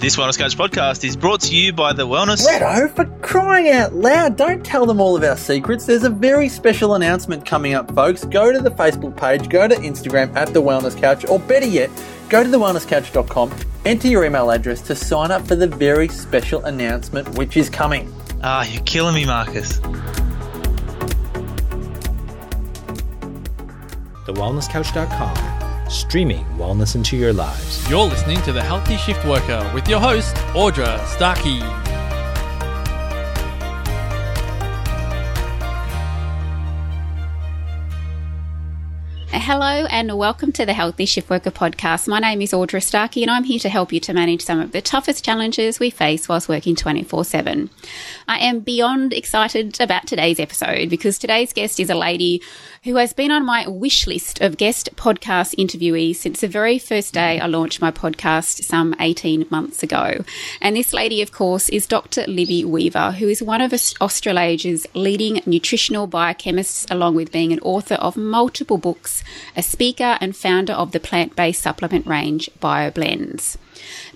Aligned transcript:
This 0.00 0.16
Wellness 0.16 0.38
Couch 0.38 0.56
podcast 0.56 1.04
is 1.04 1.14
brought 1.14 1.42
to 1.42 1.54
you 1.54 1.74
by 1.74 1.92
the 1.92 2.06
Wellness. 2.06 2.46
Redo, 2.46 2.90
for 2.96 3.04
crying 3.20 3.68
out 3.68 3.94
loud, 3.94 4.34
don't 4.34 4.64
tell 4.64 4.86
them 4.86 4.98
all 4.98 5.14
of 5.14 5.22
our 5.22 5.36
secrets. 5.36 5.84
There's 5.84 6.04
a 6.04 6.10
very 6.10 6.48
special 6.48 6.94
announcement 6.94 7.44
coming 7.44 7.74
up, 7.74 7.94
folks. 7.94 8.24
Go 8.24 8.50
to 8.50 8.60
the 8.60 8.70
Facebook 8.70 9.14
page, 9.14 9.50
go 9.50 9.68
to 9.68 9.74
Instagram 9.74 10.34
at 10.34 10.54
the 10.54 10.62
Wellness 10.62 10.98
Couch, 10.98 11.26
or 11.28 11.38
better 11.38 11.66
yet, 11.66 11.90
go 12.30 12.42
to 12.42 12.48
thewellnesscouch.com, 12.48 13.54
enter 13.84 14.08
your 14.08 14.24
email 14.24 14.50
address 14.50 14.80
to 14.82 14.94
sign 14.96 15.30
up 15.30 15.46
for 15.46 15.54
the 15.54 15.66
very 15.66 16.08
special 16.08 16.64
announcement 16.64 17.28
which 17.36 17.58
is 17.58 17.68
coming. 17.68 18.10
Ah, 18.42 18.64
you're 18.64 18.82
killing 18.84 19.14
me, 19.14 19.26
Marcus. 19.26 19.80
TheWellnessCouch.com, 24.26 25.49
streaming 25.90 26.44
wellness 26.56 26.94
into 26.94 27.16
your 27.16 27.32
lives. 27.32 27.88
You're 27.90 28.04
listening 28.04 28.40
to 28.42 28.52
The 28.52 28.62
Healthy 28.62 28.96
Shift 28.96 29.24
Worker 29.26 29.70
with 29.74 29.88
your 29.88 30.00
host, 30.00 30.34
Audra 30.54 31.04
Starkey. 31.06 31.89
Hello 39.42 39.86
and 39.86 40.18
welcome 40.18 40.52
to 40.52 40.66
the 40.66 40.74
Healthy 40.74 41.06
Shift 41.06 41.30
Worker 41.30 41.50
podcast. 41.50 42.06
My 42.06 42.18
name 42.18 42.42
is 42.42 42.52
Audra 42.52 42.82
Starkey 42.82 43.22
and 43.22 43.30
I'm 43.30 43.42
here 43.42 43.58
to 43.60 43.70
help 43.70 43.90
you 43.90 43.98
to 44.00 44.12
manage 44.12 44.42
some 44.42 44.60
of 44.60 44.72
the 44.72 44.82
toughest 44.82 45.24
challenges 45.24 45.80
we 45.80 45.88
face 45.88 46.28
whilst 46.28 46.46
working 46.46 46.76
24 46.76 47.24
7. 47.24 47.70
I 48.28 48.38
am 48.38 48.60
beyond 48.60 49.14
excited 49.14 49.80
about 49.80 50.06
today's 50.06 50.38
episode 50.38 50.90
because 50.90 51.18
today's 51.18 51.54
guest 51.54 51.80
is 51.80 51.88
a 51.88 51.94
lady 51.94 52.42
who 52.84 52.96
has 52.96 53.14
been 53.14 53.30
on 53.30 53.44
my 53.44 53.66
wish 53.66 54.06
list 54.06 54.40
of 54.42 54.58
guest 54.58 54.94
podcast 54.96 55.54
interviewees 55.56 56.16
since 56.16 56.42
the 56.42 56.48
very 56.48 56.78
first 56.78 57.14
day 57.14 57.40
I 57.40 57.46
launched 57.46 57.80
my 57.80 57.90
podcast 57.90 58.64
some 58.64 58.94
18 59.00 59.46
months 59.50 59.82
ago. 59.82 60.22
And 60.60 60.76
this 60.76 60.92
lady, 60.92 61.22
of 61.22 61.32
course, 61.32 61.68
is 61.70 61.86
Dr. 61.86 62.26
Libby 62.26 62.64
Weaver, 62.64 63.12
who 63.12 63.28
is 63.28 63.42
one 63.42 63.62
of 63.62 63.72
Australasia's 63.72 64.86
leading 64.94 65.42
nutritional 65.46 66.06
biochemists, 66.06 66.90
along 66.90 67.16
with 67.16 67.32
being 67.32 67.52
an 67.52 67.60
author 67.60 67.96
of 67.96 68.16
multiple 68.16 68.78
books, 68.78 69.22
a 69.56 69.62
speaker 69.62 70.18
and 70.20 70.36
founder 70.36 70.72
of 70.72 70.92
the 70.92 71.00
plant 71.00 71.36
based 71.36 71.62
supplement 71.62 72.06
range 72.06 72.50
BioBlends. 72.60 73.56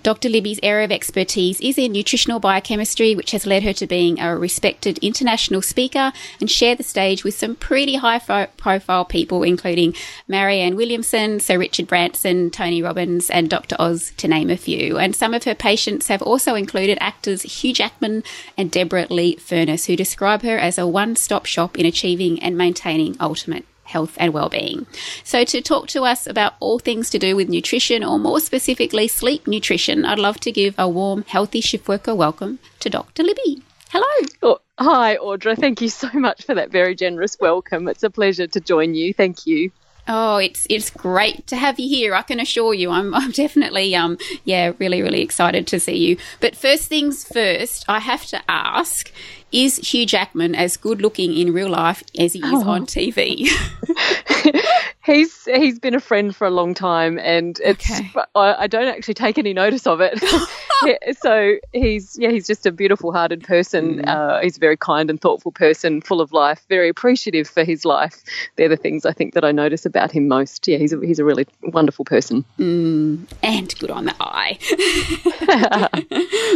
Dr. 0.03 0.29
Libby's 0.29 0.59
area 0.61 0.85
of 0.85 0.91
expertise 0.91 1.59
is 1.61 1.77
in 1.77 1.91
nutritional 1.91 2.39
biochemistry, 2.39 3.15
which 3.15 3.31
has 3.31 3.45
led 3.45 3.63
her 3.63 3.73
to 3.73 3.87
being 3.87 4.19
a 4.19 4.37
respected 4.37 4.97
international 4.99 5.61
speaker 5.61 6.13
and 6.39 6.49
share 6.49 6.75
the 6.75 6.83
stage 6.83 7.23
with 7.23 7.33
some 7.33 7.55
pretty 7.55 7.95
high 7.95 8.19
fo- 8.19 8.47
profile 8.57 9.05
people, 9.05 9.43
including 9.43 9.95
Marianne 10.27 10.75
Williamson, 10.75 11.39
Sir 11.39 11.57
Richard 11.57 11.87
Branson, 11.87 12.51
Tony 12.51 12.81
Robbins, 12.81 13.29
and 13.29 13.49
Dr. 13.49 13.75
Oz, 13.79 14.11
to 14.17 14.27
name 14.27 14.49
a 14.49 14.57
few. 14.57 14.97
And 14.97 15.15
some 15.15 15.33
of 15.33 15.43
her 15.45 15.55
patients 15.55 16.07
have 16.07 16.21
also 16.21 16.55
included 16.55 16.97
actors 17.01 17.41
Hugh 17.41 17.73
Jackman 17.73 18.23
and 18.57 18.71
Deborra-Lee 18.71 19.37
Furness, 19.37 19.85
who 19.85 19.95
describe 19.95 20.43
her 20.43 20.57
as 20.57 20.77
a 20.77 20.87
one 20.87 21.15
stop 21.15 21.45
shop 21.45 21.77
in 21.77 21.85
achieving 21.85 22.41
and 22.41 22.57
maintaining 22.57 23.15
ultimate 23.19 23.65
health 23.85 24.17
and 24.19 24.33
well-being. 24.33 24.85
So 25.23 25.43
to 25.45 25.61
talk 25.61 25.87
to 25.89 26.03
us 26.03 26.27
about 26.27 26.55
all 26.59 26.79
things 26.79 27.09
to 27.11 27.19
do 27.19 27.35
with 27.35 27.49
nutrition 27.49 28.03
or 28.03 28.19
more 28.19 28.39
specifically 28.39 29.07
sleep 29.07 29.47
nutrition, 29.47 30.05
I'd 30.05 30.19
love 30.19 30.39
to 30.41 30.51
give 30.51 30.75
a 30.77 30.89
warm 30.89 31.23
healthy 31.27 31.61
shift 31.61 31.87
worker 31.87 32.13
welcome 32.13 32.59
to 32.81 32.89
Dr. 32.89 33.23
Libby. 33.23 33.63
Hello. 33.89 34.27
Oh, 34.41 34.59
hi 34.77 35.15
Audra, 35.17 35.57
thank 35.57 35.79
you 35.79 35.87
so 35.89 36.09
much 36.13 36.43
for 36.43 36.53
that 36.55 36.71
very 36.71 36.95
generous 36.95 37.37
welcome. 37.39 37.87
It's 37.87 38.03
a 38.03 38.09
pleasure 38.09 38.47
to 38.47 38.59
join 38.59 38.93
you. 38.93 39.13
Thank 39.13 39.45
you. 39.45 39.71
Oh, 40.07 40.37
it's 40.37 40.67
it's 40.69 40.91
great 40.91 41.47
to 41.47 41.55
have 41.55 41.79
you 41.79 41.89
here. 41.89 42.13
I 42.13 42.21
can 42.21 42.39
assure 42.39 42.73
you, 42.73 42.91
I'm 42.91 43.13
I'm 43.13 43.31
definitely 43.31 43.95
um 43.95 44.17
yeah 44.43 44.73
really 44.77 45.01
really 45.01 45.21
excited 45.21 45.65
to 45.67 45.79
see 45.79 45.97
you. 45.97 46.17
But 46.39 46.55
first 46.55 46.89
things 46.89 47.23
first, 47.23 47.85
I 47.87 47.99
have 47.99 48.25
to 48.27 48.41
ask: 48.47 49.11
Is 49.55 49.77
Hugh 49.77 50.05
Jackman 50.05 50.53
as 50.53 50.75
good 50.75 51.01
looking 51.01 51.33
in 51.33 51.53
real 51.53 51.69
life 51.69 52.03
as 52.19 52.33
he 52.33 52.39
is 52.39 52.45
oh. 52.45 52.69
on 52.69 52.85
TV? 52.85 53.47
he's 55.05 55.45
he's 55.45 55.79
been 55.79 55.95
a 55.95 55.99
friend 55.99 56.35
for 56.35 56.47
a 56.47 56.49
long 56.49 56.73
time, 56.73 57.19
and 57.19 57.59
it's 57.63 57.89
okay. 57.89 58.11
I, 58.35 58.63
I, 58.63 58.67
don't 58.67 58.87
actually 58.87 59.13
take 59.13 59.37
any 59.37 59.53
notice 59.53 59.87
of 59.87 60.01
it. 60.01 60.19
so 61.21 61.55
he's 61.73 62.17
yeah, 62.19 62.29
he's 62.29 62.47
just 62.47 62.65
a 62.65 62.71
beautiful 62.71 63.11
hearted 63.11 63.43
person. 63.43 63.99
Mm. 63.99 64.07
Uh, 64.07 64.41
he's 64.41 64.57
a 64.57 64.59
very 64.59 64.77
kind 64.77 65.09
and 65.09 65.21
thoughtful 65.21 65.51
person, 65.51 66.01
full 66.01 66.21
of 66.21 66.31
life, 66.31 66.65
very 66.69 66.89
appreciative 66.89 67.47
for 67.47 67.63
his 67.63 67.85
life. 67.85 68.23
They're 68.55 68.69
the 68.69 68.77
things 68.77 69.05
I 69.05 69.13
think 69.13 69.33
that 69.33 69.45
I 69.45 69.51
notice 69.51 69.85
about 69.85 70.11
him 70.11 70.27
most. 70.27 70.67
Yeah, 70.67 70.77
he's 70.77 70.93
a, 70.93 70.99
he's 71.05 71.19
a 71.19 71.25
really 71.25 71.47
wonderful 71.63 72.05
person. 72.05 72.43
Mm. 72.59 73.25
And 73.43 73.77
good 73.79 73.91
on 73.91 74.05
the 74.05 74.15
eye. 74.19 74.57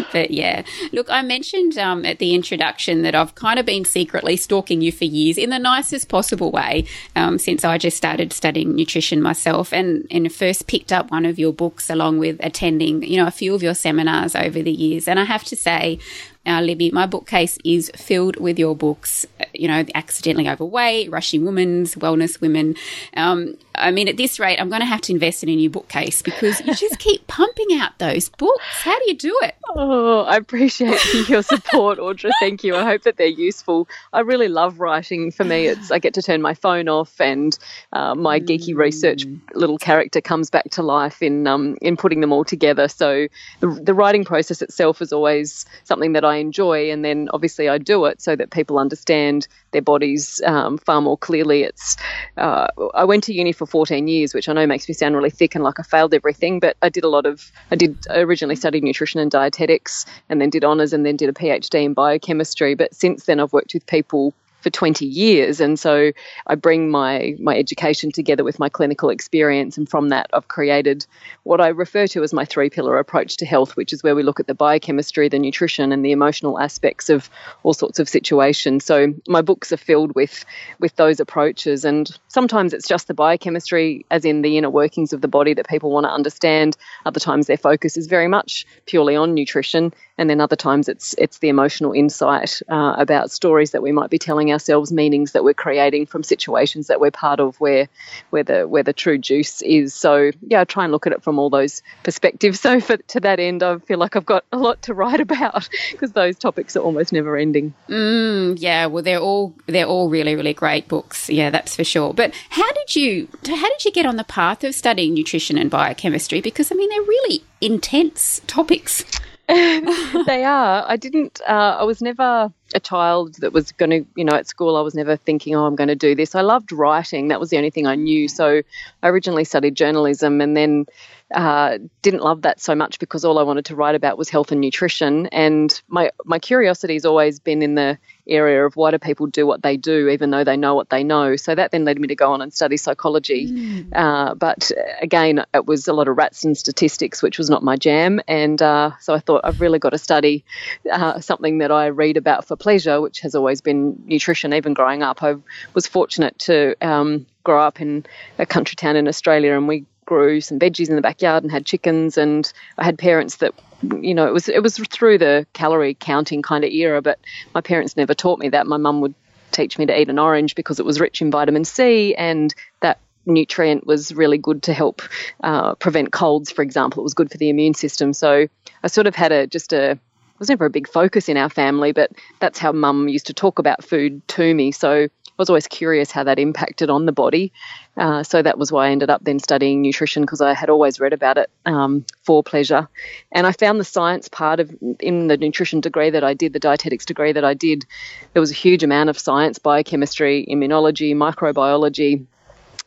but 0.12 0.31
yeah, 0.31 0.64
look, 0.92 1.10
I 1.10 1.22
mentioned 1.22 1.78
um, 1.78 2.06
at 2.06 2.20
the 2.20 2.34
introduction 2.34 3.04
that 3.04 3.16
I've 3.16 3.36
kind 3.36 3.60
of 3.60 3.66
been 3.66 3.86
secretly 3.86 4.36
stalking 4.38 4.81
you 4.81 4.92
for 4.92 5.06
years 5.06 5.38
in 5.38 5.50
the 5.50 5.60
nicest 5.60 6.10
possible 6.10 6.52
way 6.52 6.86
um, 7.16 7.38
since 7.38 7.64
I 7.64 7.78
just 7.78 7.98
started 7.98 8.34
studying 8.40 8.74
nutrition 8.74 9.22
myself 9.22 9.74
and, 9.74 10.08
and 10.10 10.32
first 10.34 10.68
picked 10.68 10.94
up 10.94 11.12
one 11.12 11.26
of 11.26 11.38
your 11.38 11.54
books 11.54 11.90
along 11.90 12.20
with 12.20 12.38
attending, 12.40 13.04
you 13.04 13.18
know, 13.18 13.28
a 13.28 13.32
few 13.42 13.54
of 13.54 13.62
your 13.62 13.76
seminars 13.76 14.34
over 14.36 14.62
the 14.62 14.72
years. 14.72 15.08
And 15.10 15.20
I 15.20 15.26
have 15.26 15.44
to 15.46 15.56
say, 15.56 16.00
uh, 16.46 16.62
Libby, 16.62 16.90
my 16.92 17.06
bookcase 17.06 17.58
is 17.66 17.92
filled 17.96 18.38
with 18.38 18.58
your 18.58 18.76
books, 18.76 19.26
you 19.54 19.68
know, 19.68 19.86
Accidentally 19.94 20.50
Overweight, 20.50 21.12
Rushing 21.12 21.46
Women's, 21.46 21.96
Wellness 21.96 22.40
Women. 22.42 22.76
Um, 23.16 23.56
I 23.76 23.92
mean, 23.92 24.08
at 24.08 24.18
this 24.18 24.40
rate, 24.40 24.58
I'm 24.60 24.70
going 24.70 24.82
to 24.82 24.86
have 24.86 25.02
to 25.02 25.14
invest 25.14 25.44
in 25.44 25.50
a 25.50 25.56
new 25.56 25.70
bookcase 25.70 26.22
because 26.22 26.60
you 26.62 26.74
just 26.76 27.00
keep 27.00 27.28
pumping 27.28 27.80
out 27.80 27.98
those 28.00 28.30
books. 28.30 28.64
How 28.84 28.98
do 28.98 29.06
you 29.08 29.16
do 29.16 29.38
it? 29.44 29.56
Oh, 29.76 30.22
I 30.22 30.38
appreciate 30.38 31.00
your 31.30 31.44
support, 31.44 32.00
Audra. 32.00 32.32
Thank 32.40 32.64
you. 32.64 32.76
I 32.76 32.84
hope 32.84 33.04
that 33.04 33.18
they're 33.18 33.28
useful. 33.28 33.88
I 34.14 34.22
really 34.22 34.48
love 34.48 34.80
writing. 34.80 35.32
For 35.32 35.44
me, 35.44 35.68
it's 35.68 35.92
I 35.92 36.00
get 36.00 36.14
to 36.16 36.22
turn 36.22 36.42
my 36.42 36.54
phone 36.54 36.90
off, 36.90 37.20
and 37.22 37.58
uh, 37.94 38.16
my 38.16 38.40
geeky 38.40 38.76
research 38.76 39.26
little 39.54 39.78
character 39.78 40.22
comes 40.22 40.50
back 40.50 40.70
to 40.72 40.84
life 40.84 41.22
in 41.22 41.48
um, 41.48 41.78
in 41.82 41.98
putting 41.98 42.22
them 42.22 42.34
all 42.34 42.44
together. 42.44 42.88
So 42.88 43.28
the, 43.60 43.68
the 43.68 43.94
writing 43.94 44.26
process 44.26 44.62
itself 44.62 45.02
is 45.02 45.14
always 45.14 45.66
something 45.84 46.14
that 46.14 46.26
I 46.26 46.29
enjoy, 46.36 46.92
and 46.92 47.04
then 47.04 47.30
obviously 47.34 47.70
I 47.70 47.78
do 47.78 48.06
it 48.06 48.22
so 48.22 48.36
that 48.36 48.52
people 48.52 48.80
understand 48.80 49.48
their 49.72 49.82
bodies 49.82 50.42
um, 50.46 50.78
far 50.78 51.02
more 51.02 51.18
clearly. 51.18 51.64
It's 51.64 51.98
uh, 52.38 52.68
I 52.94 53.04
went 53.04 53.24
to 53.26 53.34
uni 53.34 53.52
for 53.52 53.66
14 53.66 54.08
years, 54.08 54.34
which 54.34 54.50
I 54.50 54.54
know 54.54 54.66
makes 54.66 54.88
me 54.88 54.94
sound 54.94 55.16
really 55.16 55.30
thick 55.30 55.56
and 55.56 55.64
like 55.64 55.80
I 55.80 55.84
failed 55.84 56.14
everything, 56.14 56.60
but 56.60 56.78
I 56.82 56.90
did 56.90 57.04
a 57.04 57.10
lot 57.10 57.26
of 57.26 57.52
I 57.72 57.76
did 57.76 57.98
I 58.10 58.20
originally 58.20 58.56
studied 58.56 58.84
nutrition 58.84 59.20
and 59.20 59.32
dietetics, 59.32 60.06
and 60.30 60.42
then 60.42 60.50
did 60.50 60.64
honors, 60.64 60.94
and 60.94 61.06
then 61.06 61.16
did 61.16 61.30
a 61.30 61.34
PhD 61.34 61.84
in 61.84 61.94
biochemistry. 61.94 62.76
But 62.76 62.94
since 62.94 63.26
then, 63.26 63.40
I've 63.40 63.54
worked 63.54 63.74
with 63.74 63.86
people 63.86 64.34
for 64.62 64.70
20 64.70 65.06
years. 65.06 65.59
And 65.59 65.80
so 65.80 66.12
I 66.47 66.56
bring 66.56 66.90
my 66.90 67.36
my 67.40 67.58
education 67.58 68.12
together 68.12 68.44
with 68.44 68.59
my 68.59 68.70
clinical 68.70 69.09
experience 69.09 69.78
and 69.78 69.88
from 69.88 70.09
that 70.09 70.30
I've 70.34 70.47
created 70.47 71.06
what 71.44 71.62
I 71.62 71.68
refer 71.70 72.08
to 72.08 72.24
as 72.24 72.34
my 72.34 72.46
three 72.46 72.69
pillar 72.69 72.98
approach 72.98 73.38
to 73.38 73.46
health 73.46 73.75
which 73.75 73.94
is 73.94 74.03
where 74.03 74.16
we 74.16 74.24
look 74.24 74.40
at 74.40 74.48
the 74.48 74.56
biochemistry 74.56 75.30
the 75.30 75.40
nutrition 75.40 75.92
and 75.92 76.03
the 76.03 76.12
emotional 76.12 76.59
aspects 76.59 77.09
of 77.09 77.30
all 77.64 77.74
sorts 77.74 78.00
of 78.00 78.09
situations. 78.09 78.86
So 78.86 79.14
my 79.28 79.42
books 79.42 79.72
are 79.72 79.78
filled 79.78 80.16
with 80.16 80.46
with 80.80 80.96
those 80.96 81.19
approaches. 81.19 81.86
And 81.86 82.09
sometimes 82.28 82.74
it's 82.74 82.88
just 82.88 83.08
the 83.08 83.14
biochemistry 83.14 84.06
as 84.12 84.25
in 84.25 84.42
the 84.42 84.58
inner 84.58 84.69
workings 84.69 85.14
of 85.14 85.22
the 85.22 85.28
body 85.28 85.53
that 85.53 85.68
people 85.68 85.92
want 85.92 86.06
to 86.06 86.12
understand. 86.12 86.78
Other 87.06 87.19
times 87.19 87.48
their 87.48 87.58
focus 87.58 87.98
is 87.98 88.08
very 88.08 88.28
much 88.28 88.66
purely 88.86 89.16
on 89.16 89.34
nutrition 89.34 89.94
and 90.19 90.30
then 90.30 90.41
other 90.41 90.57
times 90.57 90.90
it's 90.90 91.16
it's 91.18 91.38
the 91.38 91.47
emotional 91.47 91.94
insight 91.94 92.62
uh, 92.68 92.94
about 92.97 93.31
stories 93.31 93.72
that 93.72 93.81
we 93.81 93.94
might 93.94 94.09
be 94.09 94.19
telling 94.19 94.52
ourselves 94.52 94.91
meanings 94.91 95.31
that 95.31 95.46
we're 95.46 95.53
creating 95.53 96.06
from 96.06 96.24
situations 96.24 96.88
that 96.88 97.00
we're 97.00 97.09
part 97.09 97.40
of 97.40 97.57
where 97.62 97.88
where 98.30 98.44
the 98.44 98.68
where 98.68 98.84
the 98.84 98.91
true 98.91 99.18
juice 99.18 99.62
is. 99.62 99.94
So 99.94 100.31
yeah, 100.41 100.59
I 100.59 100.63
try 100.66 100.84
and 100.84 100.91
look 100.91 101.07
at 101.07 101.13
it 101.13 101.24
from 101.24 101.40
all 101.40 101.50
those 101.50 101.81
perspectives. 102.04 102.60
So 102.69 102.81
for 102.81 102.98
to 102.98 103.21
that 103.21 103.39
end, 103.39 103.63
I 103.63 103.77
feel 103.77 103.98
like 103.98 104.18
I've 104.18 104.25
got 104.25 104.44
a 104.51 104.57
lot 104.57 104.81
to 104.83 104.94
write 104.94 105.21
about 105.30 105.69
because 105.92 106.12
those 106.12 106.38
topics 106.38 106.75
are 106.75 106.81
almost 106.81 107.13
never 107.13 107.38
ending. 107.38 107.74
Mm, 107.88 108.57
yeah, 108.60 108.88
well 108.88 109.01
they're 109.01 109.22
all 109.22 109.56
they're 109.65 109.86
all 109.86 110.10
really 110.10 110.36
really 110.36 110.54
great 110.54 110.89
books. 110.89 111.30
Yeah, 111.30 111.50
that's 111.50 111.77
for 111.77 111.86
sure. 111.86 112.13
But 112.13 112.33
how 112.50 112.69
did 112.74 112.95
you 112.98 113.30
how 113.48 113.69
did 113.69 113.86
you 113.86 113.94
get 113.94 114.06
on 114.06 114.18
the 114.18 114.25
path 114.25 114.65
of 114.65 114.75
studying 114.75 115.13
nutrition 115.13 115.57
and 115.57 115.72
biochemistry? 115.72 116.42
Because 116.42 116.72
I 116.72 116.75
mean 116.75 116.89
they're 116.89 117.01
really 117.01 117.44
intense 117.62 118.42
topics. 118.45 119.06
they 120.28 120.44
are. 120.44 120.86
I 120.88 120.96
didn't. 120.96 121.42
Uh, 121.42 121.78
I 121.80 121.84
was 121.84 122.04
never 122.04 122.54
a 122.75 122.80
child 122.80 123.34
that 123.40 123.51
was 123.51 123.72
going 123.72 123.90
to, 123.90 124.06
you 124.16 124.24
know, 124.24 124.36
at 124.36 124.48
school. 124.48 124.78
I 124.78 124.81
was 124.81 124.94
never 124.94 125.16
thinking, 125.16 125.56
oh, 125.56 125.66
I'm 125.66 125.75
going 125.75 125.88
to 125.88 125.96
do 125.96 126.13
this. 126.13 126.36
I 126.36 126.42
loved 126.42 126.72
writing. 126.72 127.30
That 127.30 127.40
was 127.40 127.50
the 127.50 127.57
only 127.57 127.72
thing 127.72 127.88
I 127.88 127.96
knew. 127.96 128.28
So 128.28 128.62
I 129.01 129.07
originally 129.07 129.46
studied 129.46 129.74
journalism, 129.74 130.40
and 130.40 130.56
then 130.56 130.86
uh, 131.34 131.80
didn't 132.04 132.22
love 132.22 132.44
that 132.44 132.62
so 132.62 132.75
much 132.75 133.00
because 133.00 133.25
all 133.25 133.40
I 133.40 133.44
wanted 133.44 133.66
to 133.66 133.75
write 133.75 133.96
about 133.96 134.19
was 134.19 134.30
health 134.30 134.51
and 134.51 134.62
nutrition. 134.62 135.25
And 135.28 135.81
my 135.88 136.12
my 136.25 136.38
curiosity 136.38 136.94
has 136.94 137.06
always 137.06 137.40
been 137.40 137.63
in 137.63 137.74
the 137.74 137.98
area 138.30 138.66
of 138.66 138.76
why 138.76 138.92
do 138.92 138.98
people 138.98 139.28
do 139.28 139.46
what 139.46 139.62
they 139.62 139.78
do, 139.78 140.10
even 140.10 140.30
though 140.30 140.44
they 140.44 140.58
know 140.58 140.76
what 140.76 140.90
they 140.90 141.04
know. 141.04 141.36
So 141.36 141.56
that 141.56 141.72
then 141.72 141.86
led 141.86 142.00
me 142.00 142.08
to 142.08 142.16
go 142.16 142.31
on 142.34 142.42
and 142.42 142.54
study 142.54 142.78
psychology. 142.78 143.48
Mm. 143.48 143.90
Uh, 143.94 144.36
but 144.36 144.72
again, 145.02 145.46
it 145.54 145.66
was 145.66 145.88
a 145.88 145.94
lot 145.94 146.08
of 146.08 146.18
rats 146.18 146.44
and 146.44 146.58
statistics, 146.58 147.22
which 147.22 147.38
was 147.38 147.50
not 147.50 147.64
my 147.64 147.76
jam. 147.76 148.22
And 148.28 148.62
uh, 148.62 148.92
so 149.00 149.14
I 149.14 149.20
thought 149.20 149.42
I've 149.44 149.62
really 149.62 149.80
got 149.80 149.92
to 149.92 149.98
study 149.98 150.44
uh, 150.92 151.20
something 151.20 151.60
that 151.60 151.72
I 151.72 151.88
read 151.88 152.18
about 152.18 152.46
for 152.46 152.56
pleasure, 152.56 153.02
which 153.02 153.22
has 153.22 153.36
always 153.36 153.62
been 153.62 154.02
nutrition. 154.06 154.54
Even 154.54 154.74
growing 154.74 155.04
up, 155.04 155.24
I 155.24 155.36
was 155.74 155.88
fortunate 155.88 156.38
to 156.40 156.75
um, 156.82 157.25
grow 157.44 157.62
up 157.62 157.82
in 157.82 158.06
a 158.38 158.46
country 158.46 158.75
town 158.75 158.96
in 158.96 159.08
Australia, 159.08 159.56
and 159.56 159.68
we 159.68 159.86
grew 160.06 160.42
some 160.42 160.60
veggies 160.60 160.90
in 160.90 160.96
the 160.96 161.02
backyard 161.02 161.44
and 161.44 161.52
had 161.52 161.66
chickens. 161.66 162.18
And 162.18 162.52
I 162.78 162.84
had 162.84 162.98
parents 162.98 163.38
that 163.38 163.54
you 163.81 164.14
know, 164.14 164.28
it 164.28 164.34
was 164.34 164.50
it 164.50 164.64
was 164.64 164.78
through 164.78 165.18
the 165.18 165.46
calorie 165.54 165.96
counting 166.00 166.42
kind 166.42 166.64
of 166.64 166.72
era, 166.72 167.02
but 167.02 167.20
my 167.54 167.62
parents 167.62 167.96
never 167.96 168.14
taught 168.14 168.40
me 168.40 168.50
that. 168.50 168.68
My 168.68 168.78
mum 168.78 169.02
would 169.02 169.16
teach 169.52 169.78
me 169.78 169.86
to 169.86 170.00
eat 170.00 170.10
an 170.10 170.20
orange 170.20 170.56
because 170.56 170.80
it 170.80 170.86
was 170.86 171.00
rich 171.00 171.22
in 171.22 171.31
vitamin 171.31 171.66
C, 171.66 172.16
and 172.16 172.54
that 172.81 173.00
nutrient 173.26 173.86
was 173.86 174.14
really 174.14 174.38
good 174.38 174.64
to 174.64 174.74
help 174.74 175.02
uh, 175.44 175.76
prevent 175.76 176.12
colds, 176.12 176.52
for 176.52 176.62
example. 176.62 177.02
It 177.02 177.04
was 177.04 177.14
good 177.14 177.31
for 177.31 177.38
the 177.38 177.50
immune 177.50 177.74
system. 177.74 178.14
So 178.14 178.48
I 178.84 178.88
sort 178.88 179.08
of 179.08 179.16
had 179.16 179.31
a 179.31 179.48
just 179.48 179.74
a 179.74 179.92
it 179.92 180.40
was 180.40 180.50
never 180.50 180.66
a 180.66 180.70
big 180.70 180.88
focus 180.88 181.28
in 181.28 181.36
our 181.36 181.50
family, 181.50 181.92
but 181.92 182.12
that's 182.40 182.60
how 182.60 182.72
mum 182.72 183.10
used 183.10 183.28
to 183.28 183.34
talk 183.34 183.60
about 183.60 183.84
food 183.84 184.25
to 184.30 184.54
me. 184.54 184.72
So 184.72 185.10
was 185.39 185.50
always 185.50 185.68
curious 185.68 186.12
how 186.12 186.24
that 186.25 186.38
impacted 186.38 186.89
on 186.89 187.06
the 187.06 187.12
body. 187.12 187.51
Uh, 187.97 188.21
so 188.24 188.41
that 188.41 188.57
was 188.57 188.71
why 188.71 188.88
I 188.88 188.91
ended 188.91 189.09
up 189.09 189.24
then 189.24 189.39
studying 189.39 189.81
nutrition 189.81 190.21
because 190.21 190.41
I 190.41 190.53
had 190.53 190.69
always 190.69 191.00
read 191.00 191.13
about 191.13 191.38
it 191.38 191.50
um, 191.65 192.06
for 192.24 192.44
pleasure. 192.44 192.88
And 193.31 193.47
I 193.47 193.53
found 193.53 193.80
the 193.80 193.86
science 193.86 194.27
part 194.27 194.59
of 194.59 194.75
in 195.00 195.27
the 195.27 195.38
nutrition 195.38 195.80
degree 195.80 196.12
that 196.12 196.24
I 196.24 196.33
did, 196.33 196.53
the 196.53 196.59
dietetics 196.59 197.06
degree 197.06 197.31
that 197.31 197.45
I 197.45 197.53
did, 197.53 197.86
there 198.33 198.41
was 198.41 198.51
a 198.51 198.56
huge 198.56 198.83
amount 198.83 199.09
of 199.09 199.18
science, 199.18 199.57
biochemistry, 199.57 200.45
immunology, 200.47 201.15
microbiology 201.15 202.25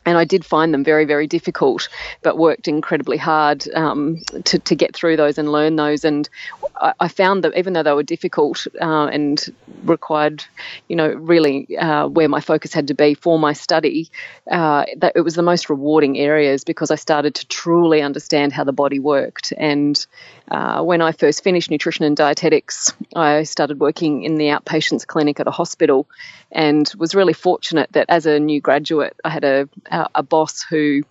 and 0.05 0.17
I 0.17 0.25
did 0.25 0.45
find 0.45 0.73
them 0.73 0.83
very, 0.83 1.05
very 1.05 1.27
difficult, 1.27 1.89
but 2.21 2.37
worked 2.37 2.67
incredibly 2.67 3.17
hard 3.17 3.67
um, 3.73 4.19
to, 4.45 4.59
to 4.59 4.75
get 4.75 4.95
through 4.95 5.17
those 5.17 5.37
and 5.37 5.51
learn 5.51 5.75
those. 5.75 6.03
And 6.03 6.29
I, 6.77 6.93
I 6.99 7.07
found 7.07 7.43
that 7.43 7.57
even 7.57 7.73
though 7.73 7.83
they 7.83 7.93
were 7.93 8.03
difficult 8.03 8.67
uh, 8.81 9.05
and 9.05 9.43
required, 9.83 10.43
you 10.87 10.95
know, 10.95 11.07
really 11.09 11.77
uh, 11.77 12.07
where 12.07 12.27
my 12.27 12.41
focus 12.41 12.73
had 12.73 12.87
to 12.87 12.93
be 12.93 13.13
for 13.13 13.39
my 13.39 13.53
study, 13.53 14.09
uh, 14.51 14.85
that 14.97 15.13
it 15.15 15.21
was 15.21 15.35
the 15.35 15.41
most 15.41 15.69
rewarding 15.69 16.17
areas 16.17 16.63
because 16.63 16.91
I 16.91 16.95
started 16.95 17.35
to 17.35 17.47
truly 17.47 18.01
understand 18.01 18.51
how 18.51 18.63
the 18.63 18.73
body 18.73 18.99
worked. 18.99 19.53
And 19.57 20.05
uh, 20.51 20.83
when 20.83 21.01
I 21.01 21.13
first 21.13 21.43
finished 21.43 21.71
nutrition 21.71 22.05
and 22.05 22.17
dietetics, 22.17 22.93
I 23.15 23.43
started 23.43 23.79
working 23.79 24.23
in 24.23 24.35
the 24.35 24.45
outpatients 24.45 25.07
clinic 25.07 25.39
at 25.39 25.47
a 25.47 25.51
hospital 25.51 26.07
and 26.51 26.91
was 26.97 27.15
really 27.15 27.33
fortunate 27.33 27.91
that 27.93 28.05
as 28.09 28.25
a 28.25 28.39
new 28.39 28.61
graduate, 28.61 29.15
I 29.23 29.29
had 29.29 29.43
a, 29.43 29.69
a 30.15 30.23
boss 30.23 30.63
who 30.63 31.03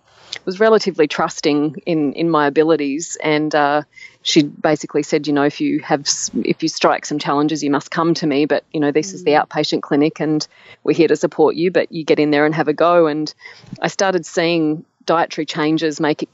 was 0.45 0.59
relatively 0.59 1.07
trusting 1.07 1.75
in 1.85 2.13
in 2.13 2.29
my 2.29 2.47
abilities. 2.47 3.17
And 3.21 3.53
uh, 3.53 3.83
she 4.21 4.43
basically 4.43 5.03
said 5.03 5.27
you 5.27 5.33
know 5.33 5.43
if 5.43 5.61
you 5.61 5.79
have 5.79 6.07
if 6.43 6.63
you 6.63 6.69
strike 6.69 7.05
some 7.05 7.19
challenges 7.19 7.63
you 7.63 7.71
must 7.71 7.91
come 7.91 8.13
to 8.15 8.27
me. 8.27 8.45
But 8.45 8.63
you 8.71 8.79
know 8.79 8.91
this 8.91 9.13
is 9.13 9.23
the 9.23 9.31
mm. 9.31 9.45
outpatient 9.45 9.81
clinic 9.81 10.19
and 10.19 10.45
we're 10.83 10.95
here 10.95 11.07
to 11.07 11.15
support 11.15 11.55
you 11.55 11.71
but 11.71 11.91
you 11.91 12.03
get 12.03 12.19
in 12.19 12.31
there 12.31 12.45
and 12.45 12.55
have 12.55 12.67
a 12.67 12.73
go. 12.73 13.07
And 13.07 13.33
i 13.81 13.87
started 13.87 14.25
seeing 14.25 14.85
dietary 15.05 15.45
changes 15.45 15.99
make 15.99 16.27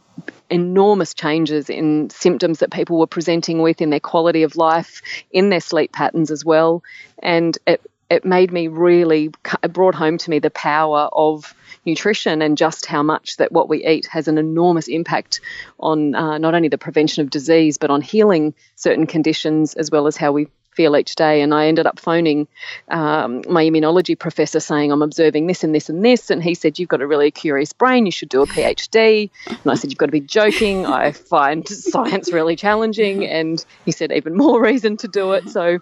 enormous 0.50 1.14
changes 1.14 1.70
in 1.70 2.10
symptoms 2.10 2.60
that 2.60 2.72
people 2.72 3.00
were 3.00 3.08
presenting 3.08 3.62
with 3.62 3.82
in 3.82 3.90
their 3.90 4.00
quality 4.00 4.44
of 4.44 4.56
life 4.56 5.02
in 5.32 5.50
their 5.50 5.60
sleep 5.60 5.92
patterns 5.92 6.32
as 6.32 6.44
well. 6.44 6.84
And 7.22 7.58
it 7.68 7.82
it 8.10 8.26
made 8.26 8.52
me 8.52 8.68
really 8.68 9.32
it 9.64 9.74
brought 9.74 9.96
home 9.96 10.18
to 10.18 10.30
me 10.30 10.40
the 10.40 10.50
power 10.50 11.10
of 11.12 11.54
nutrition 11.86 12.42
and 12.42 12.58
just 12.58 12.86
how 12.86 13.04
much 13.04 13.38
that 13.38 13.52
what 13.52 13.70
we 13.70 13.86
eat 13.86 14.06
has 14.08 14.28
an 14.28 14.38
enormous 14.38 14.88
impact 14.88 15.40
on 15.80 16.16
uh, 16.16 16.38
not 16.38 16.54
only 16.54 16.68
the 16.68 16.78
prevention 16.78 17.22
of 17.22 17.30
disease 17.30 17.78
but 17.78 17.90
on 17.90 18.02
healing 18.02 18.54
certain 18.76 19.08
conditions 19.08 19.74
as 19.76 19.90
well 19.92 20.08
as 20.08 20.18
how 20.18 20.32
we 20.32 20.48
feel 20.80 20.96
each 20.96 21.16
day. 21.16 21.42
And 21.42 21.54
I 21.54 21.68
ended 21.68 21.86
up 21.86 22.00
phoning 22.00 22.48
um, 22.88 23.44
my 23.50 23.66
immunology 23.66 24.18
professor 24.18 24.62
saying, 24.62 24.94
I'm 24.94 25.02
observing 25.02 25.46
this 25.48 25.62
and 25.66 25.76
this 25.76 25.90
and 25.90 26.06
this. 26.06 26.30
And 26.30 26.42
he 26.42 26.54
said, 26.54 26.80
You've 26.80 26.88
got 26.88 27.02
a 27.02 27.08
really 27.08 27.32
curious 27.32 27.74
brain. 27.74 28.06
You 28.06 28.14
should 28.14 28.30
do 28.30 28.42
a 28.42 28.48
PhD. 28.48 29.30
And 29.48 29.60
I 29.68 29.76
said, 29.76 29.92
You've 29.92 29.98
got 29.98 30.06
to 30.06 30.14
be 30.14 30.22
joking. 30.22 30.86
I 30.86 31.12
find 31.12 31.68
science 31.92 32.32
really 32.32 32.56
challenging. 32.56 33.26
And 33.26 33.64
he 33.84 33.92
said, 33.92 34.14
Even 34.14 34.38
more 34.38 34.62
reason 34.62 34.96
to 34.98 35.10
do 35.10 35.34
it. 35.34 35.50
So 35.50 35.80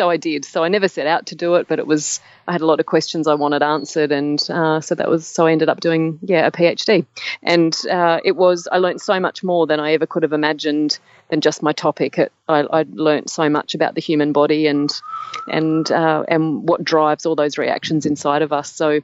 so 0.00 0.08
I 0.08 0.16
did. 0.16 0.46
So 0.46 0.64
I 0.64 0.68
never 0.68 0.88
set 0.88 1.06
out 1.06 1.26
to 1.26 1.34
do 1.34 1.56
it, 1.56 1.68
but 1.68 1.78
it 1.78 1.86
was 1.86 2.20
I 2.48 2.52
had 2.52 2.62
a 2.62 2.66
lot 2.66 2.80
of 2.80 2.86
questions 2.86 3.26
I 3.26 3.34
wanted 3.34 3.62
answered, 3.62 4.12
and 4.12 4.40
uh, 4.48 4.80
so 4.80 4.94
that 4.94 5.10
was 5.10 5.26
so 5.26 5.46
I 5.46 5.52
ended 5.52 5.68
up 5.68 5.80
doing 5.80 6.18
yeah 6.22 6.46
a 6.46 6.50
PhD, 6.50 7.04
and 7.42 7.76
uh, 7.90 8.20
it 8.24 8.34
was 8.34 8.66
I 8.72 8.78
learned 8.78 9.02
so 9.02 9.20
much 9.20 9.44
more 9.44 9.66
than 9.66 9.78
I 9.78 9.92
ever 9.92 10.06
could 10.06 10.22
have 10.22 10.32
imagined 10.32 10.98
than 11.28 11.42
just 11.42 11.62
my 11.62 11.74
topic. 11.74 12.16
It, 12.16 12.32
I, 12.48 12.60
I 12.60 12.86
learned 12.90 13.28
so 13.28 13.50
much 13.50 13.74
about 13.74 13.94
the 13.94 14.00
human 14.00 14.32
body 14.32 14.68
and 14.68 14.90
and 15.48 15.90
uh, 15.92 16.24
and 16.28 16.66
what 16.66 16.82
drives 16.82 17.26
all 17.26 17.36
those 17.36 17.58
reactions 17.58 18.06
inside 18.06 18.40
of 18.40 18.54
us. 18.54 18.72
So 18.72 19.00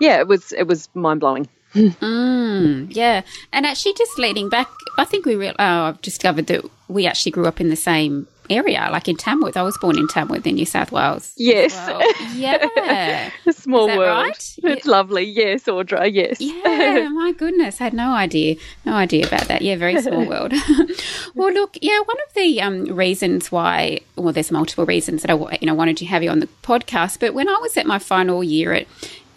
yeah, 0.00 0.20
it 0.20 0.28
was 0.28 0.52
it 0.52 0.62
was 0.62 0.88
mind 0.94 1.18
blowing. 1.18 1.48
mm, 1.74 2.86
yeah, 2.94 3.22
and 3.52 3.66
actually, 3.66 3.94
just 3.94 4.16
leading 4.16 4.48
back, 4.48 4.68
I 4.96 5.04
think 5.04 5.26
we 5.26 5.34
real. 5.34 5.56
Oh, 5.58 5.82
I've 5.88 6.02
discovered 6.02 6.46
that 6.46 6.64
we 6.86 7.08
actually 7.08 7.32
grew 7.32 7.46
up 7.46 7.60
in 7.60 7.68
the 7.68 7.74
same 7.74 8.28
area, 8.50 8.88
like 8.90 9.08
in 9.08 9.16
Tamworth. 9.16 9.56
I 9.56 9.62
was 9.62 9.78
born 9.78 9.98
in 9.98 10.08
Tamworth 10.08 10.46
in 10.46 10.56
New 10.56 10.66
South 10.66 10.92
Wales. 10.92 11.32
Yes. 11.36 11.72
Well. 11.74 12.02
Yeah. 12.34 13.30
Small 13.50 13.86
world. 13.86 14.26
Right? 14.26 14.56
It's 14.62 14.86
yeah. 14.86 14.90
lovely. 14.90 15.24
Yes, 15.24 15.64
Audra. 15.64 16.12
Yes. 16.12 16.40
Yeah. 16.40 17.08
My 17.08 17.32
goodness. 17.32 17.80
I 17.80 17.84
had 17.84 17.94
no 17.94 18.12
idea. 18.12 18.56
No 18.84 18.94
idea 18.94 19.26
about 19.26 19.48
that. 19.48 19.62
Yeah. 19.62 19.76
Very 19.76 20.00
small 20.02 20.24
world. 20.28 20.52
well, 21.34 21.52
look. 21.52 21.78
Yeah. 21.80 22.00
One 22.00 22.16
of 22.28 22.34
the 22.34 22.60
um, 22.60 22.84
reasons 22.84 23.52
why, 23.52 24.00
well, 24.16 24.32
there's 24.32 24.50
multiple 24.50 24.86
reasons 24.86 25.22
that 25.22 25.30
I 25.30 25.58
you 25.60 25.66
know 25.66 25.74
wanted 25.74 25.96
to 25.98 26.06
have 26.06 26.22
you 26.22 26.30
on 26.30 26.40
the 26.40 26.48
podcast, 26.62 27.20
but 27.20 27.34
when 27.34 27.48
I 27.48 27.56
was 27.60 27.76
at 27.76 27.86
my 27.86 27.98
final 27.98 28.42
year 28.42 28.72
at 28.72 28.86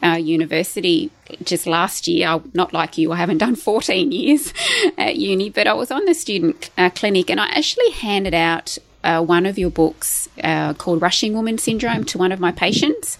uh, 0.03 0.17
university 0.17 1.09
just 1.43 1.65
last 1.65 2.07
year. 2.07 2.27
I, 2.27 2.41
not 2.53 2.73
like 2.73 2.97
you, 2.97 3.11
I 3.11 3.15
haven't 3.15 3.37
done 3.37 3.55
14 3.55 4.11
years 4.11 4.53
at 4.97 5.15
uni, 5.15 5.49
but 5.49 5.65
I 5.65 5.73
was 5.73 5.91
on 5.91 6.05
the 6.05 6.13
student 6.13 6.69
uh, 6.77 6.89
clinic 6.89 7.29
and 7.29 7.39
I 7.39 7.47
actually 7.47 7.89
handed 7.91 8.33
out 8.33 8.77
uh, 9.03 9.23
one 9.23 9.45
of 9.45 9.57
your 9.57 9.69
books 9.69 10.29
uh, 10.43 10.73
called 10.73 11.01
Rushing 11.01 11.33
Woman 11.33 11.57
Syndrome 11.57 12.03
to 12.05 12.17
one 12.17 12.31
of 12.31 12.39
my 12.39 12.51
patients. 12.51 13.17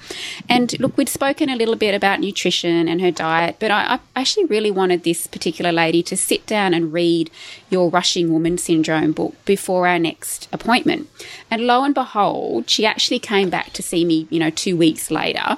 And 0.47 0.77
look, 0.79 0.97
we'd 0.97 1.09
spoken 1.09 1.49
a 1.49 1.55
little 1.55 1.75
bit 1.75 1.93
about 1.93 2.19
nutrition 2.19 2.87
and 2.87 3.01
her 3.01 3.11
diet, 3.11 3.57
but 3.59 3.71
I, 3.71 3.95
I 3.95 3.99
actually 4.19 4.45
really 4.45 4.71
wanted 4.71 5.03
this 5.03 5.27
particular 5.27 5.71
lady 5.71 6.01
to 6.03 6.17
sit 6.17 6.45
down 6.45 6.73
and 6.73 6.93
read 6.93 7.29
your 7.69 7.89
Rushing 7.89 8.31
Woman 8.31 8.57
Syndrome 8.57 9.11
book 9.11 9.35
before 9.45 9.87
our 9.87 9.99
next 9.99 10.47
appointment. 10.51 11.09
And 11.51 11.67
lo 11.67 11.83
and 11.83 11.93
behold, 11.93 12.69
she 12.69 12.85
actually 12.85 13.19
came 13.19 13.49
back 13.49 13.73
to 13.73 13.83
see 13.83 14.05
me, 14.05 14.27
you 14.29 14.39
know, 14.39 14.49
two 14.49 14.77
weeks 14.77 15.11
later. 15.11 15.57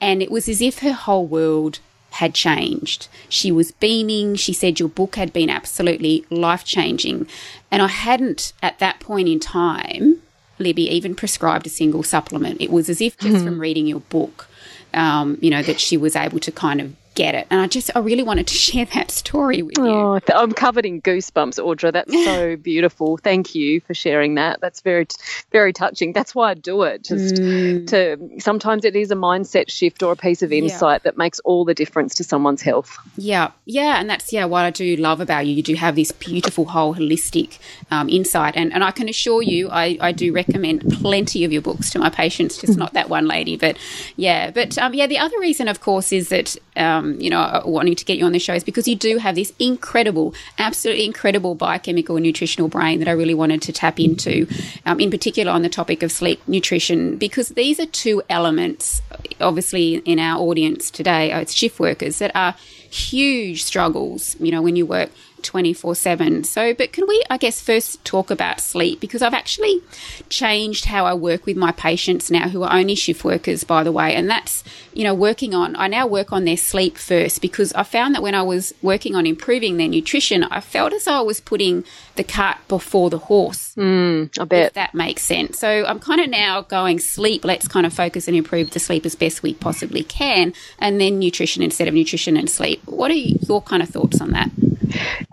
And 0.00 0.22
it 0.22 0.30
was 0.30 0.48
as 0.48 0.60
if 0.60 0.80
her 0.80 0.92
whole 0.92 1.26
world 1.26 1.78
had 2.14 2.32
changed. 2.32 3.08
She 3.28 3.50
was 3.50 3.72
beaming. 3.72 4.36
She 4.36 4.52
said 4.52 4.78
your 4.78 4.88
book 4.88 5.16
had 5.16 5.32
been 5.32 5.50
absolutely 5.50 6.24
life 6.30 6.64
changing. 6.64 7.26
And 7.70 7.82
I 7.82 7.88
hadn't, 7.88 8.52
at 8.62 8.78
that 8.78 9.00
point 9.00 9.28
in 9.28 9.40
time, 9.40 10.20
Libby, 10.60 10.88
even 10.88 11.16
prescribed 11.16 11.66
a 11.66 11.70
single 11.70 12.04
supplement. 12.04 12.60
It 12.60 12.70
was 12.70 12.88
as 12.88 13.00
if 13.00 13.18
just 13.18 13.36
mm-hmm. 13.36 13.44
from 13.44 13.60
reading 13.60 13.88
your 13.88 14.00
book, 14.00 14.48
um, 14.92 15.38
you 15.40 15.50
know, 15.50 15.62
that 15.64 15.80
she 15.80 15.96
was 15.96 16.14
able 16.14 16.38
to 16.38 16.52
kind 16.52 16.80
of 16.80 16.94
get 17.14 17.34
it. 17.34 17.46
And 17.50 17.60
I 17.60 17.66
just, 17.66 17.90
I 17.94 18.00
really 18.00 18.22
wanted 18.22 18.46
to 18.48 18.54
share 18.66 18.84
that 18.86 19.10
story 19.10 19.62
with 19.62 19.78
you. 19.78 19.86
Oh, 19.86 20.20
I'm 20.34 20.52
covered 20.52 20.84
in 20.84 21.00
goosebumps, 21.00 21.58
Audra. 21.58 21.92
That's 21.92 22.12
so 22.12 22.56
beautiful. 22.62 23.16
Thank 23.16 23.54
you 23.54 23.80
for 23.80 23.94
sharing 23.94 24.34
that. 24.34 24.60
That's 24.60 24.80
very, 24.80 25.06
very 25.52 25.72
touching. 25.72 26.12
That's 26.12 26.34
why 26.34 26.50
I 26.50 26.54
do 26.54 26.82
it. 26.82 27.04
Just 27.04 27.36
mm. 27.36 27.86
to, 27.88 28.40
sometimes 28.40 28.84
it 28.84 28.96
is 28.96 29.10
a 29.10 29.16
mindset 29.16 29.70
shift 29.70 30.02
or 30.02 30.12
a 30.12 30.16
piece 30.16 30.42
of 30.42 30.52
insight 30.52 31.00
yeah. 31.00 31.10
that 31.10 31.18
makes 31.18 31.40
all 31.40 31.64
the 31.64 31.74
difference 31.74 32.14
to 32.16 32.24
someone's 32.24 32.62
health. 32.62 32.96
Yeah. 33.16 33.50
Yeah. 33.64 34.00
And 34.00 34.08
that's, 34.10 34.32
yeah, 34.32 34.44
what 34.44 34.64
I 34.64 34.70
do 34.70 34.96
love 34.96 35.20
about 35.20 35.46
you. 35.46 35.54
You 35.54 35.62
do 35.62 35.74
have 35.74 35.96
this 35.96 36.12
beautiful 36.12 36.64
whole 36.66 36.94
holistic 36.94 37.58
um, 37.90 38.08
insight. 38.08 38.56
And, 38.56 38.72
and 38.72 38.82
I 38.82 38.90
can 38.90 39.08
assure 39.08 39.42
you, 39.42 39.70
I, 39.70 39.96
I 40.00 40.12
do 40.12 40.32
recommend 40.32 40.82
plenty 41.00 41.44
of 41.44 41.52
your 41.52 41.62
books 41.62 41.90
to 41.90 41.98
my 41.98 42.10
patients, 42.10 42.58
just 42.58 42.76
not 42.84 42.92
that 42.94 43.08
one 43.08 43.26
lady. 43.26 43.56
But 43.56 43.78
yeah. 44.16 44.50
But 44.50 44.76
um, 44.78 44.94
yeah, 44.94 45.06
the 45.06 45.18
other 45.18 45.38
reason, 45.38 45.68
of 45.68 45.80
course, 45.80 46.12
is 46.12 46.28
that, 46.30 46.56
um, 46.76 47.03
um, 47.04 47.20
you 47.20 47.30
know, 47.30 47.40
uh, 47.40 47.62
wanting 47.64 47.94
to 47.94 48.04
get 48.04 48.18
you 48.18 48.24
on 48.24 48.32
the 48.32 48.38
show 48.38 48.54
is 48.54 48.64
because 48.64 48.88
you 48.88 48.96
do 48.96 49.18
have 49.18 49.34
this 49.34 49.52
incredible, 49.58 50.34
absolutely 50.58 51.04
incredible 51.04 51.54
biochemical 51.54 52.16
and 52.16 52.24
nutritional 52.24 52.68
brain 52.68 52.98
that 52.98 53.08
I 53.08 53.12
really 53.12 53.34
wanted 53.34 53.62
to 53.62 53.72
tap 53.72 54.00
into, 54.00 54.46
um, 54.86 55.00
in 55.00 55.10
particular 55.10 55.52
on 55.52 55.62
the 55.62 55.68
topic 55.68 56.02
of 56.02 56.10
sleep 56.10 56.40
nutrition, 56.46 57.16
because 57.16 57.50
these 57.50 57.78
are 57.78 57.86
two 57.86 58.22
elements, 58.28 59.02
obviously, 59.40 59.96
in 59.96 60.18
our 60.18 60.40
audience 60.40 60.90
today, 60.90 61.32
uh, 61.32 61.40
it's 61.40 61.52
shift 61.52 61.78
workers 61.78 62.18
that 62.18 62.34
are 62.34 62.54
huge 62.90 63.62
struggles, 63.62 64.36
you 64.40 64.50
know, 64.50 64.62
when 64.62 64.76
you 64.76 64.86
work 64.86 65.10
24 65.44 65.94
7. 65.94 66.44
So, 66.44 66.74
but 66.74 66.92
can 66.92 67.06
we, 67.06 67.22
I 67.30 67.36
guess, 67.36 67.60
first 67.60 68.04
talk 68.04 68.30
about 68.30 68.60
sleep? 68.60 69.00
Because 69.00 69.22
I've 69.22 69.34
actually 69.34 69.80
changed 70.28 70.86
how 70.86 71.06
I 71.06 71.14
work 71.14 71.46
with 71.46 71.56
my 71.56 71.72
patients 71.72 72.30
now 72.30 72.48
who 72.48 72.62
are 72.62 72.76
only 72.76 72.94
shift 72.94 73.24
workers, 73.24 73.64
by 73.64 73.82
the 73.82 73.92
way. 73.92 74.14
And 74.14 74.28
that's, 74.28 74.64
you 74.92 75.04
know, 75.04 75.14
working 75.14 75.54
on, 75.54 75.76
I 75.76 75.88
now 75.88 76.06
work 76.06 76.32
on 76.32 76.44
their 76.44 76.56
sleep 76.56 76.98
first 76.98 77.40
because 77.40 77.72
I 77.74 77.82
found 77.82 78.14
that 78.14 78.22
when 78.22 78.34
I 78.34 78.42
was 78.42 78.74
working 78.82 79.14
on 79.14 79.26
improving 79.26 79.76
their 79.76 79.88
nutrition, 79.88 80.44
I 80.44 80.60
felt 80.60 80.92
as 80.92 81.04
though 81.04 81.18
I 81.18 81.20
was 81.20 81.40
putting 81.40 81.84
the 82.16 82.24
cart 82.24 82.58
before 82.68 83.10
the 83.10 83.18
horse. 83.18 83.74
Mm, 83.76 84.38
I 84.38 84.44
bet. 84.44 84.66
If 84.66 84.72
that 84.74 84.94
makes 84.94 85.22
sense. 85.22 85.58
So 85.58 85.84
I'm 85.86 85.98
kind 85.98 86.20
of 86.20 86.30
now 86.30 86.62
going 86.62 86.98
sleep. 86.98 87.44
Let's 87.44 87.68
kind 87.68 87.86
of 87.86 87.92
focus 87.92 88.28
and 88.28 88.36
improve 88.36 88.70
the 88.70 88.80
sleep 88.80 89.04
as 89.06 89.14
best 89.14 89.42
we 89.42 89.54
possibly 89.54 90.04
can, 90.04 90.52
and 90.78 91.00
then 91.00 91.18
nutrition 91.18 91.62
instead 91.62 91.88
of 91.88 91.94
nutrition 91.94 92.36
and 92.36 92.48
sleep. 92.48 92.82
What 92.86 93.10
are 93.10 93.14
your 93.14 93.62
kind 93.62 93.82
of 93.82 93.88
thoughts 93.88 94.20
on 94.20 94.30
that? 94.30 94.50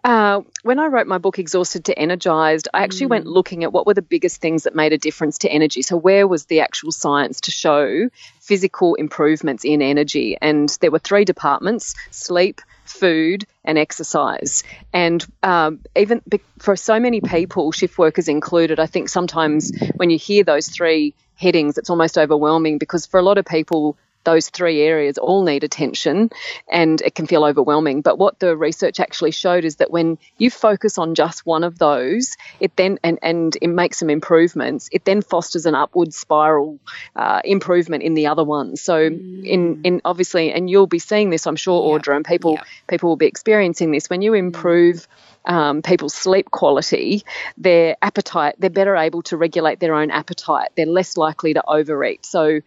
Uh, 0.04 0.42
when 0.64 0.80
I 0.80 0.88
wrote 0.88 1.08
my 1.08 1.18
book, 1.18 1.38
Exhausted 1.38 1.86
to 1.86 1.98
Energized, 1.98 2.68
I 2.74 2.84
actually 2.84 3.08
mm. 3.08 3.12
went 3.12 3.26
looking 3.28 3.64
at 3.64 3.72
what 3.72 3.86
were 3.86 3.94
the 3.94 4.02
biggest 4.02 4.42
things 4.42 4.64
that 4.64 4.76
made 4.76 4.94
a 4.94 4.98
difference 4.98 5.38
to 5.40 5.50
energy. 5.50 5.82
So, 5.82 5.96
where 5.96 6.28
was 6.28 6.46
the 6.46 6.62
actual 6.62 6.92
science 6.92 7.42
to 7.42 7.52
show 7.52 8.10
physical 8.52 8.96
improvements 8.96 9.64
in 9.64 9.82
energy? 9.82 10.38
And 10.42 10.68
there 10.82 10.92
were 10.92 11.00
three 11.00 11.24
departments 11.24 11.96
sleep, 12.10 12.60
food, 12.84 13.46
and 13.64 13.78
exercise. 13.78 14.66
And 14.92 15.26
um, 15.42 15.80
even 15.96 16.22
for 16.60 16.76
so 16.76 17.00
many 17.00 17.22
people, 17.22 17.72
shift 17.72 17.98
workers 17.98 18.28
included, 18.28 18.78
I 18.78 18.88
think 18.88 19.08
sometimes 19.08 19.72
when 19.96 20.10
you 20.10 20.18
hear 20.18 20.44
those 20.44 20.68
three 20.68 21.14
headings, 21.36 21.78
it's 21.78 21.90
almost 21.90 22.18
overwhelming 22.18 22.78
because 22.78 23.06
for 23.06 23.22
a 23.22 23.24
lot 23.24 23.38
of 23.38 23.46
people, 23.46 23.98
those 24.24 24.50
three 24.50 24.82
areas 24.82 25.18
all 25.18 25.44
need 25.44 25.64
attention 25.64 26.30
and 26.72 27.02
it 27.02 27.16
can 27.16 27.28
feel 27.28 27.44
overwhelming. 27.44 28.02
But 28.02 28.18
what 28.18 28.40
the 28.40 28.56
research 28.56 29.00
actually 29.00 29.32
showed 29.32 29.66
is 29.66 29.78
that 29.78 29.92
when 29.92 30.18
you 30.38 30.52
focus 30.52 30.98
on 30.98 31.16
just 31.16 31.46
one 31.46 31.64
of 31.64 31.78
those, 31.78 32.38
it 32.60 32.76
then 32.76 33.00
and, 33.04 33.20
and 33.22 33.58
it 33.62 33.68
makes 33.68 34.00
some 34.00 34.10
improvements, 34.10 34.90
it 34.92 35.06
then 35.06 35.22
fosters 35.22 35.66
an 35.66 35.76
upward 35.76 36.14
spiral 36.14 36.80
uh, 37.16 37.42
improvement 37.44 38.04
in 38.04 38.14
the 38.14 38.28
other 38.28 38.44
ones. 38.44 38.82
So 38.82 39.10
mm. 39.10 39.46
in 39.46 39.82
in 39.84 40.02
obviously 40.06 40.52
and 40.52 40.70
you'll 40.70 40.88
be 40.88 41.00
seeing 41.00 41.30
this, 41.30 41.48
I'm 41.48 41.56
sure, 41.56 42.00
Audra, 42.00 42.16
and 42.16 42.26
people 42.26 42.60
people 42.88 43.10
will 43.10 43.18
be 43.18 43.28
experiencing 43.28 43.92
this 43.92 44.10
when 44.10 44.22
you 44.22 44.34
improve 44.34 44.96
mm 44.96 45.08
um, 45.46 45.82
people's 45.82 46.14
sleep 46.14 46.52
quality, 46.52 47.24
their 47.58 47.98
appetite, 48.02 48.56
they're 48.60 48.70
better 48.70 48.96
able 48.96 49.24
to 49.24 49.38
regulate 49.38 49.80
their 49.80 49.96
own 49.96 50.12
appetite. 50.12 50.70
They're 50.76 50.86
less 50.86 51.18
likely 51.18 51.54
to 51.56 51.64
overeat. 51.68 52.26
So, 52.26 52.62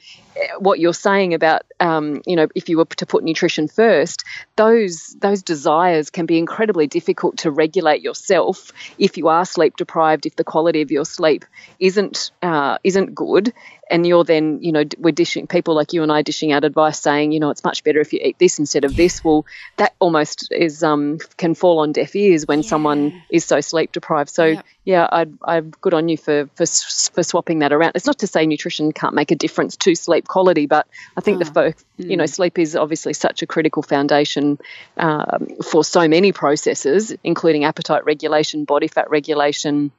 what 0.58 0.78
you're 0.78 0.94
saying 0.94 1.34
about, 1.34 1.62
um, 1.80 2.22
you 2.26 2.36
know, 2.36 2.48
if 2.54 2.68
you 2.68 2.78
were 2.78 2.84
to 2.84 3.06
put 3.06 3.24
nutrition 3.24 3.68
first, 3.68 4.24
those 4.56 5.16
those 5.20 5.42
desires 5.42 6.10
can 6.10 6.26
be 6.26 6.38
incredibly 6.38 6.86
difficult 6.86 7.38
to 7.38 7.50
regulate 7.50 8.02
yourself 8.02 8.72
if 8.98 9.16
you 9.16 9.28
are 9.28 9.44
sleep 9.44 9.76
deprived. 9.76 10.26
If 10.26 10.36
the 10.36 10.44
quality 10.44 10.82
of 10.82 10.90
your 10.90 11.04
sleep 11.04 11.44
isn't 11.78 12.32
uh, 12.42 12.78
isn't 12.84 13.14
good, 13.14 13.52
and 13.90 14.06
you're 14.06 14.24
then, 14.24 14.60
you 14.62 14.72
know, 14.72 14.84
we're 14.98 15.12
dishing 15.12 15.46
people 15.46 15.74
like 15.74 15.92
you 15.92 16.02
and 16.02 16.10
I 16.10 16.22
dishing 16.22 16.52
out 16.52 16.64
advice 16.64 16.98
saying, 16.98 17.32
you 17.32 17.40
know, 17.40 17.50
it's 17.50 17.64
much 17.64 17.84
better 17.84 18.00
if 18.00 18.12
you 18.12 18.20
eat 18.22 18.38
this 18.38 18.58
instead 18.58 18.84
of 18.84 18.96
this. 18.96 19.22
Well, 19.22 19.44
that 19.76 19.94
almost 19.98 20.50
is 20.52 20.82
um, 20.82 21.18
can 21.36 21.54
fall 21.54 21.80
on 21.80 21.92
deaf 21.92 22.16
ears 22.16 22.46
when 22.46 22.60
yeah. 22.60 22.68
someone 22.68 23.22
is 23.30 23.44
so 23.44 23.60
sleep 23.60 23.92
deprived. 23.92 24.30
So 24.30 24.44
yep. 24.46 24.66
yeah, 24.84 25.08
I 25.10 25.26
I'm 25.44 25.70
good 25.80 25.94
on 25.94 26.08
you 26.08 26.16
for, 26.16 26.48
for 26.54 26.66
for 26.66 27.22
swapping 27.22 27.60
that 27.60 27.72
around. 27.72 27.92
It's 27.94 28.06
not 28.06 28.18
to 28.20 28.26
say 28.26 28.46
nutrition 28.46 28.92
can't 28.92 29.14
make 29.14 29.30
a 29.30 29.36
difference 29.36 29.76
to 29.78 29.94
sleep 29.94 30.26
quality, 30.26 30.66
but 30.66 30.86
I 31.16 31.20
think 31.20 31.36
oh. 31.36 31.44
the 31.44 31.52
folk, 31.52 31.76
mm. 31.98 32.10
you 32.10 32.16
know, 32.16 32.26
sleep 32.26 32.58
is 32.58 32.76
obviously 32.76 33.12
such 33.12 33.42
a 33.42 33.46
critical 33.46 33.82
foundation 33.82 34.58
um, 34.96 35.48
for 35.62 35.84
so 35.84 36.08
many 36.08 36.32
processes, 36.32 37.14
including 37.22 37.64
appetite 37.64 38.04
regulation, 38.04 38.64
body 38.64 38.88
fat 38.88 39.10
regulation 39.10 39.92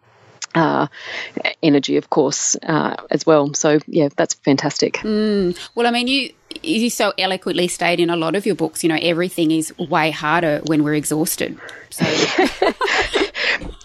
uh, 0.56 0.88
energy, 1.62 1.98
of 1.98 2.10
course, 2.10 2.56
uh, 2.64 2.96
as 3.12 3.26
well. 3.26 3.54
So 3.54 3.80
yeah, 3.88 4.10
that's 4.16 4.34
fantastic. 4.34 4.96
Mm. 4.96 5.58
Well, 5.76 5.86
I 5.86 5.92
mean, 5.92 6.08
you 6.08 6.34
you 6.64 6.90
so 6.90 7.14
eloquently 7.18 7.68
state 7.68 8.00
in 8.00 8.10
a 8.10 8.16
lot 8.16 8.36
of 8.36 8.46
your 8.46 8.56
books, 8.56 8.84
you 8.84 8.90
know, 8.90 8.98
everything 9.02 9.52
is 9.52 9.78
way 9.78 10.10
harder 10.12 10.62
when 10.66 10.84
we're 10.84 10.96
exhausted. 10.96 11.60
So 11.90 12.06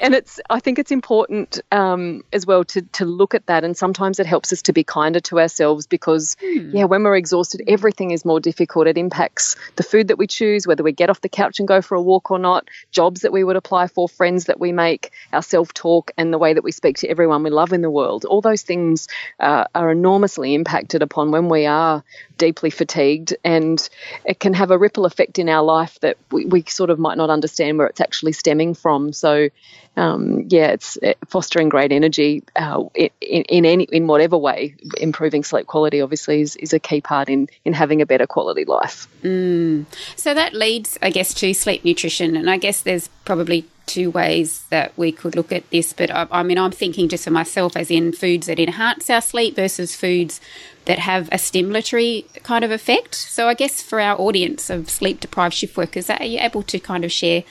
and 0.00 0.14
it's 0.14 0.40
I 0.48 0.60
think 0.60 0.78
it's 0.78 0.90
important 0.90 1.60
um, 1.72 2.22
as 2.32 2.46
well 2.46 2.64
to 2.64 2.82
to 2.82 3.04
look 3.04 3.34
at 3.34 3.46
that, 3.46 3.64
and 3.64 3.76
sometimes 3.76 4.18
it 4.18 4.26
helps 4.26 4.52
us 4.52 4.62
to 4.62 4.72
be 4.72 4.84
kinder 4.84 5.20
to 5.20 5.40
ourselves 5.40 5.86
because 5.86 6.36
hmm. 6.40 6.70
yeah, 6.74 6.84
when 6.84 7.02
we're 7.02 7.16
exhausted, 7.16 7.62
everything 7.66 8.10
is 8.10 8.24
more 8.24 8.40
difficult. 8.40 8.86
It 8.86 8.98
impacts 8.98 9.56
the 9.76 9.82
food 9.82 10.08
that 10.08 10.18
we 10.18 10.26
choose, 10.26 10.66
whether 10.66 10.82
we 10.82 10.92
get 10.92 11.10
off 11.10 11.20
the 11.20 11.28
couch 11.28 11.58
and 11.58 11.68
go 11.68 11.82
for 11.82 11.94
a 11.94 12.02
walk 12.02 12.30
or 12.30 12.38
not, 12.38 12.68
jobs 12.90 13.20
that 13.22 13.32
we 13.32 13.44
would 13.44 13.56
apply 13.56 13.88
for, 13.88 14.08
friends 14.08 14.46
that 14.46 14.58
we 14.58 14.72
make, 14.72 15.12
our 15.32 15.42
self 15.42 15.72
talk, 15.74 16.10
and 16.16 16.32
the 16.32 16.38
way 16.38 16.54
that 16.54 16.64
we 16.64 16.72
speak 16.72 16.96
to 16.98 17.08
everyone 17.08 17.42
we 17.42 17.50
love 17.50 17.72
in 17.72 17.82
the 17.82 17.90
world. 17.90 18.24
All 18.24 18.40
those 18.40 18.62
things 18.62 19.08
uh, 19.38 19.64
are 19.74 19.90
enormously 19.90 20.54
impacted 20.54 21.02
upon 21.02 21.30
when 21.30 21.48
we 21.48 21.66
are 21.66 22.02
deeply 22.38 22.70
fatigued, 22.70 23.36
and 23.44 23.88
it 24.24 24.40
can 24.40 24.54
have 24.54 24.70
a 24.70 24.78
ripple 24.78 25.04
effect 25.04 25.38
in 25.38 25.48
our 25.48 25.62
life 25.62 25.98
that 26.00 26.16
we, 26.30 26.46
we 26.46 26.62
sort 26.62 26.90
of 26.90 26.98
might 26.98 27.16
not 27.16 27.30
understand 27.30 27.78
where 27.78 27.86
it's 27.86 28.00
actually 28.00 28.32
stemming 28.32 28.74
from. 28.74 29.12
So 29.12 29.50
um, 29.96 30.46
yeah, 30.48 30.68
it's 30.68 30.96
uh, 31.02 31.14
fostering 31.26 31.68
great 31.68 31.92
energy 31.92 32.42
uh, 32.56 32.84
in, 32.94 33.10
in 33.20 33.64
any 33.64 33.84
in 33.84 34.06
whatever 34.06 34.38
way. 34.38 34.76
Improving 34.96 35.42
sleep 35.42 35.66
quality 35.66 36.00
obviously 36.00 36.40
is, 36.40 36.56
is 36.56 36.72
a 36.72 36.78
key 36.78 37.00
part 37.00 37.28
in 37.28 37.48
in 37.64 37.72
having 37.72 38.00
a 38.00 38.06
better 38.06 38.26
quality 38.26 38.64
life. 38.64 39.08
Mm. 39.22 39.86
So 40.16 40.32
that 40.32 40.54
leads, 40.54 40.96
I 41.02 41.10
guess, 41.10 41.34
to 41.34 41.52
sleep 41.52 41.84
nutrition, 41.84 42.36
and 42.36 42.48
I 42.48 42.56
guess 42.56 42.82
there's 42.82 43.08
probably 43.24 43.66
two 43.86 44.10
ways 44.10 44.64
that 44.70 44.96
we 44.96 45.10
could 45.10 45.34
look 45.34 45.50
at 45.50 45.68
this. 45.70 45.92
But 45.92 46.10
I, 46.12 46.26
I 46.30 46.42
mean, 46.44 46.58
I'm 46.58 46.70
thinking 46.70 47.08
just 47.08 47.24
for 47.24 47.32
myself, 47.32 47.76
as 47.76 47.90
in 47.90 48.12
foods 48.12 48.46
that 48.46 48.60
enhance 48.60 49.10
our 49.10 49.20
sleep 49.20 49.56
versus 49.56 49.96
foods 49.96 50.40
that 50.84 51.00
have 51.00 51.28
a 51.28 51.36
stimulatory 51.36 52.24
kind 52.44 52.64
of 52.64 52.70
effect. 52.70 53.16
So 53.16 53.48
I 53.48 53.54
guess 53.54 53.82
for 53.82 54.00
our 54.00 54.18
audience 54.18 54.70
of 54.70 54.88
sleep 54.88 55.20
deprived 55.20 55.54
shift 55.54 55.76
workers, 55.76 56.08
are 56.08 56.24
you 56.24 56.38
able 56.40 56.62
to 56.62 56.78
kind 56.78 57.04
of 57.04 57.10
share 57.10 57.42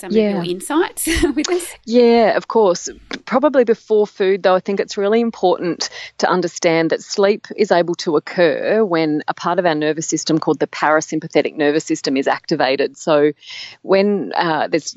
some 0.00 0.12
yeah. 0.12 0.38
of 0.38 0.44
your 0.46 0.54
insights 0.54 1.06
with 1.36 1.48
us? 1.50 1.74
Yeah, 1.84 2.36
of 2.36 2.48
course. 2.48 2.88
Probably 3.26 3.64
before 3.64 4.06
food, 4.06 4.42
though, 4.42 4.54
I 4.54 4.60
think 4.60 4.80
it's 4.80 4.96
really 4.96 5.20
important 5.20 5.90
to 6.18 6.28
understand 6.28 6.90
that 6.90 7.02
sleep 7.02 7.46
is 7.56 7.70
able 7.70 7.94
to 7.96 8.16
occur 8.16 8.84
when 8.84 9.22
a 9.28 9.34
part 9.34 9.58
of 9.58 9.66
our 9.66 9.74
nervous 9.74 10.06
system 10.06 10.38
called 10.38 10.58
the 10.58 10.66
parasympathetic 10.66 11.56
nervous 11.56 11.84
system 11.84 12.16
is 12.16 12.26
activated. 12.26 12.96
So, 12.96 13.32
when 13.82 14.32
uh, 14.34 14.68
there's 14.68 14.96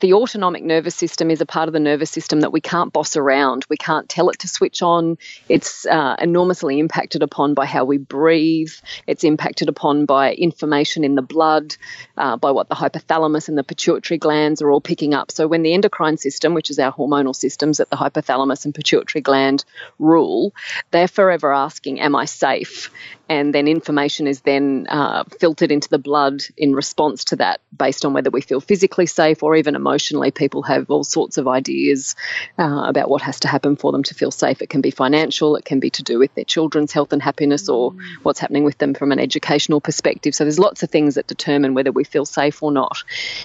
the 0.00 0.12
autonomic 0.12 0.62
nervous 0.62 0.94
system 0.94 1.30
is 1.30 1.40
a 1.40 1.46
part 1.46 1.68
of 1.68 1.72
the 1.72 1.80
nervous 1.80 2.10
system 2.10 2.40
that 2.40 2.52
we 2.52 2.60
can't 2.60 2.92
boss 2.92 3.16
around, 3.16 3.66
we 3.68 3.76
can't 3.76 4.08
tell 4.08 4.30
it 4.30 4.38
to 4.40 4.48
switch 4.48 4.82
on. 4.82 5.18
It's 5.48 5.84
uh, 5.86 6.16
enormously 6.18 6.78
impacted 6.78 7.22
upon 7.22 7.54
by 7.54 7.66
how 7.66 7.84
we 7.84 7.98
breathe, 7.98 8.72
it's 9.06 9.24
impacted 9.24 9.68
upon 9.68 10.06
by 10.06 10.34
information 10.34 11.02
in 11.02 11.16
the 11.16 11.22
blood, 11.22 11.76
uh, 12.16 12.36
by 12.36 12.52
what 12.52 12.68
the 12.68 12.74
hypothalamus 12.74 13.48
and 13.48 13.58
the 13.58 13.64
pituitary 13.64 14.18
gland 14.18 14.43
glands 14.44 14.60
are 14.60 14.70
all 14.70 14.80
picking 14.80 15.14
up. 15.14 15.30
So 15.30 15.46
when 15.46 15.62
the 15.62 15.72
endocrine 15.72 16.18
system, 16.18 16.52
which 16.52 16.68
is 16.68 16.78
our 16.78 16.92
hormonal 16.92 17.34
systems 17.34 17.80
at 17.80 17.88
the 17.88 17.96
hypothalamus 17.96 18.66
and 18.66 18.74
pituitary 18.74 19.22
gland 19.22 19.64
rule, 19.98 20.52
they're 20.90 21.08
forever 21.08 21.50
asking, 21.50 22.00
Am 22.00 22.14
I 22.14 22.26
safe? 22.26 22.90
And 23.28 23.54
then 23.54 23.68
information 23.68 24.26
is 24.26 24.40
then 24.40 24.86
uh, 24.88 25.24
filtered 25.40 25.70
into 25.70 25.88
the 25.88 25.98
blood 25.98 26.42
in 26.56 26.74
response 26.74 27.24
to 27.24 27.36
that, 27.36 27.60
based 27.76 28.04
on 28.04 28.12
whether 28.12 28.30
we 28.30 28.40
feel 28.40 28.60
physically 28.60 29.06
safe 29.06 29.42
or 29.42 29.56
even 29.56 29.74
emotionally. 29.74 30.30
People 30.30 30.62
have 30.62 30.90
all 30.90 31.04
sorts 31.04 31.38
of 31.38 31.48
ideas 31.48 32.16
uh, 32.58 32.84
about 32.86 33.08
what 33.08 33.22
has 33.22 33.40
to 33.40 33.48
happen 33.48 33.76
for 33.76 33.92
them 33.92 34.02
to 34.04 34.14
feel 34.14 34.30
safe. 34.30 34.62
It 34.62 34.70
can 34.70 34.80
be 34.80 34.90
financial, 34.90 35.56
it 35.56 35.64
can 35.64 35.80
be 35.80 35.90
to 35.90 36.02
do 36.02 36.18
with 36.18 36.34
their 36.34 36.44
children's 36.44 36.92
health 36.92 37.12
and 37.12 37.22
happiness, 37.22 37.68
or 37.68 37.92
mm. 37.92 38.00
what's 38.22 38.40
happening 38.40 38.64
with 38.64 38.78
them 38.78 38.94
from 38.94 39.12
an 39.12 39.18
educational 39.18 39.80
perspective. 39.80 40.34
So 40.34 40.44
there's 40.44 40.58
lots 40.58 40.82
of 40.82 40.90
things 40.90 41.14
that 41.16 41.26
determine 41.26 41.74
whether 41.74 41.92
we 41.92 42.04
feel 42.04 42.26
safe 42.26 42.62
or 42.62 42.72
not. 42.72 43.04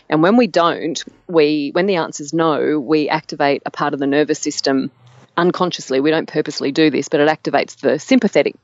And 0.09 0.21
when 0.21 0.37
we 0.37 0.47
don't, 0.47 0.69
don't, 0.69 1.03
we 1.27 1.71
when 1.73 1.85
the 1.85 1.95
answer 1.95 2.23
is 2.23 2.33
no, 2.33 2.79
we 2.79 3.09
activate 3.09 3.61
a 3.65 3.71
part 3.71 3.93
of 3.93 3.99
the 3.99 4.07
nervous 4.07 4.39
system 4.39 4.91
unconsciously. 5.39 5.99
We 5.99 6.11
don't 6.11 6.27
purposely 6.27 6.71
do 6.71 6.89
this, 6.89 7.09
but 7.09 7.21
it 7.21 7.29
activates 7.29 7.77
the 7.77 7.97
sympathetic 7.97 8.55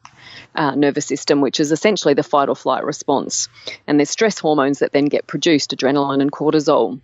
uh, 0.53 0.75
nervous 0.75 1.05
system, 1.05 1.41
which 1.41 1.59
is 1.59 1.71
essentially 1.71 2.13
the 2.13 2.23
fight 2.23 2.49
or 2.49 2.55
flight 2.55 2.83
response. 2.83 3.47
And 3.87 3.99
there's 3.99 4.09
stress 4.09 4.39
hormones 4.39 4.79
that 4.79 4.91
then 4.91 5.05
get 5.05 5.27
produced, 5.27 5.75
adrenaline 5.75 6.21
and 6.21 6.31
cortisol. 6.31 6.99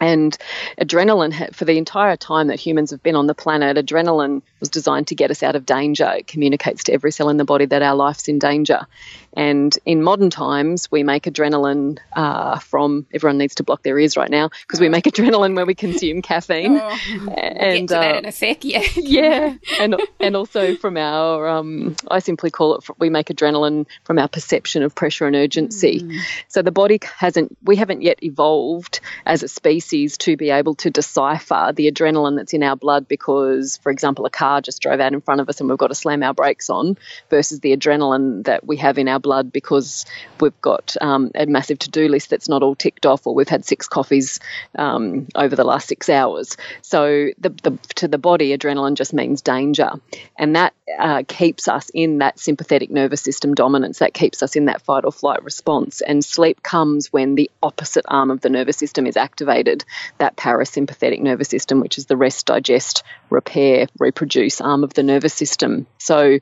And 0.00 0.36
adrenaline, 0.78 1.54
for 1.54 1.64
the 1.64 1.78
entire 1.78 2.16
time 2.16 2.48
that 2.48 2.60
humans 2.60 2.90
have 2.90 3.02
been 3.02 3.16
on 3.16 3.26
the 3.26 3.34
planet, 3.34 3.76
adrenaline 3.76 4.42
was 4.60 4.68
designed 4.68 5.08
to 5.08 5.14
get 5.14 5.30
us 5.30 5.42
out 5.42 5.56
of 5.56 5.64
danger. 5.64 6.10
It 6.18 6.26
communicates 6.26 6.84
to 6.84 6.92
every 6.92 7.12
cell 7.12 7.28
in 7.30 7.38
the 7.38 7.44
body 7.44 7.66
that 7.66 7.82
our 7.82 7.94
life's 7.94 8.28
in 8.28 8.38
danger. 8.38 8.86
And 9.34 9.76
in 9.84 10.02
modern 10.02 10.30
times, 10.30 10.90
we 10.90 11.02
make 11.02 11.24
adrenaline 11.24 11.98
uh, 12.14 12.58
from, 12.58 13.06
everyone 13.12 13.38
needs 13.38 13.56
to 13.56 13.64
block 13.64 13.82
their 13.82 13.98
ears 13.98 14.16
right 14.16 14.30
now, 14.30 14.50
because 14.62 14.80
we 14.80 14.88
make 14.88 15.04
adrenaline 15.12 15.54
when 15.56 15.66
we 15.66 15.74
consume 15.74 16.22
caffeine. 16.22 16.78
Oh, 16.78 16.98
and, 17.36 17.88
we'll 17.90 17.98
uh, 17.98 18.18
in 18.18 18.24
a 18.26 18.32
sec, 18.32 18.64
yeah. 18.64 18.82
yeah. 18.96 19.54
And, 19.78 19.96
and 20.20 20.36
also 20.36 20.76
from 20.76 20.96
our, 20.96 21.48
um, 21.48 21.96
I 22.10 22.18
simply 22.18 22.50
call 22.50 22.76
it, 22.76 22.84
we 22.98 23.10
make 23.10 23.28
adrenaline 23.28 23.86
from 24.04 24.18
our 24.18 24.28
perception 24.28 24.82
of 24.82 24.94
pressure 24.94 25.26
and 25.26 25.36
urgency. 25.36 26.00
Mm. 26.00 26.20
So 26.48 26.62
the 26.62 26.72
body 26.72 26.98
hasn't, 27.18 27.56
we 27.62 27.76
haven't 27.76 28.02
yet 28.02 28.22
evolved 28.22 29.00
as 29.26 29.42
a 29.42 29.48
species 29.48 29.85
to 29.90 30.36
be 30.36 30.50
able 30.50 30.74
to 30.76 30.90
decipher 30.90 31.72
the 31.74 31.90
adrenaline 31.90 32.36
that's 32.36 32.54
in 32.54 32.62
our 32.62 32.76
blood 32.76 33.08
because, 33.08 33.76
for 33.78 33.90
example, 33.90 34.26
a 34.26 34.30
car 34.30 34.60
just 34.60 34.82
drove 34.82 35.00
out 35.00 35.12
in 35.12 35.20
front 35.20 35.40
of 35.40 35.48
us 35.48 35.60
and 35.60 35.68
we've 35.68 35.78
got 35.78 35.88
to 35.88 35.94
slam 35.94 36.22
our 36.22 36.34
brakes 36.34 36.70
on 36.70 36.96
versus 37.30 37.60
the 37.60 37.76
adrenaline 37.76 38.44
that 38.44 38.66
we 38.66 38.76
have 38.76 38.98
in 38.98 39.08
our 39.08 39.18
blood 39.18 39.52
because 39.52 40.04
we've 40.40 40.60
got 40.60 40.96
um, 41.00 41.30
a 41.34 41.46
massive 41.46 41.78
to 41.78 41.90
do 41.90 42.08
list 42.08 42.30
that's 42.30 42.48
not 42.48 42.62
all 42.62 42.74
ticked 42.74 43.06
off, 43.06 43.26
or 43.26 43.34
we've 43.34 43.48
had 43.48 43.64
six 43.64 43.88
coffees 43.88 44.40
um, 44.76 45.26
over 45.34 45.56
the 45.56 45.64
last 45.64 45.88
six 45.88 46.08
hours. 46.08 46.56
So, 46.82 47.28
the, 47.38 47.50
the, 47.50 47.78
to 47.96 48.08
the 48.08 48.18
body, 48.18 48.56
adrenaline 48.56 48.94
just 48.94 49.12
means 49.12 49.42
danger. 49.42 49.90
And 50.38 50.56
that 50.56 50.74
uh, 50.98 51.22
keeps 51.26 51.68
us 51.68 51.90
in 51.92 52.18
that 52.18 52.38
sympathetic 52.38 52.90
nervous 52.90 53.20
system 53.20 53.54
dominance, 53.54 53.98
that 53.98 54.14
keeps 54.14 54.42
us 54.42 54.56
in 54.56 54.66
that 54.66 54.82
fight 54.82 55.04
or 55.04 55.12
flight 55.12 55.42
response. 55.42 56.00
And 56.00 56.24
sleep 56.24 56.62
comes 56.62 57.12
when 57.12 57.34
the 57.34 57.50
opposite 57.62 58.04
arm 58.08 58.30
of 58.30 58.40
the 58.40 58.50
nervous 58.50 58.76
system 58.76 59.06
is 59.06 59.16
activated, 59.16 59.75
that 60.18 60.36
parasympathetic 60.36 61.20
nervous 61.20 61.48
system, 61.48 61.80
which 61.80 61.98
is 61.98 62.06
the 62.06 62.16
rest, 62.16 62.46
digest, 62.46 63.02
repair, 63.30 63.86
reproduce 63.98 64.60
arm 64.60 64.84
of 64.84 64.94
the 64.94 65.02
nervous 65.02 65.34
system. 65.34 65.86
So, 65.98 66.38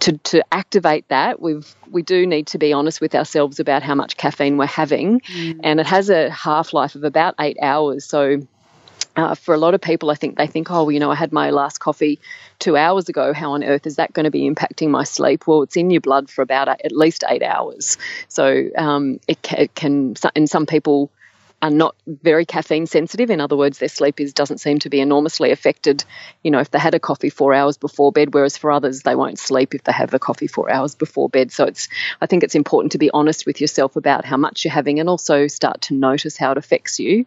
to, 0.00 0.18
to 0.18 0.44
activate 0.52 1.08
that, 1.08 1.40
we've 1.40 1.74
we 1.90 2.02
do 2.02 2.26
need 2.26 2.46
to 2.48 2.58
be 2.58 2.72
honest 2.72 3.00
with 3.00 3.14
ourselves 3.14 3.58
about 3.58 3.82
how 3.82 3.94
much 3.94 4.16
caffeine 4.16 4.56
we're 4.56 4.66
having, 4.66 5.20
mm. 5.20 5.60
and 5.62 5.80
it 5.80 5.86
has 5.86 6.10
a 6.10 6.30
half 6.30 6.72
life 6.72 6.94
of 6.94 7.04
about 7.04 7.34
eight 7.40 7.58
hours. 7.60 8.04
So. 8.04 8.46
Uh, 9.16 9.34
for 9.34 9.54
a 9.54 9.58
lot 9.58 9.74
of 9.74 9.80
people, 9.80 10.08
I 10.08 10.14
think 10.14 10.38
they 10.38 10.46
think, 10.46 10.70
oh, 10.70 10.84
well, 10.84 10.92
you 10.92 11.00
know, 11.00 11.10
I 11.10 11.16
had 11.16 11.32
my 11.32 11.50
last 11.50 11.78
coffee 11.78 12.20
two 12.60 12.76
hours 12.76 13.08
ago. 13.08 13.32
How 13.32 13.52
on 13.52 13.64
earth 13.64 13.84
is 13.84 13.96
that 13.96 14.12
going 14.12 14.24
to 14.24 14.30
be 14.30 14.48
impacting 14.48 14.88
my 14.88 15.02
sleep? 15.02 15.48
Well, 15.48 15.62
it's 15.62 15.76
in 15.76 15.90
your 15.90 16.00
blood 16.00 16.30
for 16.30 16.42
about 16.42 16.68
at 16.68 16.92
least 16.92 17.24
eight 17.28 17.42
hours. 17.42 17.98
So 18.28 18.68
um, 18.78 19.18
it, 19.26 19.38
it, 19.52 19.74
can, 19.74 20.14
and 20.36 20.48
some 20.48 20.64
people 20.64 21.10
are 21.62 21.70
not 21.70 21.94
very 22.06 22.46
caffeine 22.46 22.86
sensitive. 22.86 23.30
In 23.30 23.40
other 23.40 23.56
words, 23.56 23.78
their 23.78 23.88
sleep 23.88 24.20
is 24.20 24.32
doesn't 24.32 24.58
seem 24.58 24.78
to 24.80 24.90
be 24.90 25.00
enormously 25.00 25.50
affected. 25.50 26.04
You 26.42 26.50
know, 26.50 26.60
if 26.60 26.70
they 26.70 26.78
had 26.78 26.94
a 26.94 27.00
coffee 27.00 27.30
four 27.30 27.52
hours 27.52 27.76
before 27.76 28.12
bed, 28.12 28.32
whereas 28.32 28.56
for 28.56 28.70
others 28.70 29.02
they 29.02 29.14
won't 29.14 29.38
sleep 29.38 29.74
if 29.74 29.84
they 29.84 29.92
have 29.92 30.14
a 30.14 30.18
coffee 30.18 30.46
four 30.46 30.70
hours 30.70 30.94
before 30.94 31.28
bed. 31.28 31.52
So 31.52 31.64
it's 31.64 31.88
I 32.20 32.26
think 32.26 32.42
it's 32.42 32.54
important 32.54 32.92
to 32.92 32.98
be 32.98 33.10
honest 33.10 33.46
with 33.46 33.60
yourself 33.60 33.96
about 33.96 34.24
how 34.24 34.36
much 34.36 34.64
you're 34.64 34.72
having, 34.72 35.00
and 35.00 35.08
also 35.08 35.46
start 35.46 35.82
to 35.82 35.94
notice 35.94 36.36
how 36.36 36.52
it 36.52 36.58
affects 36.58 36.98
you. 36.98 37.26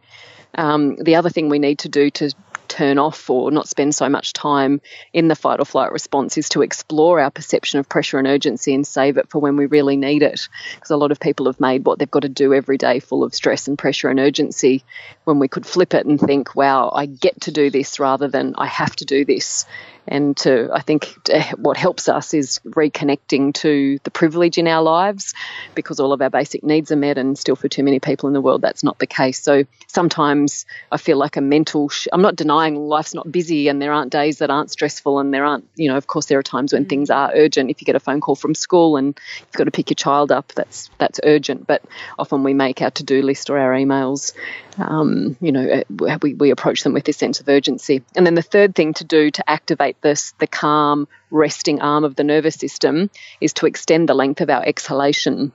Um, 0.55 0.95
the 0.95 1.15
other 1.15 1.29
thing 1.29 1.49
we 1.49 1.59
need 1.59 1.79
to 1.79 1.89
do 1.89 2.09
to 2.11 2.31
turn 2.73 2.97
off 2.97 3.29
or 3.29 3.51
not 3.51 3.67
spend 3.67 3.93
so 3.93 4.09
much 4.09 4.33
time 4.33 4.81
in 5.13 5.27
the 5.27 5.35
fight 5.35 5.59
or 5.59 5.65
flight 5.65 5.91
response 5.91 6.39
is 6.39 6.49
to 6.49 6.63
explore 6.63 7.19
our 7.19 7.29
perception 7.29 7.79
of 7.79 7.87
pressure 7.87 8.17
and 8.17 8.27
urgency 8.27 8.73
and 8.73 8.85
save 8.85 9.17
it 9.17 9.29
for 9.29 9.39
when 9.39 9.55
we 9.57 9.67
really 9.67 9.95
need 9.95 10.23
it. 10.23 10.49
Because 10.73 10.89
a 10.89 10.97
lot 10.97 11.11
of 11.11 11.19
people 11.19 11.45
have 11.45 11.59
made 11.59 11.85
what 11.85 11.99
they've 11.99 12.09
got 12.09 12.23
to 12.23 12.29
do 12.29 12.51
every 12.51 12.79
day 12.79 12.99
full 12.99 13.23
of 13.23 13.35
stress 13.35 13.67
and 13.67 13.77
pressure 13.77 14.09
and 14.09 14.19
urgency 14.19 14.83
when 15.23 15.37
we 15.37 15.47
could 15.47 15.67
flip 15.67 15.93
it 15.93 16.07
and 16.07 16.19
think, 16.19 16.55
wow, 16.55 16.91
I 16.93 17.05
get 17.05 17.41
to 17.41 17.51
do 17.51 17.69
this 17.69 17.99
rather 17.99 18.27
than 18.27 18.55
I 18.57 18.65
have 18.65 18.95
to 18.97 19.05
do 19.05 19.23
this 19.23 19.65
and 20.07 20.35
to 20.37 20.69
I 20.73 20.81
think 20.81 21.15
what 21.57 21.77
helps 21.77 22.09
us 22.09 22.33
is 22.33 22.59
reconnecting 22.65 23.53
to 23.55 23.99
the 24.03 24.11
privilege 24.11 24.57
in 24.57 24.67
our 24.67 24.81
lives 24.81 25.33
because 25.75 25.99
all 25.99 26.13
of 26.13 26.21
our 26.21 26.29
basic 26.29 26.63
needs 26.63 26.91
are 26.91 26.97
met 26.97 27.17
and 27.17 27.37
still 27.37 27.55
for 27.55 27.67
too 27.67 27.83
many 27.83 27.99
people 27.99 28.27
in 28.27 28.33
the 28.33 28.41
world 28.41 28.61
that's 28.61 28.83
not 28.83 28.99
the 28.99 29.07
case. 29.07 29.41
So 29.41 29.63
sometimes 29.87 30.65
I 30.91 30.97
feel 30.97 31.17
like 31.17 31.37
a 31.37 31.41
mental 31.41 31.89
sh- 31.89 32.07
I'm 32.11 32.21
not 32.21 32.35
denying 32.35 32.75
life's 32.75 33.13
not 33.13 33.31
busy 33.31 33.67
and 33.67 33.81
there 33.81 33.93
aren't 33.93 34.11
days 34.11 34.39
that 34.39 34.49
aren't 34.49 34.71
stressful 34.71 35.19
and 35.19 35.33
there 35.33 35.45
aren't 35.45 35.67
you 35.75 35.89
know 35.89 35.97
of 35.97 36.07
course 36.07 36.25
there 36.25 36.39
are 36.39 36.43
times 36.43 36.73
when 36.73 36.85
mm. 36.85 36.89
things 36.89 37.09
are 37.09 37.31
urgent. 37.33 37.69
If 37.69 37.81
you 37.81 37.85
get 37.85 37.95
a 37.95 37.99
phone 37.99 38.21
call 38.21 38.35
from 38.35 38.55
school 38.55 38.97
and 38.97 39.17
you've 39.39 39.51
got 39.51 39.65
to 39.65 39.71
pick 39.71 39.89
your 39.89 39.95
child 39.95 40.31
up 40.31 40.51
that's 40.53 40.89
that's 40.97 41.19
urgent. 41.23 41.65
But 41.67 41.83
often 42.19 42.43
we 42.43 42.53
make 42.53 42.81
our 42.81 42.91
to-do 42.91 43.21
list 43.21 43.49
or 43.49 43.57
our 43.57 43.71
emails 43.71 44.33
um, 44.77 45.37
you 45.39 45.51
know 45.51 45.83
we, 46.21 46.33
we 46.33 46.51
approach 46.51 46.83
them 46.83 46.93
with 46.93 47.05
this 47.05 47.17
sense 47.17 47.39
of 47.39 47.47
urgency. 47.47 48.03
And 48.15 48.25
then 48.25 48.35
the 48.35 48.41
third 48.41 48.75
thing 48.75 48.93
to 48.95 49.03
do 49.03 49.31
to 49.31 49.49
activate 49.49 49.92
this 50.01 50.33
the 50.39 50.47
calm, 50.47 51.07
resting 51.31 51.81
arm 51.81 52.03
of 52.03 52.15
the 52.15 52.23
nervous 52.23 52.55
system 52.55 53.09
is 53.41 53.53
to 53.53 53.65
extend 53.65 54.09
the 54.09 54.13
length 54.13 54.41
of 54.41 54.49
our 54.49 54.63
exhalation. 54.63 55.51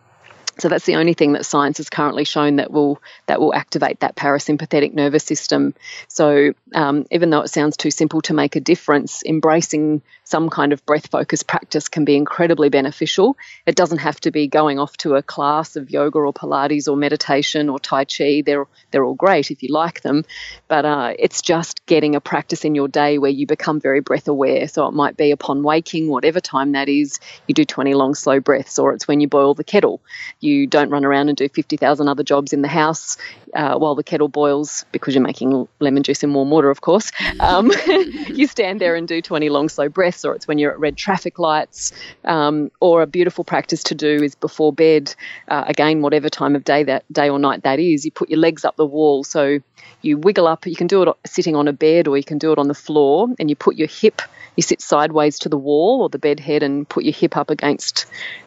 So 0.59 0.69
that's 0.69 0.87
the 0.87 0.97
only 0.97 1.15
thing 1.15 1.35
that 1.35 1.47
science 1.47 1.79
has 1.79 1.89
currently 1.89 2.25
shown 2.25 2.57
that 2.57 2.73
will 2.73 3.01
that 3.27 3.41
will 3.41 3.55
activate 3.55 4.01
that 4.01 4.17
parasympathetic 4.17 4.93
nervous 4.93 5.25
system. 5.25 5.75
So 6.09 6.53
um, 6.75 7.07
even 7.11 7.31
though 7.31 7.43
it 7.43 7.51
sounds 7.51 7.77
too 7.77 7.93
simple 7.93 8.21
to 8.23 8.35
make 8.35 8.57
a 8.57 8.61
difference, 8.61 9.23
embracing 9.25 10.03
some 10.29 10.51
kind 10.51 10.75
of 10.75 10.85
breath 10.85 11.11
focus 11.11 11.43
practice 11.43 11.89
can 11.89 12.05
be 12.05 12.15
incredibly 12.15 12.69
beneficial. 12.69 13.39
It 13.65 13.75
doesn't 13.75 13.99
have 13.99 14.21
to 14.21 14.31
be 14.31 14.47
going 14.47 14.79
off 14.79 14.95
to 14.99 15.15
a 15.15 15.23
class 15.23 15.75
of 15.75 15.91
yoga 15.91 16.19
or 16.19 16.35
Pilates 16.35 16.87
or 16.87 16.99
meditation 16.99 17.71
or 17.71 17.79
Tai 17.79 18.05
Chi. 18.05 18.43
They're, 18.45 18.67
they're 18.91 19.05
all 19.05 19.15
great 19.15 19.51
if 19.51 19.63
you 19.63 19.73
like 19.73 20.03
them, 20.03 20.27
but 20.69 20.85
uh, 20.85 21.15
it's 21.19 21.41
just 21.41 21.87
getting 21.87 22.15
a 22.15 22.21
practice 22.21 22.67
in 22.67 22.75
your 22.75 22.89
day 22.89 23.17
where 23.17 23.31
you 23.31 23.47
become 23.47 23.81
very 23.81 24.01
breath 24.01 24.29
aware. 24.29 24.69
So 24.69 24.87
it 24.87 24.93
might 24.93 25.17
be 25.17 25.31
upon 25.31 25.63
waking, 25.63 26.11
whatever 26.11 26.41
time 26.41 26.73
that 26.73 26.91
is, 26.91 27.21
you 27.47 27.55
do 27.55 27.65
20 27.65 27.95
long, 27.95 28.15
slow 28.15 28.39
breaths, 28.39 28.79
or 28.79 28.93
it's 28.93 29.09
when 29.09 29.21
you 29.21 29.29
boil 29.29 29.55
the 29.55 29.65
kettle. 29.65 30.03
You 30.41 30.67
don't 30.67 30.91
run 30.91 31.07
around 31.07 31.31
and 31.31 31.39
do 31.39 31.49
50,000 31.49 32.07
other 32.07 32.23
jobs 32.23 32.53
in 32.53 32.61
the 32.61 32.69
house 32.69 33.17
uh, 33.55 33.79
while 33.79 33.95
the 33.95 34.05
kettle 34.05 34.29
boils 34.29 34.85
because 34.93 35.15
you're 35.15 35.25
making 35.25 35.67
lemon 35.81 36.03
juice 36.03 36.23
in 36.23 36.35
warm 36.35 36.51
water, 36.51 36.69
of 36.69 36.83
course. 36.83 37.13
Um, 37.41 37.73
you 37.87 38.47
stand 38.47 38.79
there 38.79 38.95
and 38.95 39.09
do 39.09 39.23
20 39.23 39.49
long, 39.49 39.71
slow 39.71 39.89
breaths 39.89 40.18
or 40.25 40.35
it's 40.35 40.49
when 40.49 40.59
you're 40.59 40.73
at 40.73 40.79
red 40.79 40.97
traffic 40.97 41.39
lights, 41.39 41.93
um, 42.25 42.71
or 42.81 43.03
a 43.03 43.07
beautiful 43.07 43.45
practice 43.45 43.83
to 43.85 43.95
do 43.95 44.23
is 44.23 44.35
before 44.35 44.73
bed. 44.73 45.15
Uh, 45.49 45.65
again, 45.67 46.03
whatever 46.03 46.29
time 46.29 46.57
of 46.57 46.65
day 46.65 46.83
that 46.85 47.05
day 47.13 47.29
or 47.29 47.39
night 47.39 47.63
that 47.63 47.79
is, 47.79 48.05
you 48.05 48.11
put 48.11 48.29
your 48.29 48.39
legs 48.39 48.65
up 48.65 48.77
the 48.77 48.87
wall. 48.87 49.25
So 49.25 49.59
you 50.03 50.19
wiggle 50.19 50.47
up. 50.47 50.67
You 50.67 50.77
can 50.77 50.87
do 50.87 51.03
it 51.03 51.17
sitting 51.27 51.57
on 51.57 51.69
a 51.69 51.73
bed, 51.73 52.09
or 52.09 52.17
you 52.17 52.25
can 52.25 52.39
do 52.39 52.53
it 52.53 52.59
on 52.59 52.69
the 52.69 52.75
floor, 52.75 53.29
and 53.39 53.49
you 53.49 53.57
put 53.57 53.77
your 53.77 53.89
hip. 53.89 54.23
You 54.57 54.63
sit 54.63 54.81
sideways 54.81 55.39
to 55.41 55.49
the 55.49 55.57
wall 55.57 56.03
or 56.03 56.09
the 56.09 56.19
bed 56.19 56.41
head 56.41 56.63
and 56.65 56.89
put 56.89 57.05
your 57.05 57.15
hip 57.15 57.37
up 57.37 57.49
against 57.49 58.07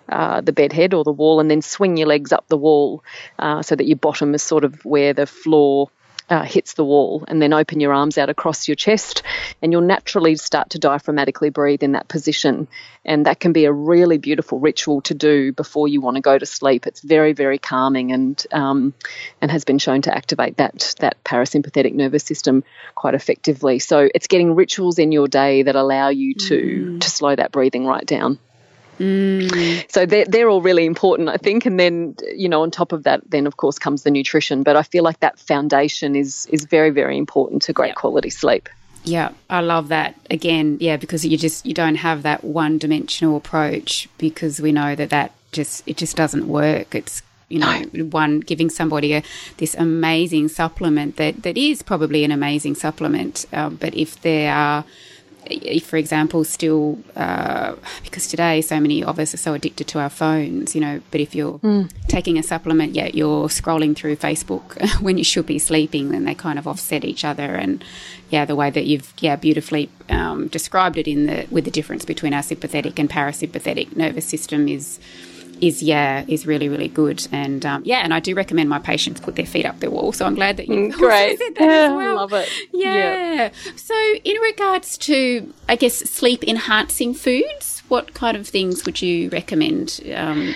uh, 0.10 0.41
the 0.41 0.51
bed 0.51 0.73
head 0.73 0.93
or 0.93 1.03
the 1.03 1.12
wall, 1.12 1.39
and 1.39 1.49
then 1.49 1.62
swing 1.62 1.97
your 1.97 2.07
legs 2.07 2.34
up 2.34 2.47
the 2.47 2.57
wall 2.57 3.03
uh, 3.39 3.62
so 3.62 3.75
that 3.75 3.88
your 3.88 3.97
bottom 3.97 4.34
is 4.34 4.43
sort 4.43 4.65
of 4.65 4.84
where 4.84 5.13
the 5.13 5.25
floor 5.25 5.89
uh, 6.32 6.44
hits 6.44 6.74
the 6.74 6.86
wall, 6.86 7.26
and 7.28 7.41
then 7.41 7.52
open 7.52 7.82
your 7.82 7.94
arms 7.94 8.17
out 8.17 8.30
across 8.30 8.67
your 8.67 8.76
chest, 8.76 9.22
and 9.62 9.72
you'll 9.72 9.82
naturally 9.82 10.38
start 10.38 10.70
to 10.72 10.80
diaphragmatically 10.80 11.52
breathe 11.52 11.84
in 11.84 11.91
that 11.91 12.08
position. 12.08 12.70
And 13.04 13.26
that 13.26 13.39
can 13.39 13.52
be 13.52 13.65
a 13.65 13.74
really 13.74 14.17
beautiful 14.17 14.60
ritual 14.60 15.02
to 15.02 15.13
do 15.13 15.52
before 15.52 15.88
you 15.89 16.00
want 16.00 16.15
to 16.15 16.22
go 16.22 16.38
to 16.38 16.46
sleep. 16.46 16.88
It's 16.88 17.02
very, 17.02 17.34
very 17.34 17.58
calming, 17.58 18.13
and 18.13 18.44
um, 18.54 18.94
and 19.41 19.52
has 19.52 19.65
been 19.65 19.78
shown 19.78 20.04
to 20.04 20.15
activate 20.15 20.58
that 20.58 20.96
that 21.00 21.22
parasympathetic 21.24 21.94
nervous 21.94 22.24
system 22.24 22.63
quite 22.96 23.13
effectively. 23.13 23.80
So 23.80 24.08
it's 24.15 24.28
getting 24.28 24.56
rituals 24.56 25.00
in 25.00 25.12
your 25.12 25.28
day 25.28 25.63
that 25.63 25.76
allow 25.76 26.10
you 26.10 26.36
to 26.36 26.56
mm. 26.56 27.02
to 27.02 27.10
slow 27.10 27.36
that 27.36 27.52
breathing 27.52 27.86
right 27.86 28.06
down. 28.06 28.39
Mm. 28.99 29.91
So 29.91 30.06
they're, 30.06 30.25
they're 30.25 30.49
all 30.49 30.62
really 30.62 30.86
important, 30.86 31.30
I 31.30 31.38
think. 31.38 31.65
And 31.65 31.80
then, 31.80 32.15
you 32.36 32.47
know, 32.47 32.62
on 32.62 32.71
top 32.71 32.91
of 32.91 33.04
that, 33.04 33.21
then 33.30 33.47
of 33.47 33.58
course 33.58 33.80
comes 33.80 34.04
the 34.04 34.12
nutrition. 34.12 34.63
But 34.63 34.75
I 34.75 34.84
feel 34.84 35.04
like 35.04 35.19
that 35.21 35.39
foundation 35.39 36.15
is 36.15 36.47
is 36.47 36.65
very, 36.65 36.89
very 36.91 37.17
important 37.17 37.62
to 37.63 37.73
great 37.73 37.89
yep. 37.89 37.95
quality 37.95 38.30
sleep. 38.30 38.69
Yeah, 39.04 39.32
I 39.49 39.62
love 39.62 39.88
that. 39.88 40.15
Again, 40.30 40.77
yeah, 40.80 40.97
because 40.97 41.25
you 41.25 41.38
just 41.38 41.65
you 41.65 41.73
don't 41.73 41.95
have 41.95 42.23
that 42.23 42.43
one 42.43 42.77
dimensional 42.77 43.38
approach 43.38 44.08
because 44.17 44.62
we 44.62 44.71
know 44.71 44.95
that 44.95 45.10
that 45.10 45.32
just 45.51 45.84
it 45.88 45.97
just 45.97 46.15
doesn't 46.15 46.47
work. 46.47 46.93
It's 46.93 47.23
you 47.49 47.60
know 47.60 47.84
no. 47.93 48.06
one 48.06 48.39
giving 48.41 48.69
somebody 48.69 49.13
a, 49.13 49.23
this 49.58 49.73
amazing 49.75 50.49
supplement 50.49 51.17
that 51.17 51.41
that 51.43 51.58
is 51.58 51.82
probably 51.82 52.23
an 52.23 52.32
amazing 52.32 52.75
supplement, 52.75 53.45
um, 53.54 53.75
but 53.75 53.95
if 53.95 54.21
there 54.21 54.54
are 54.54 54.86
if, 55.45 55.86
for 55.86 55.97
example, 55.97 56.43
still 56.43 56.99
uh, 57.15 57.75
because 58.04 58.27
today 58.27 58.62
so 58.62 58.80
many 58.80 59.04
of 59.04 59.19
us 59.19 59.34
are 59.34 59.38
so 59.38 59.54
addicted 59.54 59.88
to 59.88 59.99
our 59.99 60.10
phones, 60.10 60.75
you 60.75 60.82
know. 60.82 61.01
But 61.12 61.21
if 61.21 61.36
you're 61.36 61.60
mm. 61.60 61.91
taking 62.08 62.38
a 62.38 62.43
supplement, 62.43 62.95
yet 62.95 63.15
you're 63.15 63.47
scrolling 63.47 63.95
through 63.95 64.17
Facebook 64.17 65.01
when 65.01 65.17
you 65.17 65.23
should 65.23 65.45
be 65.45 65.60
sleeping, 65.60 66.10
then 66.10 66.25
they 66.25 66.36
kind 66.36 66.60
of 66.60 66.67
offset 66.67 67.04
each 67.04 67.25
other. 67.25 67.56
And 67.56 67.84
yeah, 68.30 68.45
the 68.45 68.56
way 68.56 68.69
that 68.69 68.86
you've 68.86 69.13
yeah 69.19 69.36
beautifully 69.36 69.89
um, 70.10 70.47
described 70.47 70.97
it 70.97 71.08
in 71.08 71.25
the 71.25 71.47
with 71.51 71.65
the 71.65 71.71
difference 71.71 72.06
between 72.06 72.34
our 72.34 72.43
sympathetic 72.43 72.99
and 72.99 73.10
parasympathetic 73.10 73.95
nervous 73.95 74.25
system 74.25 74.67
is 74.67 74.99
is 75.62 75.82
yeah 75.84 76.26
is 76.28 76.45
really 76.47 76.67
really 76.67 76.88
good 76.88 77.26
and 77.32 77.65
um, 77.65 77.82
yeah 77.86 78.00
and 78.00 78.13
I 78.13 78.19
do 78.19 78.34
recommend 78.36 78.67
my 78.69 78.80
patients 78.80 79.19
put 79.21 79.36
their 79.36 79.45
feet 79.45 79.65
up 79.65 79.80
their 79.80 79.91
wall 79.91 80.12
so 80.12 80.26
I'm 80.26 80.36
glad 80.36 80.58
that 80.58 80.67
you 80.67 80.76
Mm, 80.76 80.91
great. 80.93 81.38
said 81.39 81.56
that 81.56 81.69
as 81.69 81.91
well. 81.95 82.15
Love 82.15 82.34
it. 82.34 82.50
Yeah. 82.74 83.52
So 83.76 83.93
in 84.24 84.38
regards 84.41 84.97
to 85.00 85.54
I 85.69 85.76
guess 85.76 85.95
sleep 86.10 86.43
enhancing 86.43 87.13
foods, 87.13 87.84
what 87.89 88.13
kind 88.13 88.36
of 88.36 88.47
things 88.47 88.86
would 88.86 89.02
you 89.02 89.30
recommend? 89.30 90.02
Um, 90.15 90.56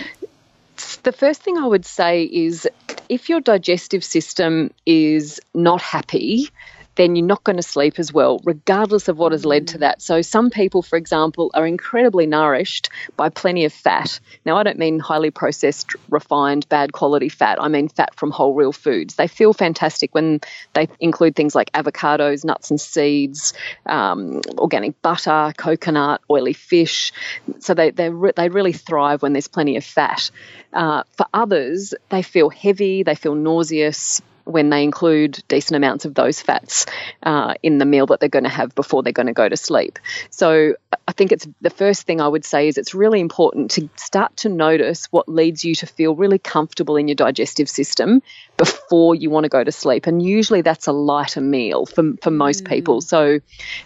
The 1.04 1.12
first 1.14 1.42
thing 1.44 1.58
I 1.58 1.68
would 1.68 1.86
say 1.86 2.24
is 2.24 2.68
if 3.10 3.30
your 3.30 3.40
digestive 3.40 4.04
system 4.04 4.72
is 4.86 5.40
not 5.54 5.82
happy, 5.82 6.50
then 6.96 7.16
you're 7.16 7.26
not 7.26 7.44
going 7.44 7.58
to 7.58 7.64
sleep 7.64 8.00
as 8.00 8.12
well, 8.14 8.40
regardless 8.44 9.08
of 9.08 9.18
what 9.18 9.32
has 9.32 9.46
led 9.46 9.68
to 9.70 9.80
that. 9.80 10.02
So, 10.02 10.22
some 10.22 10.50
people, 10.50 10.82
for 10.82 10.98
example, 10.98 11.52
are 11.54 11.68
incredibly 11.68 12.26
nourished 12.26 12.90
by 13.16 13.30
plenty 13.30 13.66
of 13.66 13.74
fat. 13.74 14.20
Now, 14.46 14.58
I 14.58 14.64
don't 14.64 14.80
mean 14.80 15.00
highly 15.00 15.32
processed, 15.32 15.92
refined, 16.10 16.68
bad 16.70 16.94
quality 16.94 17.30
fat. 17.30 17.62
I 17.62 17.68
mean 17.68 17.90
fat 17.90 18.16
from 18.16 18.32
whole, 18.32 18.54
real 18.54 18.72
foods. 18.72 19.16
They 19.16 19.28
feel 19.28 19.54
fantastic 19.54 20.14
when 20.14 20.42
they 20.74 20.88
include 21.00 21.36
things 21.36 21.56
like 21.56 21.72
avocados, 21.74 22.46
nuts 22.46 22.70
and 22.70 22.80
seeds, 22.80 23.54
um, 23.86 24.42
organic 24.58 25.02
butter, 25.02 25.54
coconut, 25.58 26.22
oily 26.30 26.54
fish. 26.54 27.12
So, 27.60 27.74
they, 27.74 27.92
they, 27.92 28.10
re- 28.10 28.34
they 28.36 28.50
really 28.50 28.74
thrive 28.74 29.22
when 29.22 29.34
there's 29.34 29.48
plenty 29.48 29.78
of 29.78 29.84
fat. 29.84 30.32
Uh, 30.74 31.04
for 31.18 31.26
others, 31.34 31.94
they 32.10 32.22
feel 32.22 32.50
heavy, 32.50 33.04
they 33.04 33.16
feel 33.16 33.36
nauseous, 33.36 34.22
when 34.46 34.70
they 34.70 34.84
include 34.84 35.44
decent 35.48 35.76
amounts 35.76 36.06
of 36.06 36.14
those 36.14 36.40
fats 36.40 36.86
uh, 37.24 37.56
in 37.62 37.80
the 37.80 37.86
meal 37.86 38.06
that 38.06 38.20
they're 38.20 38.30
going 38.30 38.44
to 38.44 38.50
have 38.50 38.74
before 38.76 39.04
they're 39.04 39.12
going 39.12 39.28
to 39.28 39.34
go 39.34 39.50
to 39.50 39.58
sleep. 39.58 40.00
So 40.30 40.76
I 41.08 41.12
think 41.12 41.32
it's 41.32 41.48
the 41.62 41.70
first 41.70 42.04
thing 42.04 42.22
I 42.22 42.28
would 42.28 42.46
say 42.46 42.68
is 42.68 42.78
it's 42.78 42.94
really 42.94 43.20
important 43.20 43.72
to 43.72 43.90
start 43.96 44.38
to 44.38 44.50
notice 44.50 45.06
what 45.12 45.28
leads 45.28 45.66
you 45.66 45.76
to 45.76 45.88
feel 45.88 46.16
really 46.16 46.40
comfortable 46.40 46.96
in 46.96 47.08
your 47.08 47.16
digestive 47.16 47.70
system 47.70 48.22
before 48.58 49.16
you 49.16 49.30
want 49.30 49.44
to 49.44 49.50
go 49.50 49.64
to 49.64 49.72
sleep. 49.72 50.08
And 50.08 50.22
usually 50.22 50.62
that's 50.62 50.88
a 50.88 50.92
lighter 50.92 51.42
meal 51.42 51.86
for, 51.86 52.14
for 52.22 52.32
most 52.32 52.66
people. 52.66 53.02
So 53.02 53.40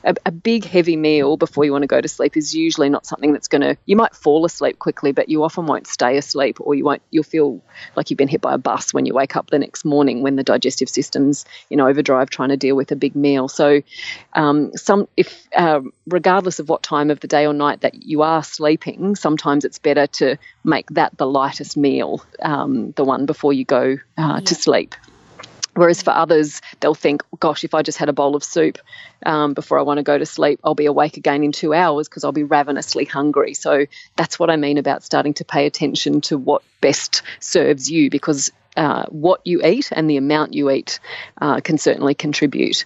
a, 0.04 0.16
a 0.26 0.32
big 0.32 0.66
heavy 0.66 0.96
meal 0.96 1.38
before 1.38 1.66
you 1.66 1.72
want 1.72 1.84
to 1.84 1.88
go 1.88 2.02
to 2.02 2.08
sleep 2.08 2.38
is 2.38 2.54
usually 2.54 2.90
not 2.90 3.06
something 3.06 3.32
that's 3.34 3.48
going 3.48 3.62
to, 3.62 3.78
you 3.86 3.96
might 3.96 4.14
fall 4.16 4.46
asleep 4.46 4.78
quickly, 4.78 5.12
but 5.12 5.30
you 5.30 5.44
often 5.44 5.66
won't 5.66 5.88
stay 5.88 6.18
asleep 6.18 6.58
or 6.60 6.76
you 6.76 6.84
won't, 6.84 7.02
you'll 7.12 7.24
feel 7.24 7.62
like 7.96 8.10
you've 8.10 8.18
been 8.18 8.28
hit 8.28 8.42
by 8.42 8.54
a 8.54 8.58
bus 8.58 8.94
when 8.94 9.06
you 9.06 9.14
wake 9.14 9.36
up 9.36 9.50
the 9.50 9.60
next 9.60 9.86
morning 9.86 10.22
when 10.22 10.36
the 10.36 10.44
digestive 10.50 10.90
system's 10.90 11.46
in 11.70 11.80
overdrive 11.80 12.30
trying 12.30 12.50
to 12.50 12.58
deal 12.58 12.76
with 12.76 12.92
a 12.92 12.96
big 12.96 13.16
meal. 13.16 13.48
So 13.48 13.82
um, 14.34 14.76
some, 14.76 15.08
if, 15.16 15.48
uh, 15.56 15.82
regardless 16.08 16.60
of 16.60 16.68
what 16.70 16.82
time 16.82 17.12
of 17.12 17.20
the 17.20 17.28
day 17.28 17.46
or 17.46 17.54
night 17.54 17.82
that 17.82 18.04
you 18.04 18.24
are 18.24 18.44
sleeping, 18.44 19.16
sometimes 19.16 19.64
it's 19.64 19.80
better 19.80 20.08
to 20.08 20.38
make 20.64 20.90
that 20.92 21.18
the 21.18 21.28
lightest 21.28 21.78
meal, 21.78 22.24
um, 22.42 22.92
the 22.92 23.06
one 23.06 23.26
before 23.26 23.54
you 23.54 23.64
go 23.64 23.98
uh, 24.18 24.42
to 24.42 24.56
sleep. 24.56 24.96
Whereas 25.76 26.02
for 26.02 26.12
others, 26.12 26.62
they'll 26.80 26.96
think, 26.96 27.24
gosh, 27.40 27.64
if 27.64 27.74
I 27.74 27.84
just 27.84 27.98
had 27.98 28.10
a 28.10 28.14
bowl 28.14 28.36
of 28.36 28.44
soup 28.44 28.80
um, 29.26 29.54
before 29.54 29.80
I 29.80 29.84
want 29.84 30.00
to 30.00 30.04
go 30.04 30.18
to 30.18 30.26
sleep, 30.26 30.60
I'll 30.64 30.76
be 30.76 30.88
awake 30.88 31.16
again 31.16 31.44
in 31.44 31.52
two 31.52 31.74
hours 31.74 32.10
because 32.10 32.26
I'll 32.26 32.34
be 32.34 32.44
ravenously 32.44 33.06
hungry. 33.06 33.54
So 33.54 33.86
that's 34.16 34.38
what 34.38 34.50
I 34.50 34.58
mean 34.58 34.78
about 34.78 35.04
starting 35.04 35.36
to 35.36 35.46
pay 35.46 35.68
attention 35.68 36.22
to 36.22 36.38
what 36.38 36.64
best 36.82 37.22
serves 37.40 37.90
you 37.90 38.10
because 38.10 38.52
uh, 38.80 39.04
what 39.10 39.42
you 39.46 39.62
eat 39.64 39.90
and 39.92 40.10
the 40.10 40.16
amount 40.18 40.54
you 40.54 40.70
eat 40.72 41.00
uh, 41.42 41.60
can 41.60 41.78
certainly 41.78 42.16
contribute. 42.16 42.86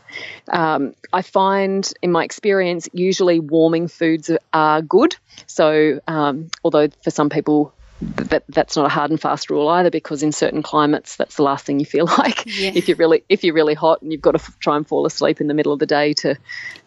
Um, 0.51 0.93
I 1.13 1.21
find, 1.21 1.89
in 2.01 2.11
my 2.11 2.23
experience, 2.23 2.89
usually 2.93 3.39
warming 3.39 3.87
foods 3.87 4.31
are 4.51 4.81
good. 4.81 5.15
So, 5.45 5.99
um, 6.07 6.49
although 6.63 6.87
for 7.03 7.11
some 7.11 7.29
people, 7.29 7.73
that 8.01 8.43
that's 8.49 8.75
not 8.75 8.85
a 8.85 8.89
hard 8.89 9.11
and 9.11 9.21
fast 9.21 9.49
rule 9.49 9.69
either 9.69 9.89
because 9.89 10.23
in 10.23 10.33
certain 10.33 10.61
climates 10.61 11.15
that's 11.15 11.35
the 11.37 11.43
last 11.43 11.65
thing 11.65 11.79
you 11.79 11.85
feel 11.85 12.05
like 12.17 12.43
Yeah. 12.47 12.71
if 12.75 12.89
you're 12.89 12.97
really 12.97 13.23
if 13.29 13.45
you're 13.45 13.53
really 13.55 13.75
hot 13.75 14.01
and 14.01 14.11
you've 14.11 14.21
got 14.21 14.31
to 14.31 14.41
f- 14.41 14.59
try 14.59 14.75
and 14.75 14.85
fall 14.85 15.05
asleep 15.05 15.39
in 15.39 15.47
the 15.47 15.53
middle 15.53 15.71
of 15.71 15.79
the 15.79 15.85
day 15.85 16.11
to 16.15 16.35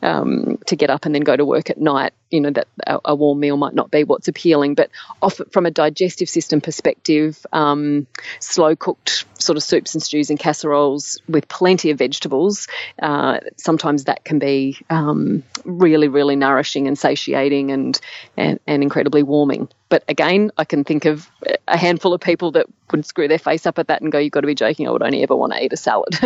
um, 0.02 0.58
to 0.66 0.76
get 0.76 0.90
up 0.90 1.06
and 1.06 1.14
then 1.14 1.22
go 1.22 1.34
to 1.34 1.44
work 1.44 1.70
at 1.70 1.78
night 1.78 2.12
you 2.30 2.40
know 2.40 2.50
that 2.50 2.68
a, 2.86 2.98
a 3.06 3.14
warm 3.14 3.40
meal 3.40 3.56
might 3.56 3.74
not 3.74 3.90
be 3.90 4.04
what's 4.04 4.28
appealing 4.28 4.74
but 4.74 4.90
off, 5.22 5.40
from 5.50 5.66
a 5.66 5.70
digestive 5.70 6.28
system 6.28 6.60
perspective 6.60 7.46
um, 7.52 8.06
slow 8.40 8.74
cooked 8.74 9.24
sort 9.38 9.56
of 9.56 9.62
soups 9.62 9.94
and 9.94 10.02
stews 10.02 10.30
and 10.30 10.38
casseroles 10.38 11.20
with 11.28 11.48
plenty 11.48 11.90
of 11.90 11.98
vegetables 11.98 12.68
uh, 13.02 13.38
sometimes 13.56 14.04
that 14.04 14.24
can 14.24 14.38
be 14.38 14.78
um, 14.90 15.42
really 15.64 16.08
really 16.08 16.36
nourishing 16.36 16.86
and 16.86 16.98
satiating 16.98 17.70
and, 17.70 18.00
and 18.36 18.60
and 18.66 18.82
incredibly 18.82 19.22
warming 19.22 19.68
but 19.88 20.02
again, 20.08 20.50
I 20.56 20.64
can 20.64 20.82
think 20.82 21.04
of 21.04 21.30
a 21.68 21.76
handful 21.76 22.12
of 22.12 22.20
people 22.20 22.50
that 22.52 22.66
would 22.90 23.06
screw 23.06 23.28
their 23.28 23.38
face 23.38 23.66
up 23.66 23.78
at 23.78 23.86
that 23.88 24.02
and 24.02 24.10
go, 24.10 24.18
You've 24.18 24.32
got 24.32 24.40
to 24.40 24.46
be 24.46 24.54
joking. 24.54 24.88
I 24.88 24.90
would 24.90 25.02
only 25.02 25.22
ever 25.22 25.36
want 25.36 25.52
to 25.52 25.62
eat 25.62 25.72
a 25.72 25.76
salad 25.76 26.18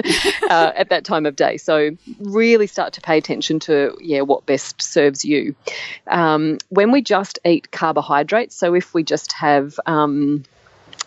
uh, 0.49 0.73
at 0.75 0.89
that 0.89 1.05
time 1.05 1.27
of 1.27 1.37
day. 1.37 1.59
So, 1.59 1.91
really 2.19 2.67
start 2.67 2.95
to 2.95 3.03
pay 3.03 3.19
attention 3.19 3.61
to, 3.61 3.97
yeah, 4.01 4.23
what 4.23 4.47
best 4.47 4.81
serves 4.81 5.25
you. 5.25 5.55
Um, 6.07 6.59
when 6.69 6.93
we 6.93 7.03
just 7.03 7.39
eat 7.45 7.71
carbohydrates, 7.71 8.57
so 8.57 8.75
if 8.75 8.95
we 8.95 9.03
just 9.03 9.33
have, 9.33 9.79
um, 9.87 10.45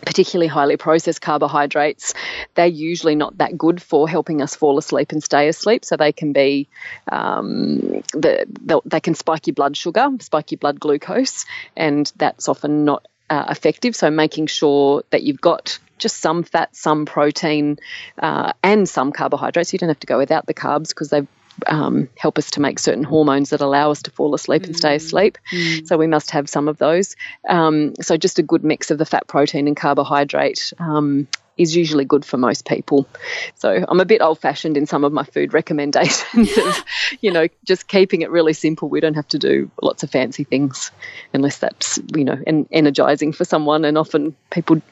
particularly 0.04 0.48
highly 0.48 0.76
processed 0.76 1.20
carbohydrates, 1.20 2.14
they're 2.54 2.66
usually 2.66 3.14
not 3.14 3.38
that 3.38 3.56
good 3.56 3.80
for 3.80 4.08
helping 4.08 4.42
us 4.42 4.54
fall 4.54 4.76
asleep 4.78 5.12
and 5.12 5.22
stay 5.22 5.48
asleep. 5.48 5.84
So 5.84 5.96
they 5.96 6.12
can 6.12 6.32
be, 6.32 6.68
um, 7.10 8.02
the, 8.12 8.46
they 8.84 9.00
can 9.00 9.14
spike 9.14 9.46
your 9.46 9.54
blood 9.54 9.76
sugar, 9.76 10.08
spike 10.20 10.50
your 10.50 10.58
blood 10.58 10.78
glucose, 10.78 11.46
and 11.76 12.10
that's 12.16 12.48
often 12.48 12.84
not 12.84 13.06
uh, 13.30 13.46
effective. 13.48 13.96
So 13.96 14.10
making 14.10 14.46
sure 14.46 15.04
that 15.10 15.22
you've 15.22 15.40
got 15.40 15.78
just 15.98 16.16
some 16.16 16.42
fat, 16.42 16.74
some 16.76 17.06
protein, 17.06 17.78
uh, 18.18 18.52
and 18.62 18.88
some 18.88 19.12
carbohydrates. 19.12 19.72
You 19.72 19.78
don't 19.78 19.88
have 19.88 20.00
to 20.00 20.06
go 20.06 20.18
without 20.18 20.46
the 20.46 20.54
carbs 20.54 20.88
because 20.88 21.08
they 21.08 21.26
um, 21.66 22.08
help 22.16 22.38
us 22.38 22.52
to 22.52 22.60
make 22.60 22.78
certain 22.78 23.04
hormones 23.04 23.50
that 23.50 23.60
allow 23.60 23.90
us 23.90 24.02
to 24.02 24.10
fall 24.10 24.34
asleep 24.34 24.64
and 24.64 24.76
stay 24.76 24.96
asleep. 24.96 25.38
So 25.86 25.96
we 25.96 26.06
must 26.06 26.30
have 26.32 26.48
some 26.48 26.68
of 26.68 26.78
those. 26.78 27.16
Um, 27.48 27.94
so 28.00 28.16
just 28.16 28.38
a 28.38 28.42
good 28.42 28.64
mix 28.64 28.90
of 28.90 28.98
the 28.98 29.06
fat, 29.06 29.26
protein, 29.26 29.66
and 29.66 29.76
carbohydrate. 29.76 30.72
Um, 30.78 31.28
is 31.56 31.76
usually 31.76 32.04
good 32.04 32.24
for 32.24 32.36
most 32.36 32.66
people. 32.66 33.06
So 33.54 33.84
I'm 33.88 34.00
a 34.00 34.04
bit 34.04 34.20
old 34.20 34.40
fashioned 34.40 34.76
in 34.76 34.86
some 34.86 35.04
of 35.04 35.12
my 35.12 35.24
food 35.24 35.52
recommendations 35.54 36.56
of, 36.58 36.84
you 37.20 37.30
know, 37.30 37.46
just 37.64 37.86
keeping 37.86 38.22
it 38.22 38.30
really 38.30 38.52
simple. 38.52 38.88
We 38.88 39.00
don't 39.00 39.14
have 39.14 39.28
to 39.28 39.38
do 39.38 39.70
lots 39.80 40.02
of 40.02 40.10
fancy 40.10 40.44
things 40.44 40.90
unless 41.32 41.58
that's, 41.58 41.98
you 42.14 42.24
know, 42.24 42.38
en- 42.46 42.68
energizing 42.72 43.32
for 43.32 43.44
someone. 43.44 43.84
And 43.84 43.96
often 43.96 44.34
people, 44.50 44.82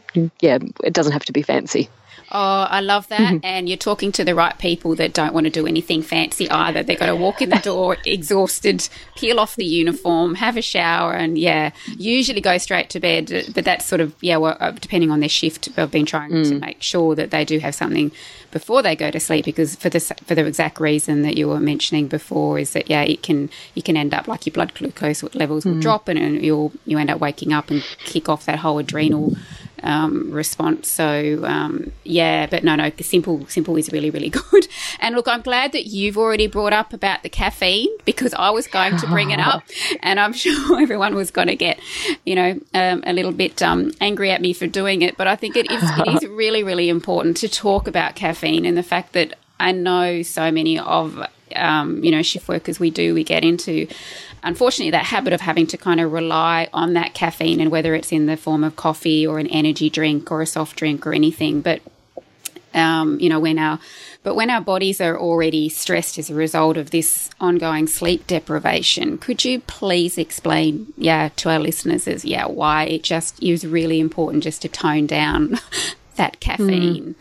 yeah, 0.40 0.58
it 0.84 0.92
doesn't 0.92 1.12
have 1.12 1.24
to 1.26 1.32
be 1.32 1.42
fancy. 1.42 1.88
Oh, 2.34 2.66
I 2.70 2.80
love 2.80 3.08
that. 3.08 3.20
Mm-hmm. 3.20 3.44
And 3.44 3.68
you're 3.68 3.76
talking 3.76 4.10
to 4.12 4.24
the 4.24 4.34
right 4.34 4.56
people 4.58 4.94
that 4.96 5.12
don't 5.12 5.34
want 5.34 5.44
to 5.44 5.50
do 5.50 5.66
anything 5.66 6.00
fancy 6.00 6.48
either. 6.50 6.82
They've 6.82 6.98
got 6.98 7.06
to 7.06 7.16
walk 7.16 7.42
in 7.42 7.50
the 7.50 7.56
door 7.62 7.98
exhausted, 8.06 8.88
peel 9.16 9.38
off 9.38 9.54
the 9.56 9.66
uniform, 9.66 10.36
have 10.36 10.56
a 10.56 10.62
shower, 10.62 11.12
and 11.12 11.36
yeah, 11.36 11.72
usually 11.98 12.40
go 12.40 12.56
straight 12.56 12.88
to 12.90 13.00
bed. 13.00 13.50
But 13.54 13.66
that's 13.66 13.84
sort 13.84 14.00
of, 14.00 14.14
yeah, 14.22 14.38
well, 14.38 14.56
uh, 14.60 14.70
depending 14.70 15.10
on 15.10 15.20
their 15.20 15.28
shift, 15.28 15.68
I've 15.76 15.90
been 15.90 16.06
trying 16.06 16.30
to 16.30 16.54
mm. 16.54 16.60
make 16.60 16.82
sure 16.82 17.14
that 17.14 17.30
they 17.30 17.44
do 17.44 17.58
have 17.58 17.74
something 17.74 18.10
before 18.50 18.80
they 18.80 18.96
go 18.96 19.10
to 19.10 19.20
sleep 19.20 19.44
because 19.44 19.76
for 19.76 19.90
the, 19.90 20.00
for 20.00 20.34
the 20.34 20.46
exact 20.46 20.80
reason 20.80 21.22
that 21.22 21.36
you 21.36 21.48
were 21.48 21.60
mentioning 21.60 22.08
before 22.08 22.58
is 22.58 22.72
that, 22.72 22.88
yeah, 22.88 23.02
it 23.02 23.22
can, 23.22 23.50
you 23.74 23.82
can 23.82 23.96
end 23.96 24.14
up 24.14 24.26
like 24.26 24.46
your 24.46 24.54
blood 24.54 24.72
glucose 24.74 25.22
levels 25.34 25.66
will 25.66 25.74
mm. 25.74 25.82
drop 25.82 26.08
and, 26.08 26.18
and 26.18 26.42
you'll, 26.42 26.72
you 26.86 26.96
end 26.96 27.10
up 27.10 27.20
waking 27.20 27.52
up 27.52 27.70
and 27.70 27.82
kick 28.06 28.30
off 28.30 28.46
that 28.46 28.58
whole 28.58 28.78
adrenal 28.78 29.36
um, 29.82 30.30
response. 30.30 30.90
So 30.90 31.44
um, 31.44 31.92
yeah, 32.04 32.46
but 32.46 32.64
no, 32.64 32.76
no, 32.76 32.90
simple, 33.00 33.46
simple 33.48 33.76
is 33.76 33.90
really, 33.92 34.10
really 34.10 34.30
good. 34.50 34.68
And 35.00 35.14
look, 35.14 35.28
I'm 35.28 35.42
glad 35.42 35.72
that 35.72 35.86
you've 35.86 36.16
already 36.16 36.46
brought 36.46 36.72
up 36.72 36.92
about 36.92 37.22
the 37.22 37.28
caffeine 37.28 37.90
because 38.04 38.34
I 38.34 38.50
was 38.50 38.66
going 38.66 38.96
to 38.98 39.06
bring 39.06 39.30
it 39.30 39.40
up, 39.40 39.64
and 40.00 40.18
I'm 40.20 40.32
sure 40.42 40.80
everyone 40.80 41.14
was 41.14 41.30
going 41.30 41.48
to 41.48 41.56
get, 41.56 41.78
you 42.24 42.34
know, 42.34 42.60
um, 42.74 43.02
a 43.06 43.12
little 43.12 43.32
bit 43.32 43.62
um, 43.62 43.92
angry 44.00 44.30
at 44.30 44.40
me 44.40 44.52
for 44.52 44.66
doing 44.66 45.02
it. 45.02 45.16
But 45.16 45.26
I 45.26 45.36
think 45.36 45.56
it 45.56 45.70
is, 45.70 45.82
it 45.82 46.22
is 46.22 46.28
really, 46.28 46.62
really 46.62 46.88
important 46.88 47.36
to 47.38 47.48
talk 47.48 47.88
about 47.88 48.14
caffeine 48.14 48.64
and 48.66 48.76
the 48.76 48.82
fact 48.82 49.12
that 49.12 49.36
I 49.60 49.72
know 49.72 50.22
so 50.22 50.50
many 50.50 50.78
of 50.78 51.24
um, 51.54 52.02
you 52.02 52.10
know 52.10 52.22
shift 52.22 52.48
workers 52.48 52.80
we 52.80 52.90
do 52.90 53.14
we 53.14 53.24
get 53.24 53.44
into 53.44 53.86
unfortunately 54.42 54.90
that 54.90 55.04
habit 55.04 55.32
of 55.32 55.40
having 55.40 55.66
to 55.66 55.76
kind 55.76 56.00
of 56.00 56.12
rely 56.12 56.68
on 56.72 56.94
that 56.94 57.14
caffeine 57.14 57.60
and 57.60 57.70
whether 57.70 57.94
it's 57.94 58.12
in 58.12 58.26
the 58.26 58.36
form 58.36 58.64
of 58.64 58.76
coffee 58.76 59.26
or 59.26 59.38
an 59.38 59.46
energy 59.48 59.88
drink 59.88 60.30
or 60.30 60.42
a 60.42 60.46
soft 60.46 60.76
drink 60.76 61.06
or 61.06 61.12
anything. 61.12 61.60
But 61.60 61.80
um, 62.74 63.20
you 63.20 63.28
know 63.28 63.40
when 63.40 63.58
our 63.58 63.78
but 64.22 64.34
when 64.34 64.50
our 64.50 64.60
bodies 64.60 65.00
are 65.00 65.18
already 65.18 65.68
stressed 65.68 66.18
as 66.18 66.30
a 66.30 66.34
result 66.34 66.76
of 66.76 66.90
this 66.90 67.28
ongoing 67.40 67.86
sleep 67.86 68.26
deprivation 68.26 69.18
could 69.18 69.44
you 69.44 69.60
please 69.60 70.16
explain 70.16 70.92
yeah 70.96 71.28
to 71.36 71.50
our 71.50 71.58
listeners 71.58 72.08
as 72.08 72.24
yeah 72.24 72.46
why 72.46 72.84
it 72.84 73.02
just 73.02 73.42
is 73.42 73.66
really 73.66 74.00
important 74.00 74.42
just 74.42 74.62
to 74.62 74.68
tone 74.68 75.06
down 75.06 75.58
that 76.22 76.40
caffeine? 76.40 77.14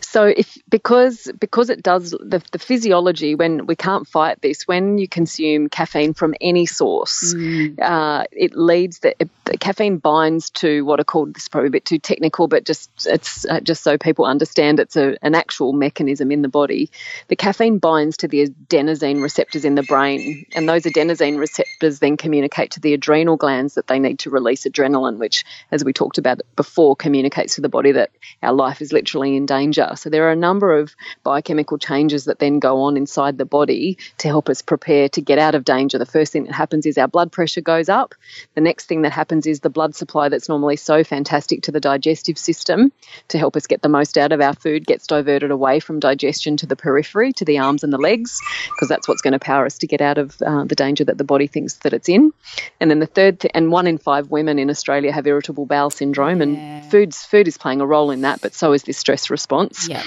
So 0.00 0.24
if 0.24 0.56
because 0.70 1.30
because 1.38 1.68
it 1.68 1.82
does 1.82 2.12
the, 2.12 2.42
the 2.50 2.58
physiology 2.58 3.34
when 3.34 3.66
we 3.66 3.76
can't 3.76 4.08
fight 4.08 4.40
this 4.40 4.66
when 4.66 4.96
you 4.96 5.06
consume 5.06 5.68
caffeine 5.68 6.14
from 6.14 6.34
any 6.40 6.64
source, 6.64 7.34
Mm. 7.34 7.78
uh, 7.80 8.24
it 8.32 8.54
leads 8.54 9.00
the, 9.00 9.14
the 9.44 9.58
caffeine 9.58 9.98
binds 9.98 10.48
to 10.62 10.82
what 10.86 10.98
are 10.98 11.04
called 11.04 11.34
this 11.34 11.42
is 11.42 11.48
probably 11.50 11.68
a 11.68 11.76
bit 11.78 11.84
too 11.84 11.98
technical, 11.98 12.48
but 12.48 12.64
just 12.64 12.90
it's 13.06 13.44
uh, 13.44 13.60
just 13.60 13.82
so 13.82 13.98
people 13.98 14.24
understand 14.24 14.80
it's 14.80 14.96
a, 14.96 15.16
an 15.22 15.34
actual 15.34 15.74
mechanism 15.74 16.32
in 16.32 16.40
the 16.40 16.48
body. 16.48 16.90
The 17.28 17.36
caffeine 17.36 17.78
binds 17.78 18.16
to 18.18 18.28
the 18.28 18.48
adenosine 18.48 19.22
receptors 19.22 19.64
in 19.66 19.74
the 19.74 19.82
brain, 19.82 20.46
and 20.54 20.66
those 20.66 20.84
adenosine 20.84 21.38
receptors 21.38 21.98
then 21.98 22.16
communicate 22.16 22.70
to 22.72 22.80
the 22.80 22.94
adrenal 22.94 23.36
glands 23.36 23.74
that 23.74 23.88
they 23.88 23.98
need 23.98 24.18
to 24.20 24.30
release 24.30 24.64
adrenaline, 24.64 25.18
which, 25.18 25.44
as 25.70 25.84
we 25.84 25.92
talked 25.92 26.16
about 26.16 26.40
before, 26.56 26.96
communicates 26.96 27.56
to 27.56 27.60
the 27.60 27.68
body 27.68 27.92
that 27.92 28.10
our 28.42 28.52
life 28.52 28.80
is 28.80 28.92
literally 28.92 29.36
in 29.36 29.46
danger. 29.46 29.92
So 29.96 30.10
there 30.10 30.28
are 30.28 30.32
a 30.32 30.36
number 30.36 30.78
of 30.78 30.94
biochemical 31.22 31.78
changes 31.78 32.24
that 32.26 32.38
then 32.38 32.58
go 32.58 32.82
on 32.82 32.96
inside 32.96 33.38
the 33.38 33.44
body 33.44 33.98
to 34.18 34.28
help 34.28 34.48
us 34.48 34.62
prepare 34.62 35.08
to 35.10 35.20
get 35.20 35.38
out 35.38 35.54
of 35.54 35.64
danger. 35.64 35.98
The 35.98 36.06
first 36.06 36.32
thing 36.32 36.44
that 36.44 36.52
happens 36.52 36.86
is 36.86 36.98
our 36.98 37.08
blood 37.08 37.32
pressure 37.32 37.60
goes 37.60 37.88
up. 37.88 38.14
The 38.54 38.60
next 38.60 38.86
thing 38.86 39.02
that 39.02 39.12
happens 39.12 39.46
is 39.46 39.60
the 39.60 39.70
blood 39.70 39.94
supply 39.94 40.28
that's 40.28 40.48
normally 40.48 40.76
so 40.76 41.04
fantastic 41.04 41.62
to 41.62 41.72
the 41.72 41.80
digestive 41.80 42.38
system 42.38 42.92
to 43.28 43.38
help 43.38 43.56
us 43.56 43.66
get 43.66 43.82
the 43.82 43.88
most 43.88 44.16
out 44.16 44.32
of 44.32 44.40
our 44.40 44.54
food 44.54 44.86
gets 44.86 45.06
diverted 45.06 45.50
away 45.50 45.80
from 45.80 45.98
digestion 45.98 46.56
to 46.58 46.66
the 46.66 46.76
periphery, 46.76 47.32
to 47.32 47.44
the 47.44 47.58
arms 47.58 47.82
and 47.82 47.92
the 47.92 47.98
legs, 47.98 48.40
because 48.70 48.88
that's 48.88 49.08
what's 49.08 49.22
going 49.22 49.32
to 49.32 49.38
power 49.38 49.66
us 49.66 49.78
to 49.78 49.86
get 49.86 50.00
out 50.00 50.18
of 50.18 50.40
uh, 50.42 50.64
the 50.64 50.74
danger 50.74 51.04
that 51.04 51.18
the 51.18 51.24
body 51.24 51.46
thinks 51.46 51.74
that 51.78 51.92
it's 51.92 52.08
in. 52.08 52.32
And 52.80 52.90
then 52.90 52.98
the 52.98 53.06
third, 53.06 53.40
th- 53.40 53.52
and 53.54 53.72
one 53.72 53.86
in 53.86 53.98
five 53.98 54.30
women 54.30 54.58
in 54.58 54.70
Australia 54.70 55.12
have 55.12 55.26
irritable 55.26 55.66
bowel 55.66 55.90
syndrome, 55.90 56.40
and 56.40 56.84
foods 56.90 57.24
food 57.24 57.48
is 57.48 57.58
playing 57.58 57.80
a 57.80 57.86
role 57.86 57.97
in 58.10 58.22
that, 58.22 58.40
but 58.40 58.54
so 58.54 58.72
is 58.72 58.82
this 58.84 58.98
stress 58.98 59.30
response. 59.30 59.88
Yeah. 59.88 60.02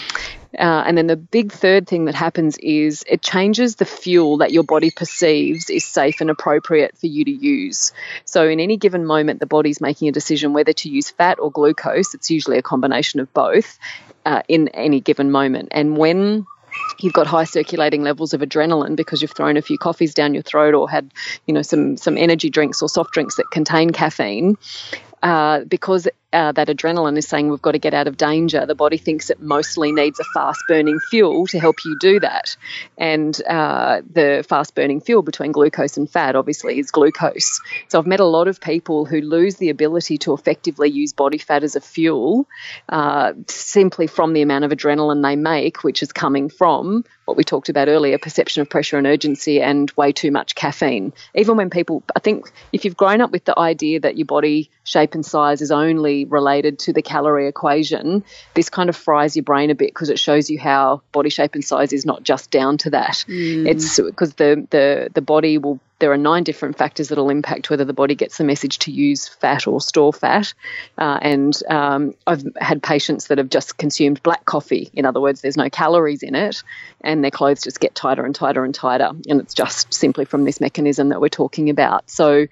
Uh, 0.58 0.84
and 0.86 0.98
then 0.98 1.08
the 1.08 1.16
big 1.16 1.52
third 1.52 1.88
thing 1.88 2.06
that 2.06 2.16
happens 2.16 2.58
is 2.58 3.06
it 3.08 3.22
changes 3.22 3.78
the 3.78 3.86
fuel 3.86 4.38
that 4.38 4.52
your 4.52 4.64
body 4.64 4.92
perceives 4.92 5.70
is 5.70 5.86
safe 5.86 6.20
and 6.20 6.30
appropriate 6.30 6.98
for 6.98 7.08
you 7.08 7.24
to 7.24 7.32
use. 7.32 7.94
So, 8.26 8.48
in 8.48 8.60
any 8.60 8.76
given 8.76 9.06
moment, 9.06 9.40
the 9.40 9.46
body's 9.46 9.80
making 9.80 10.10
a 10.10 10.12
decision 10.12 10.52
whether 10.52 10.74
to 10.74 10.90
use 10.90 11.10
fat 11.10 11.40
or 11.40 11.52
glucose. 11.52 12.14
It's 12.14 12.30
usually 12.30 12.58
a 12.58 12.62
combination 12.62 13.22
of 13.22 13.34
both 13.34 13.80
uh, 14.26 14.42
in 14.50 14.68
any 14.70 15.00
given 15.00 15.32
moment. 15.32 15.70
And 15.72 15.98
when 15.98 16.46
you've 17.00 17.14
got 17.14 17.28
high 17.28 17.44
circulating 17.44 18.04
levels 18.04 18.34
of 18.34 18.42
adrenaline 18.42 18.96
because 18.96 19.22
you've 19.22 19.32
thrown 19.32 19.58
a 19.58 19.62
few 19.62 19.78
coffees 19.78 20.14
down 20.14 20.34
your 20.34 20.44
throat 20.44 20.74
or 20.74 20.90
had 20.90 21.12
you 21.46 21.54
know 21.54 21.62
some 21.62 21.98
some 21.98 22.18
energy 22.18 22.50
drinks 22.50 22.82
or 22.82 22.90
soft 22.90 23.12
drinks 23.12 23.36
that 23.36 23.50
contain 23.52 23.92
caffeine 23.92 24.58
uh, 25.24 25.62
because 25.66 26.08
uh, 26.34 26.52
that 26.54 26.68
adrenaline 26.68 27.18
is 27.18 27.28
saying 27.28 27.50
we've 27.50 27.62
got 27.62 27.74
to 27.74 27.80
get 27.80 27.94
out 27.94 28.08
of 28.08 28.18
danger, 28.18 28.66
the 28.66 28.76
body 28.76 28.98
thinks 28.98 29.30
it 29.30 29.42
mostly 29.42 29.92
needs 29.92 30.20
a 30.20 30.24
fast 30.34 30.60
burning 30.68 31.00
fuel 31.10 31.48
to 31.48 31.60
help 31.60 31.76
you 31.86 31.98
do 32.00 32.20
that. 32.20 32.56
And 32.98 33.40
uh, 33.48 34.02
the 34.10 34.46
fast 34.48 34.76
burning 34.76 35.02
fuel 35.02 35.22
between 35.22 35.52
glucose 35.52 35.98
and 35.98 36.10
fat, 36.10 36.36
obviously, 36.36 36.80
is 36.80 36.92
glucose. 36.92 37.60
So 37.90 38.00
I've 38.00 38.08
met 38.08 38.20
a 38.20 38.26
lot 38.26 38.48
of 38.48 38.62
people 38.62 39.06
who 39.06 39.22
lose 39.22 39.56
the 39.58 39.70
ability 39.70 40.18
to 40.20 40.34
effectively 40.34 40.90
use 40.90 41.14
body 41.14 41.38
fat 41.38 41.64
as 41.64 41.76
a 41.76 41.82
fuel 41.82 42.48
uh, 42.90 43.34
simply 43.48 44.08
from 44.08 44.34
the 44.34 44.42
amount 44.42 44.66
of 44.66 44.72
adrenaline 44.72 45.24
they 45.24 45.36
make, 45.36 45.84
which 45.84 46.02
is 46.02 46.12
coming 46.12 46.50
from 46.50 47.04
what 47.26 47.38
we 47.38 47.44
talked 47.44 47.70
about 47.70 47.88
earlier 47.88 48.18
perception 48.18 48.62
of 48.62 48.70
pressure 48.70 48.98
and 48.98 49.08
urgency 49.08 49.62
and 49.62 49.92
way 49.92 50.12
too 50.12 50.32
much 50.32 50.56
caffeine. 50.56 51.14
Even 51.36 51.56
when 51.56 51.70
people, 51.70 52.04
I 52.16 52.20
think 52.20 52.52
if 52.74 52.84
you've 52.84 52.98
grown 52.98 53.22
up 53.22 53.32
with 53.32 53.46
the 53.46 53.58
idea 53.58 54.02
that 54.02 54.18
your 54.18 54.26
body 54.26 54.70
shape 54.84 55.14
and 55.14 55.26
size 55.26 55.62
is 55.62 55.72
only 55.72 56.21
related 56.26 56.80
to 56.80 56.94
the 56.94 57.02
calorie 57.02 57.48
equation, 57.48 58.24
this 58.54 58.70
kind 58.70 58.90
of 58.90 58.96
fries 58.96 59.36
your 59.36 59.44
brain 59.44 59.70
a 59.70 59.76
bit 59.76 59.90
because 59.90 60.10
it 60.10 60.20
shows 60.20 60.50
you 60.50 60.60
how 60.60 61.02
body 61.12 61.30
shape 61.30 61.56
and 61.56 61.64
size 61.64 61.94
is 61.94 62.06
not 62.06 62.24
just 62.24 62.52
down 62.52 62.78
to 62.80 62.90
that. 62.92 63.24
Mm. 63.28 63.68
It's 63.68 64.00
because 64.00 64.34
the, 64.36 64.66
the, 64.70 65.10
the 65.14 65.22
body 65.22 65.58
will 65.58 65.80
there 66.02 66.12
are 66.12 66.18
nine 66.18 66.44
different 66.44 66.78
factors 66.78 67.08
that 67.08 67.18
will 67.18 67.30
impact 67.30 67.70
whether 67.70 67.86
the 67.86 67.94
body 67.94 68.16
gets 68.16 68.38
the 68.38 68.44
message 68.44 68.80
to 68.80 68.92
use 68.92 69.28
fat 69.28 69.68
or 69.68 69.80
store 69.80 70.12
fat. 70.12 70.54
Uh, 70.98 71.20
and 71.22 71.58
um, 71.70 72.14
I've 72.28 72.44
had 72.60 72.84
patients 72.84 73.28
that 73.28 73.38
have 73.38 73.50
just 73.50 73.78
consumed 73.78 74.22
black 74.24 74.44
coffee. 74.46 74.90
In 74.94 75.06
other 75.06 75.22
words, 75.22 75.42
there's 75.42 75.56
no 75.56 75.70
calories 75.70 76.24
in 76.24 76.36
it, 76.36 76.64
and 77.02 77.24
their 77.24 77.32
clothes 77.32 77.62
just 77.62 77.80
get 77.80 77.96
tighter 77.96 78.26
and 78.26 78.36
tighter 78.36 78.66
and 78.66 78.76
tighter. 78.76 79.12
And 79.30 79.40
it's 79.40 79.54
just 79.54 79.94
simply 79.94 80.26
from 80.26 80.44
this 80.44 80.60
mechanism 80.60 81.10
that 81.10 81.22
we're 81.22 81.30
talking 81.30 81.70
about. 81.70 82.10
So 82.10 82.48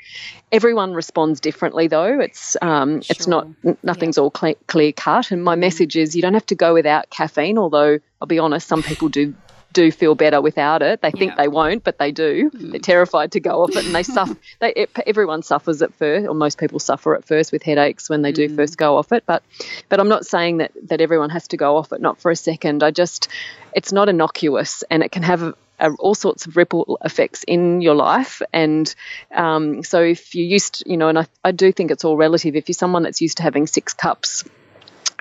everyone 0.52 0.94
responds 0.94 1.40
differently, 1.40 1.88
though. 1.88 2.20
It's 2.20 2.56
um, 2.62 3.02
it's 3.10 3.28
not 3.28 3.48
nothing's 3.84 4.18
all 4.20 4.32
cle 4.32 4.54
clear 4.68 4.92
cut. 4.92 5.32
And 5.32 5.44
my 5.44 5.56
message 5.56 5.98
is 5.98 6.16
you 6.16 6.22
don't 6.22 6.36
have 6.36 6.46
to 6.48 6.56
go 6.56 6.74
without 6.74 7.10
caffeine. 7.10 7.58
Although 7.58 8.00
I'll 8.22 8.28
be 8.28 8.40
honest, 8.40 8.68
some 8.68 8.84
people 8.84 9.10
do 9.10 9.34
do 9.74 9.92
feel 9.92 10.16
better 10.16 10.42
without 10.42 10.82
it. 10.82 11.02
They 11.02 11.12
think 11.12 11.32
Yeah. 11.32 11.44
they 11.44 11.48
won't, 11.48 11.84
but 11.84 12.00
they 12.00 12.12
do. 12.12 12.50
They're 12.54 12.80
terrified 12.80 13.34
to 13.34 13.40
go 13.40 13.62
off 13.64 13.76
it, 13.76 13.86
and 13.86 13.94
they 13.94 14.04
suffer. 14.04 14.36
They, 14.60 14.74
it, 14.74 14.90
everyone 15.06 15.44
suffers 15.44 15.82
at 15.82 15.94
first, 15.94 16.28
or 16.28 16.34
most 16.34 16.58
people 16.58 16.80
suffer 16.80 17.16
at 17.16 17.24
first 17.26 17.52
with 17.52 17.64
headaches 17.64 18.10
when 18.10 18.22
they 18.24 18.32
do 18.32 18.50
first 18.56 18.78
go 18.78 18.98
off 18.98 19.12
it. 19.12 19.24
But, 19.26 19.44
but 19.88 20.00
I'm 20.00 20.10
not 20.10 20.26
saying 20.26 20.58
that 20.58 20.72
that 20.90 21.02
everyone 21.02 21.30
has 21.30 21.48
to 21.50 21.58
go 21.58 21.78
off 21.78 21.92
it. 21.94 22.02
Not 22.02 22.20
for 22.20 22.32
a 22.32 22.36
second. 22.36 22.84
I 22.84 22.92
just, 22.92 23.28
it's 23.76 23.92
not 23.94 24.10
innocuous, 24.10 24.84
and 24.90 25.04
it 25.04 25.12
can 25.12 25.24
have. 25.24 25.44
A, 25.44 25.54
a, 25.82 25.92
all 25.94 26.14
sorts 26.14 26.46
of 26.46 26.58
ripple 26.58 26.98
effects 27.06 27.44
in 27.48 27.80
your 27.80 27.96
life, 27.96 28.42
and 28.52 28.94
um, 29.34 29.82
so 29.82 30.02
if 30.04 30.36
you 30.36 30.44
used, 30.44 30.84
you 30.86 30.98
know, 30.98 31.08
and 31.08 31.18
I, 31.20 31.28
I 31.42 31.52
do 31.54 31.72
think 31.72 31.90
it's 31.92 32.04
all 32.04 32.18
relative. 32.18 32.58
If 32.58 32.68
you're 32.68 32.74
someone 32.74 33.04
that's 33.04 33.22
used 33.22 33.38
to 33.38 33.44
having 33.44 33.66
six 33.66 33.94
cups 33.94 34.44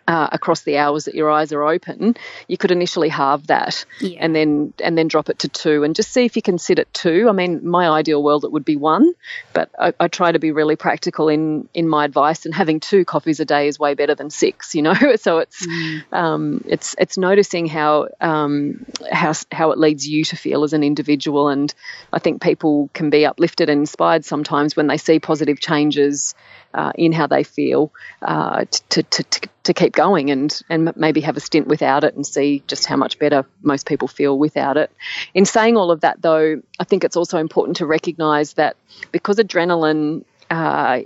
uh, 0.08 0.28
across 0.32 0.62
the 0.62 0.78
hours 0.78 1.04
that 1.04 1.14
your 1.14 1.30
eyes 1.30 1.52
are 1.52 1.62
open, 1.62 2.16
you 2.48 2.56
could 2.56 2.70
initially 2.70 3.10
halve 3.10 3.46
that 3.48 3.84
Yeah. 4.00 4.18
and 4.20 4.34
then 4.34 4.72
and 4.82 4.96
then 4.96 5.06
drop 5.06 5.28
it 5.28 5.40
to 5.40 5.48
two 5.48 5.84
and 5.84 5.94
just 5.94 6.10
see 6.10 6.24
if 6.24 6.34
you 6.34 6.42
can 6.42 6.58
sit 6.58 6.78
at 6.78 6.92
two. 6.94 7.28
I 7.28 7.32
mean, 7.32 7.68
my 7.68 7.88
ideal 7.90 8.22
world 8.22 8.44
it 8.44 8.50
would 8.50 8.64
be 8.64 8.76
one, 8.76 9.12
but 9.52 9.68
I, 9.78 9.92
I 10.00 10.08
try 10.08 10.32
to 10.32 10.38
be 10.38 10.50
really 10.50 10.76
practical 10.76 11.28
in 11.28 11.68
in 11.74 11.86
my 11.88 12.06
advice. 12.06 12.46
And 12.46 12.54
having 12.54 12.80
two 12.80 13.04
coffees 13.04 13.38
a 13.40 13.44
day 13.44 13.68
is 13.68 13.78
way 13.78 13.94
better 13.94 14.14
than 14.14 14.30
six, 14.30 14.74
you 14.74 14.82
know. 14.82 14.94
so 15.16 15.38
it's 15.38 15.66
um, 16.10 16.64
it's 16.66 16.94
it's 16.98 17.18
noticing 17.18 17.66
how 17.66 18.08
um, 18.20 18.86
how 19.12 19.34
how 19.52 19.72
it 19.72 19.78
leads 19.78 20.08
you 20.08 20.24
to 20.24 20.36
feel 20.36 20.64
as 20.64 20.72
an 20.72 20.82
individual. 20.82 21.48
And 21.48 21.72
I 22.12 22.18
think 22.18 22.40
people 22.40 22.88
can 22.94 23.10
be 23.10 23.26
uplifted 23.26 23.68
and 23.68 23.80
inspired 23.80 24.24
sometimes 24.24 24.74
when 24.74 24.86
they 24.86 24.96
see 24.96 25.20
positive 25.20 25.60
changes 25.60 26.34
uh, 26.72 26.92
in 26.94 27.12
how 27.12 27.26
they 27.26 27.44
feel 27.44 27.92
uh, 28.22 28.64
to, 28.90 29.02
to, 29.02 29.22
to, 29.22 29.48
to 29.68 29.74
keep 29.74 29.92
going 29.92 30.30
and, 30.30 30.60
and 30.70 30.96
maybe 30.96 31.20
have 31.20 31.36
a 31.36 31.40
stint 31.40 31.66
without 31.66 32.02
it 32.02 32.14
and 32.14 32.26
see 32.26 32.62
just 32.66 32.86
how 32.86 32.96
much 32.96 33.18
better 33.18 33.44
most 33.62 33.86
people 33.86 34.08
feel 34.08 34.36
without 34.38 34.78
it. 34.78 34.90
In 35.34 35.44
saying 35.44 35.76
all 35.76 35.90
of 35.90 36.00
that, 36.00 36.22
though, 36.22 36.62
I 36.80 36.84
think 36.84 37.04
it's 37.04 37.16
also 37.16 37.38
important 37.38 37.76
to 37.76 37.86
recognize 37.86 38.54
that 38.54 38.76
because 39.12 39.36
adrenaline 39.36 40.24
uh, 40.50 41.00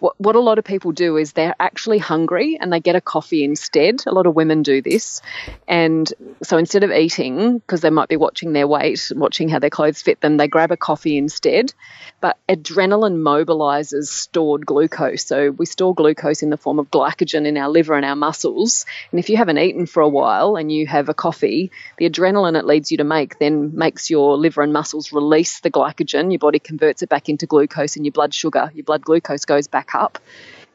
what, 0.00 0.14
what 0.18 0.36
a 0.36 0.40
lot 0.40 0.58
of 0.58 0.64
people 0.64 0.92
do 0.92 1.16
is 1.16 1.32
they're 1.32 1.54
actually 1.60 1.98
hungry 1.98 2.58
and 2.60 2.72
they 2.72 2.80
get 2.80 2.96
a 2.96 3.00
coffee 3.00 3.44
instead. 3.44 4.02
A 4.06 4.12
lot 4.12 4.26
of 4.26 4.34
women 4.34 4.62
do 4.62 4.80
this. 4.82 5.20
And 5.66 6.12
so 6.42 6.58
instead 6.58 6.84
of 6.84 6.90
eating, 6.90 7.58
because 7.58 7.80
they 7.80 7.90
might 7.90 8.08
be 8.08 8.16
watching 8.16 8.52
their 8.52 8.66
weight, 8.66 9.10
watching 9.14 9.48
how 9.48 9.58
their 9.58 9.70
clothes 9.70 10.02
fit 10.02 10.20
them, 10.20 10.36
they 10.36 10.48
grab 10.48 10.70
a 10.70 10.76
coffee 10.76 11.16
instead. 11.16 11.72
But 12.20 12.38
adrenaline 12.48 13.16
mobilizes 13.16 14.06
stored 14.06 14.66
glucose. 14.66 15.24
So 15.24 15.50
we 15.50 15.66
store 15.66 15.94
glucose 15.94 16.42
in 16.42 16.50
the 16.50 16.56
form 16.56 16.78
of 16.78 16.90
glycogen 16.90 17.46
in 17.46 17.56
our 17.56 17.68
liver 17.68 17.94
and 17.94 18.04
our 18.04 18.16
muscles. 18.16 18.86
And 19.10 19.20
if 19.20 19.28
you 19.28 19.36
haven't 19.36 19.58
eaten 19.58 19.86
for 19.86 20.00
a 20.00 20.08
while 20.08 20.56
and 20.56 20.72
you 20.72 20.86
have 20.86 21.08
a 21.08 21.14
coffee, 21.14 21.70
the 21.98 22.08
adrenaline 22.08 22.58
it 22.58 22.64
leads 22.64 22.90
you 22.90 22.98
to 22.98 23.04
make 23.04 23.38
then 23.38 23.76
makes 23.76 24.10
your 24.10 24.36
liver 24.36 24.62
and 24.62 24.72
muscles 24.72 25.12
release 25.12 25.60
the 25.60 25.70
glycogen. 25.70 26.32
Your 26.32 26.38
body 26.38 26.58
converts 26.58 27.02
it 27.02 27.08
back 27.08 27.28
into 27.28 27.46
glucose 27.46 27.96
and 27.96 28.04
your 28.04 28.12
blood 28.12 28.34
sugar, 28.34 28.70
your 28.78 28.84
blood 28.84 29.02
glucose 29.02 29.44
goes 29.44 29.66
back 29.66 29.94
up 29.94 30.18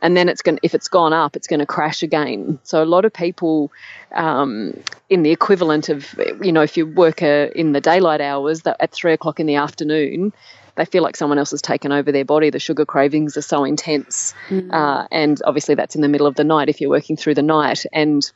and 0.01 0.17
then 0.17 0.29
it's 0.29 0.41
going 0.41 0.59
if 0.61 0.75
it's 0.75 0.89
gone 0.89 1.13
up 1.13 1.35
it's 1.35 1.47
going 1.47 1.61
to 1.61 1.65
crash 1.65 2.03
again. 2.03 2.59
So 2.63 2.83
a 2.83 2.85
lot 2.85 3.05
of 3.05 3.13
people 3.13 3.71
um, 4.11 4.77
in 5.09 5.23
the 5.23 5.31
equivalent 5.31 5.89
of 5.89 6.13
you 6.41 6.51
know 6.51 6.61
if 6.61 6.77
you 6.77 6.85
work 6.85 7.23
uh, 7.23 7.47
in 7.55 7.71
the 7.71 7.81
daylight 7.81 8.21
hours 8.21 8.61
that 8.63 8.77
at 8.79 8.91
three 8.91 9.13
o'clock 9.13 9.39
in 9.39 9.47
the 9.47 9.55
afternoon 9.55 10.33
they 10.75 10.85
feel 10.85 11.03
like 11.03 11.15
someone 11.15 11.37
else 11.37 11.51
has 11.51 11.61
taken 11.61 11.91
over 11.91 12.11
their 12.11 12.25
body. 12.25 12.49
The 12.49 12.59
sugar 12.59 12.83
cravings 12.85 13.37
are 13.37 13.43
so 13.43 13.63
intense 13.63 14.33
uh, 14.71 15.07
and 15.11 15.41
obviously 15.45 15.75
that's 15.75 15.95
in 15.95 16.01
the 16.01 16.09
middle 16.09 16.27
of 16.27 16.35
the 16.35 16.43
night 16.43 16.67
if 16.67 16.81
you're 16.81 16.89
working 16.89 17.15
through 17.15 17.35
the 17.35 17.43
night. 17.43 17.85
And 17.93 18.29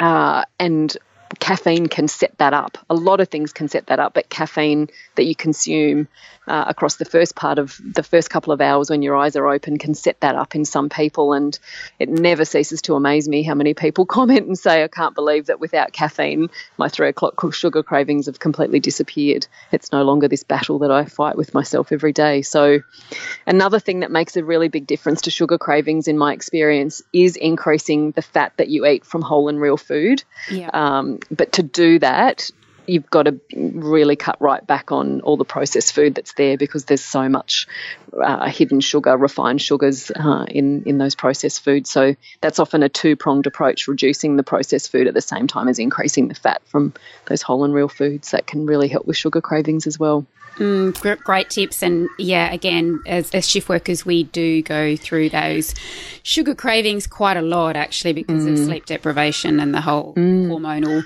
uh, 0.00 0.44
and 0.58 0.96
caffeine 1.38 1.86
can 1.86 2.08
set 2.08 2.36
that 2.38 2.54
up. 2.54 2.78
A 2.88 2.94
lot 2.94 3.20
of 3.20 3.28
things 3.28 3.52
can 3.52 3.68
set 3.68 3.86
that 3.86 3.98
up, 3.98 4.14
but 4.14 4.28
caffeine 4.28 4.88
that 5.16 5.24
you 5.24 5.34
consume 5.34 6.08
uh, 6.48 6.64
across 6.68 6.96
the 6.96 7.04
first 7.04 7.34
part 7.34 7.58
of 7.58 7.80
the 7.84 8.02
first 8.02 8.30
couple 8.30 8.52
of 8.52 8.60
hours 8.60 8.90
when 8.90 9.02
your 9.02 9.16
eyes 9.16 9.34
are 9.36 9.48
open 9.48 9.78
can 9.78 9.94
set 9.94 10.20
that 10.20 10.36
up 10.36 10.54
in 10.54 10.64
some 10.64 10.88
people. 10.88 11.32
And 11.32 11.58
it 11.98 12.08
never 12.08 12.44
ceases 12.44 12.82
to 12.82 12.94
amaze 12.94 13.28
me 13.28 13.42
how 13.42 13.54
many 13.54 13.74
people 13.74 14.06
comment 14.16 14.46
and 14.46 14.58
say, 14.58 14.84
I 14.84 14.88
can't 14.88 15.14
believe 15.14 15.46
that 15.46 15.60
without 15.60 15.92
caffeine, 15.92 16.48
my 16.78 16.88
three 16.88 17.08
o'clock 17.08 17.34
sugar 17.52 17.82
cravings 17.82 18.26
have 18.26 18.38
completely 18.38 18.80
disappeared. 18.80 19.46
It's 19.72 19.92
no 19.92 20.02
longer 20.02 20.28
this 20.28 20.42
battle 20.42 20.80
that 20.80 20.90
I 20.90 21.04
fight 21.04 21.36
with 21.36 21.54
myself 21.54 21.92
every 21.92 22.12
day. 22.12 22.42
So, 22.42 22.80
another 23.46 23.78
thing 23.78 24.00
that 24.00 24.10
makes 24.10 24.36
a 24.36 24.44
really 24.44 24.68
big 24.68 24.86
difference 24.86 25.22
to 25.22 25.30
sugar 25.30 25.58
cravings, 25.58 26.08
in 26.08 26.18
my 26.18 26.32
experience, 26.32 27.02
is 27.12 27.36
increasing 27.36 28.12
the 28.12 28.22
fat 28.22 28.52
that 28.56 28.68
you 28.68 28.86
eat 28.86 29.04
from 29.04 29.22
whole 29.22 29.48
and 29.48 29.60
real 29.60 29.76
food. 29.76 30.22
Yeah. 30.50 30.70
Um, 30.72 31.15
but 31.30 31.52
to 31.52 31.62
do 31.62 31.98
that, 31.98 32.50
you've 32.86 33.10
got 33.10 33.24
to 33.24 33.40
really 33.54 34.16
cut 34.16 34.40
right 34.40 34.64
back 34.66 34.92
on 34.92 35.20
all 35.22 35.36
the 35.36 35.44
processed 35.44 35.94
food 35.94 36.14
that's 36.14 36.32
there 36.34 36.56
because 36.56 36.84
there's 36.84 37.04
so 37.04 37.28
much 37.28 37.66
uh, 38.22 38.48
hidden 38.48 38.80
sugar, 38.80 39.16
refined 39.16 39.60
sugars 39.60 40.10
uh, 40.10 40.46
in 40.48 40.84
in 40.84 40.98
those 40.98 41.14
processed 41.14 41.62
foods. 41.62 41.90
So 41.90 42.16
that's 42.40 42.58
often 42.58 42.82
a 42.82 42.88
two 42.88 43.16
pronged 43.16 43.46
approach: 43.46 43.88
reducing 43.88 44.36
the 44.36 44.42
processed 44.42 44.92
food 44.92 45.06
at 45.06 45.14
the 45.14 45.20
same 45.20 45.46
time 45.46 45.68
as 45.68 45.78
increasing 45.78 46.28
the 46.28 46.34
fat 46.34 46.62
from 46.66 46.94
those 47.26 47.42
whole 47.42 47.64
and 47.64 47.74
real 47.74 47.88
foods. 47.88 48.30
That 48.30 48.46
can 48.46 48.66
really 48.66 48.88
help 48.88 49.06
with 49.06 49.16
sugar 49.16 49.40
cravings 49.40 49.86
as 49.86 49.98
well. 49.98 50.26
Mm, 50.56 51.22
great 51.22 51.50
tips. 51.50 51.82
And 51.82 52.08
yeah, 52.18 52.52
again, 52.52 53.02
as, 53.06 53.30
as, 53.32 53.48
shift 53.48 53.68
workers, 53.68 54.06
we 54.06 54.24
do 54.24 54.62
go 54.62 54.96
through 54.96 55.28
those 55.28 55.74
sugar 56.22 56.54
cravings 56.54 57.06
quite 57.06 57.36
a 57.36 57.42
lot 57.42 57.76
actually 57.76 58.14
because 58.14 58.44
mm. 58.44 58.52
of 58.52 58.58
sleep 58.58 58.86
deprivation 58.86 59.60
and 59.60 59.74
the 59.74 59.82
whole 59.82 60.14
mm. 60.14 60.48
hormonal 60.48 61.04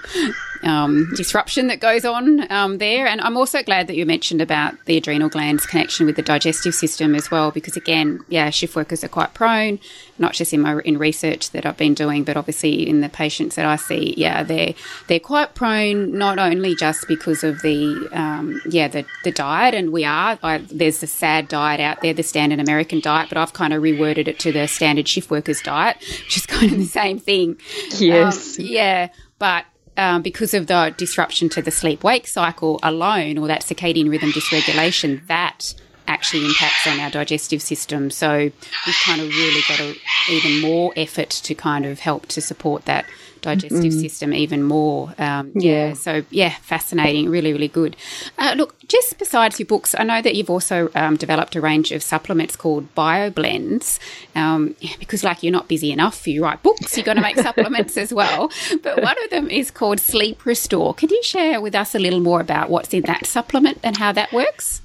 um, 0.63 1.11
disruption 1.15 1.69
that 1.69 1.81
goes 1.81 2.05
on 2.05 2.51
um, 2.53 2.79
there. 2.79 3.07
And 3.07 3.21
I'm 3.21 3.37
also 3.37 3.63
glad 3.63 3.87
that 3.87 3.97
you 3.97 4.07
mentioned 4.07 4.41
about 4.41 4.75
the 4.85 4.97
adrenal 4.97 5.29
glands 5.29 5.67
connection 5.67 6.07
with 6.07 6.17
the 6.17 6.23
digestive 6.23 6.75
system 6.75 7.15
as 7.15 7.31
well, 7.31 7.51
because 7.51 7.77
again, 7.77 8.21
yeah, 8.29 8.51
shift 8.51 8.77
workers 8.77 9.03
are 9.05 9.09
quite 9.09 9.35
prone, 9.35 9.79
not 10.19 10.33
just 10.33 10.53
in 10.53 10.61
my 10.61 10.81
in 10.85 10.99
research 10.99 11.51
that 11.51 11.67
I've 11.67 11.77
been 11.77 11.95
doing, 11.95 12.25
but 12.25 12.37
obviously 12.37 12.87
in 12.89 13.01
the 13.01 13.09
patients 13.09 13.57
that 13.57 13.67
I 13.67 13.77
see. 13.77 14.15
Yeah, 14.17 14.43
they're 14.43 14.75
they're 15.09 15.21
quite 15.21 15.55
prone 15.55 16.17
not 16.17 16.39
only 16.39 16.75
just 16.75 17.09
because 17.09 17.43
of 17.45 17.63
the 17.63 18.09
um, 18.13 18.61
yeah 18.69 18.89
the 18.89 19.05
the 19.25 19.33
diet, 19.40 19.74
and 19.74 19.90
we 19.90 20.05
are 20.05 20.38
I, 20.42 20.59
there's 20.59 21.00
the 21.00 21.07
sad 21.07 21.48
diet 21.48 21.81
out 21.81 22.03
there, 22.03 22.12
the 22.12 22.22
standard 22.22 22.61
American 22.61 23.00
diet, 23.00 23.31
but 23.31 23.38
I've 23.38 23.55
kind 23.55 23.72
of 23.72 23.83
reworded 23.83 24.29
it 24.29 24.38
to 24.40 24.53
the 24.53 24.68
standard 24.68 25.09
shift 25.09 25.31
workers 25.31 25.62
diet, 25.62 25.96
which 25.98 26.37
is 26.37 26.44
kind 26.55 26.70
of 26.70 26.76
the 26.76 26.85
same 26.85 27.18
thing. 27.18 27.59
Yes. 27.96 28.59
Um, 28.59 28.66
yeah, 28.66 29.09
but 29.38 29.64
um, 29.96 30.20
because 30.20 30.53
of 30.53 30.66
the 30.66 30.94
disruption 30.98 31.48
to 31.50 31.62
the 31.62 31.70
sleep 31.70 32.05
wake 32.05 32.26
cycle 32.26 32.81
alone, 32.83 33.38
or 33.38 33.46
that 33.46 33.62
circadian 33.62 34.11
rhythm 34.11 34.31
dysregulation, 34.31 35.26
that 35.29 35.74
actually 36.11 36.44
impacts 36.44 36.87
on 36.87 36.99
our 36.99 37.11
digestive 37.11 37.62
system. 37.62 38.11
So 38.11 38.51
we've 38.87 39.01
kind 39.05 39.20
of 39.20 39.29
really 39.29 39.61
got 39.68 39.81
a, 39.81 39.94
even 40.31 40.61
more 40.61 40.92
effort 40.96 41.31
to 41.31 41.55
kind 41.55 41.87
of 41.87 42.01
help 42.01 42.27
to 42.27 42.40
support 42.40 42.85
that 42.87 43.07
digestive 43.40 43.92
mm. 43.92 44.01
system 44.01 44.35
even 44.35 44.62
more. 44.62 45.14
Um, 45.18 45.53
yeah. 45.55 45.88
yeah. 45.88 45.92
So 45.94 46.25
yeah, 46.31 46.51
fascinating. 46.62 47.31
Really, 47.31 47.53
really 47.53 47.68
good. 47.68 47.96
Uh, 48.37 48.55
look, 48.57 48.77
just 48.87 49.18
besides 49.18 49.59
your 49.59 49.66
books, 49.66 49.94
I 49.96 50.03
know 50.03 50.20
that 50.20 50.35
you've 50.35 50.51
also 50.51 50.90
um, 50.94 51.16
developed 51.16 51.57
a 51.57 51.61
range 51.61 51.92
of 51.92 52.03
supplements 52.03 52.57
called 52.57 52.92
BioBlends. 52.94 53.99
Um, 54.35 54.75
because 54.99 55.25
like 55.25 55.42
you're 55.42 55.53
not 55.53 55.68
busy 55.68 55.92
enough, 55.92 56.27
you 56.27 56.42
write 56.42 56.62
books, 56.62 56.96
you've 56.96 57.07
got 57.07 57.14
to 57.14 57.20
make 57.20 57.37
supplements 57.49 57.96
as 57.96 58.12
well. 58.12 58.51
But 58.83 59.01
one 59.01 59.16
of 59.25 59.31
them 59.31 59.49
is 59.49 59.70
called 59.70 60.01
Sleep 60.01 60.44
Restore. 60.44 60.92
Can 60.94 61.09
you 61.09 61.23
share 61.23 61.61
with 61.61 61.75
us 61.75 61.94
a 61.94 61.99
little 61.99 62.20
more 62.20 62.40
about 62.40 62.68
what's 62.68 62.92
in 62.92 63.03
that 63.03 63.27
supplement 63.27 63.79
and 63.83 63.96
how 63.96 64.12
that 64.12 64.33
works? 64.33 64.83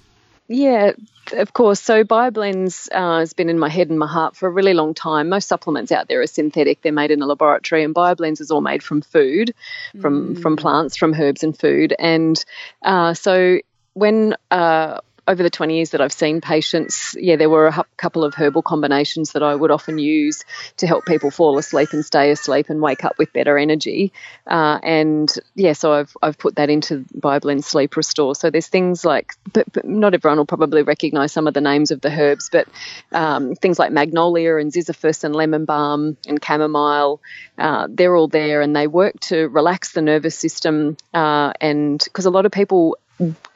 Yeah, 0.48 0.92
of 1.34 1.54
course. 1.54 1.80
So 1.82 2.04
BioBlends 2.04 2.88
uh, 2.92 3.20
has 3.20 3.34
been 3.34 3.50
in 3.50 3.58
my 3.58 3.70
head 3.70 3.90
and 3.90 3.98
my 3.98 4.08
heart 4.08 4.36
for 4.36 4.48
a 4.48 4.52
really 4.52 4.76
long 4.76 4.94
time. 4.94 5.30
Most 5.30 5.48
supplements 5.48 5.92
out 5.92 6.08
there 6.08 6.22
are 6.22 6.28
synthetic; 6.28 6.82
they're 6.82 6.92
made 6.92 7.10
in 7.12 7.22
a 7.22 7.26
laboratory, 7.26 7.84
and 7.84 7.96
BioBlends 7.96 8.42
is 8.42 8.52
all 8.52 8.62
made 8.62 8.84
from 8.84 9.02
food, 9.02 9.56
from 10.00 10.36
mm. 10.36 10.42
from 10.42 10.56
plants, 10.56 10.98
from 10.98 11.14
herbs 11.16 11.44
and 11.44 11.58
food. 11.58 11.96
And 11.98 12.44
uh, 12.84 13.16
so 13.16 13.60
when 13.94 14.36
uh, 14.52 15.00
over 15.28 15.42
the 15.42 15.50
20 15.50 15.76
years 15.76 15.90
that 15.92 16.02
I've 16.02 16.14
seen 16.14 16.40
patients, 16.40 17.16
yeah, 17.20 17.36
there 17.36 17.50
were 17.50 17.68
a 17.68 17.86
couple 17.98 18.24
of 18.24 18.36
herbal 18.36 18.62
combinations 18.62 19.32
that 19.32 19.42
I 19.42 19.56
would 19.56 19.72
often 19.72 19.98
use 19.98 20.44
to 20.78 20.88
help 20.88 21.06
people 21.06 21.32
fall 21.32 21.58
asleep 21.58 21.94
and 21.94 22.06
stay 22.06 22.30
asleep 22.32 22.70
and 22.70 22.80
wake 22.80 23.04
up 23.04 23.18
with 23.18 23.34
better 23.34 23.58
energy. 23.58 24.14
Uh, 24.46 24.80
and 24.84 25.34
yeah, 25.56 25.74
so 25.74 25.94
I've, 25.94 26.16
I've 26.22 26.38
put 26.38 26.58
that 26.58 26.70
into 26.70 27.06
BioBlend 27.18 27.64
Sleep 27.64 27.96
Restore. 27.98 28.36
So 28.36 28.52
there's 28.52 28.68
things 28.68 29.04
like, 29.04 29.34
but, 29.52 29.72
but 29.74 29.86
not 29.86 30.14
everyone 30.14 30.38
will 30.38 30.46
probably 30.46 30.84
recognize 30.84 31.32
some 31.32 31.48
of 31.48 31.56
the 31.56 31.62
names 31.62 31.90
of 31.90 32.02
the 32.02 32.12
herbs, 32.12 32.50
but 32.52 32.68
um, 33.12 33.56
things 33.56 33.80
like 33.80 33.92
magnolia 33.92 34.58
and 34.58 34.72
ziziphus 34.72 35.24
and 35.24 35.36
lemon 35.36 35.66
balm 35.66 36.18
and 36.28 36.44
chamomile, 36.44 37.20
uh, 37.58 37.88
they're 37.90 38.16
all 38.16 38.28
there 38.28 38.62
and 38.62 38.76
they 38.76 38.86
work 38.86 39.20
to 39.22 39.48
relax 39.48 39.94
the 39.94 40.02
nervous 40.04 40.38
system. 40.38 40.98
Uh, 41.14 41.52
and 41.60 42.00
because 42.04 42.26
a 42.26 42.32
lot 42.32 42.46
of 42.46 42.52
people 42.52 42.98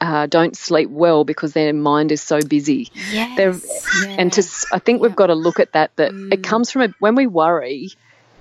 uh, 0.00 0.26
don't 0.26 0.56
sleep 0.56 0.90
well 0.90 1.24
because 1.24 1.52
their 1.52 1.72
mind 1.72 2.12
is 2.12 2.22
so 2.22 2.40
busy. 2.40 2.90
Yes, 3.10 3.36
yeah. 4.04 4.16
And 4.18 4.32
to, 4.32 4.42
I 4.72 4.78
think 4.78 5.02
we've 5.02 5.16
got 5.16 5.26
to 5.26 5.34
look 5.34 5.60
at 5.60 5.72
that. 5.72 5.94
That 5.96 6.12
mm. 6.12 6.32
it 6.32 6.42
comes 6.42 6.70
from 6.70 6.82
a, 6.82 6.88
when 6.98 7.14
we 7.14 7.26
worry, 7.26 7.90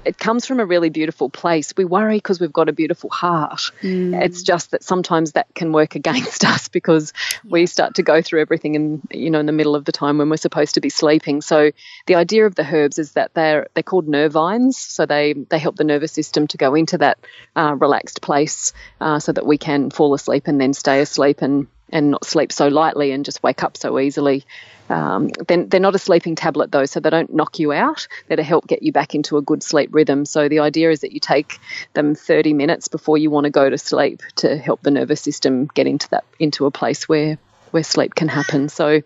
it 0.05 0.17
comes 0.17 0.45
from 0.45 0.59
a 0.59 0.65
really 0.65 0.89
beautiful 0.89 1.29
place. 1.29 1.73
We 1.75 1.85
worry 1.85 2.17
because 2.17 2.39
we've 2.39 2.53
got 2.53 2.69
a 2.69 2.73
beautiful 2.73 3.09
heart. 3.09 3.71
Mm. 3.81 4.21
It's 4.23 4.43
just 4.43 4.71
that 4.71 4.83
sometimes 4.83 5.33
that 5.33 5.53
can 5.53 5.71
work 5.71 5.95
against 5.95 6.45
us 6.53 6.67
because 6.67 7.13
we 7.47 7.65
start 7.65 7.95
to 7.95 8.03
go 8.03 8.21
through 8.21 8.41
everything 8.41 8.75
in 8.75 9.01
you 9.11 9.29
know 9.29 9.39
in 9.39 9.45
the 9.45 9.51
middle 9.51 9.75
of 9.75 9.85
the 9.85 9.91
time 9.91 10.17
when 10.17 10.29
we're 10.29 10.37
supposed 10.37 10.75
to 10.75 10.81
be 10.81 10.89
sleeping. 10.89 11.41
So 11.41 11.71
the 12.05 12.15
idea 12.15 12.45
of 12.45 12.55
the 12.55 12.65
herbs 12.65 12.99
is 12.99 13.13
that 13.13 13.33
they're 13.33 13.67
they're 13.73 13.83
called 13.83 14.07
nervines, 14.07 14.75
so 14.75 15.05
they 15.05 15.33
they 15.33 15.59
help 15.59 15.75
the 15.75 15.83
nervous 15.83 16.11
system 16.11 16.47
to 16.47 16.57
go 16.57 16.75
into 16.75 16.97
that 16.99 17.19
uh, 17.55 17.75
relaxed 17.77 18.21
place 18.21 18.73
uh, 19.01 19.19
so 19.19 19.31
that 19.31 19.45
we 19.45 19.57
can 19.57 19.89
fall 19.89 20.13
asleep 20.13 20.47
and 20.47 20.59
then 20.59 20.73
stay 20.73 21.01
asleep 21.01 21.41
and 21.41 21.67
and 21.91 22.11
not 22.11 22.25
sleep 22.25 22.51
so 22.51 22.67
lightly 22.67 23.11
and 23.11 23.25
just 23.25 23.43
wake 23.43 23.63
up 23.63 23.77
so 23.77 23.99
easily. 23.99 24.45
Um, 24.89 25.29
they're, 25.47 25.65
they're 25.65 25.79
not 25.79 25.95
a 25.95 25.99
sleeping 25.99 26.35
tablet 26.35 26.71
though, 26.71 26.85
so 26.85 26.99
they 26.99 27.09
don't 27.09 27.33
knock 27.33 27.59
you 27.59 27.71
out. 27.71 28.07
They're 28.27 28.37
to 28.37 28.43
help 28.43 28.67
get 28.67 28.81
you 28.81 28.91
back 28.91 29.15
into 29.15 29.37
a 29.37 29.41
good 29.41 29.61
sleep 29.61 29.89
rhythm. 29.93 30.25
So 30.25 30.49
the 30.49 30.59
idea 30.59 30.91
is 30.91 31.01
that 31.01 31.11
you 31.11 31.19
take 31.19 31.59
them 31.93 32.15
30 32.15 32.53
minutes 32.53 32.87
before 32.87 33.17
you 33.17 33.29
want 33.29 33.45
to 33.45 33.51
go 33.51 33.69
to 33.69 33.77
sleep 33.77 34.21
to 34.37 34.57
help 34.57 34.81
the 34.81 34.91
nervous 34.91 35.21
system 35.21 35.67
get 35.73 35.87
into 35.87 36.09
that 36.09 36.25
into 36.39 36.65
a 36.65 36.71
place 36.71 37.07
where 37.07 37.37
where 37.71 37.83
sleep 37.83 38.15
can 38.15 38.27
happen. 38.27 38.69
So 38.69 39.01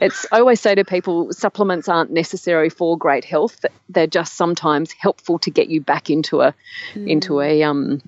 it's 0.00 0.26
I 0.32 0.40
always 0.40 0.60
say 0.60 0.74
to 0.74 0.84
people 0.84 1.32
supplements 1.32 1.88
aren't 1.88 2.10
necessary 2.10 2.70
for 2.70 2.96
great 2.96 3.24
health. 3.24 3.64
They're 3.88 4.06
just 4.06 4.36
sometimes 4.36 4.92
helpful 4.92 5.38
to 5.40 5.50
get 5.50 5.68
you 5.68 5.80
back 5.80 6.10
into 6.10 6.40
a 6.40 6.54
mm. 6.94 7.08
into 7.08 7.40
a 7.40 7.62
um 7.62 8.02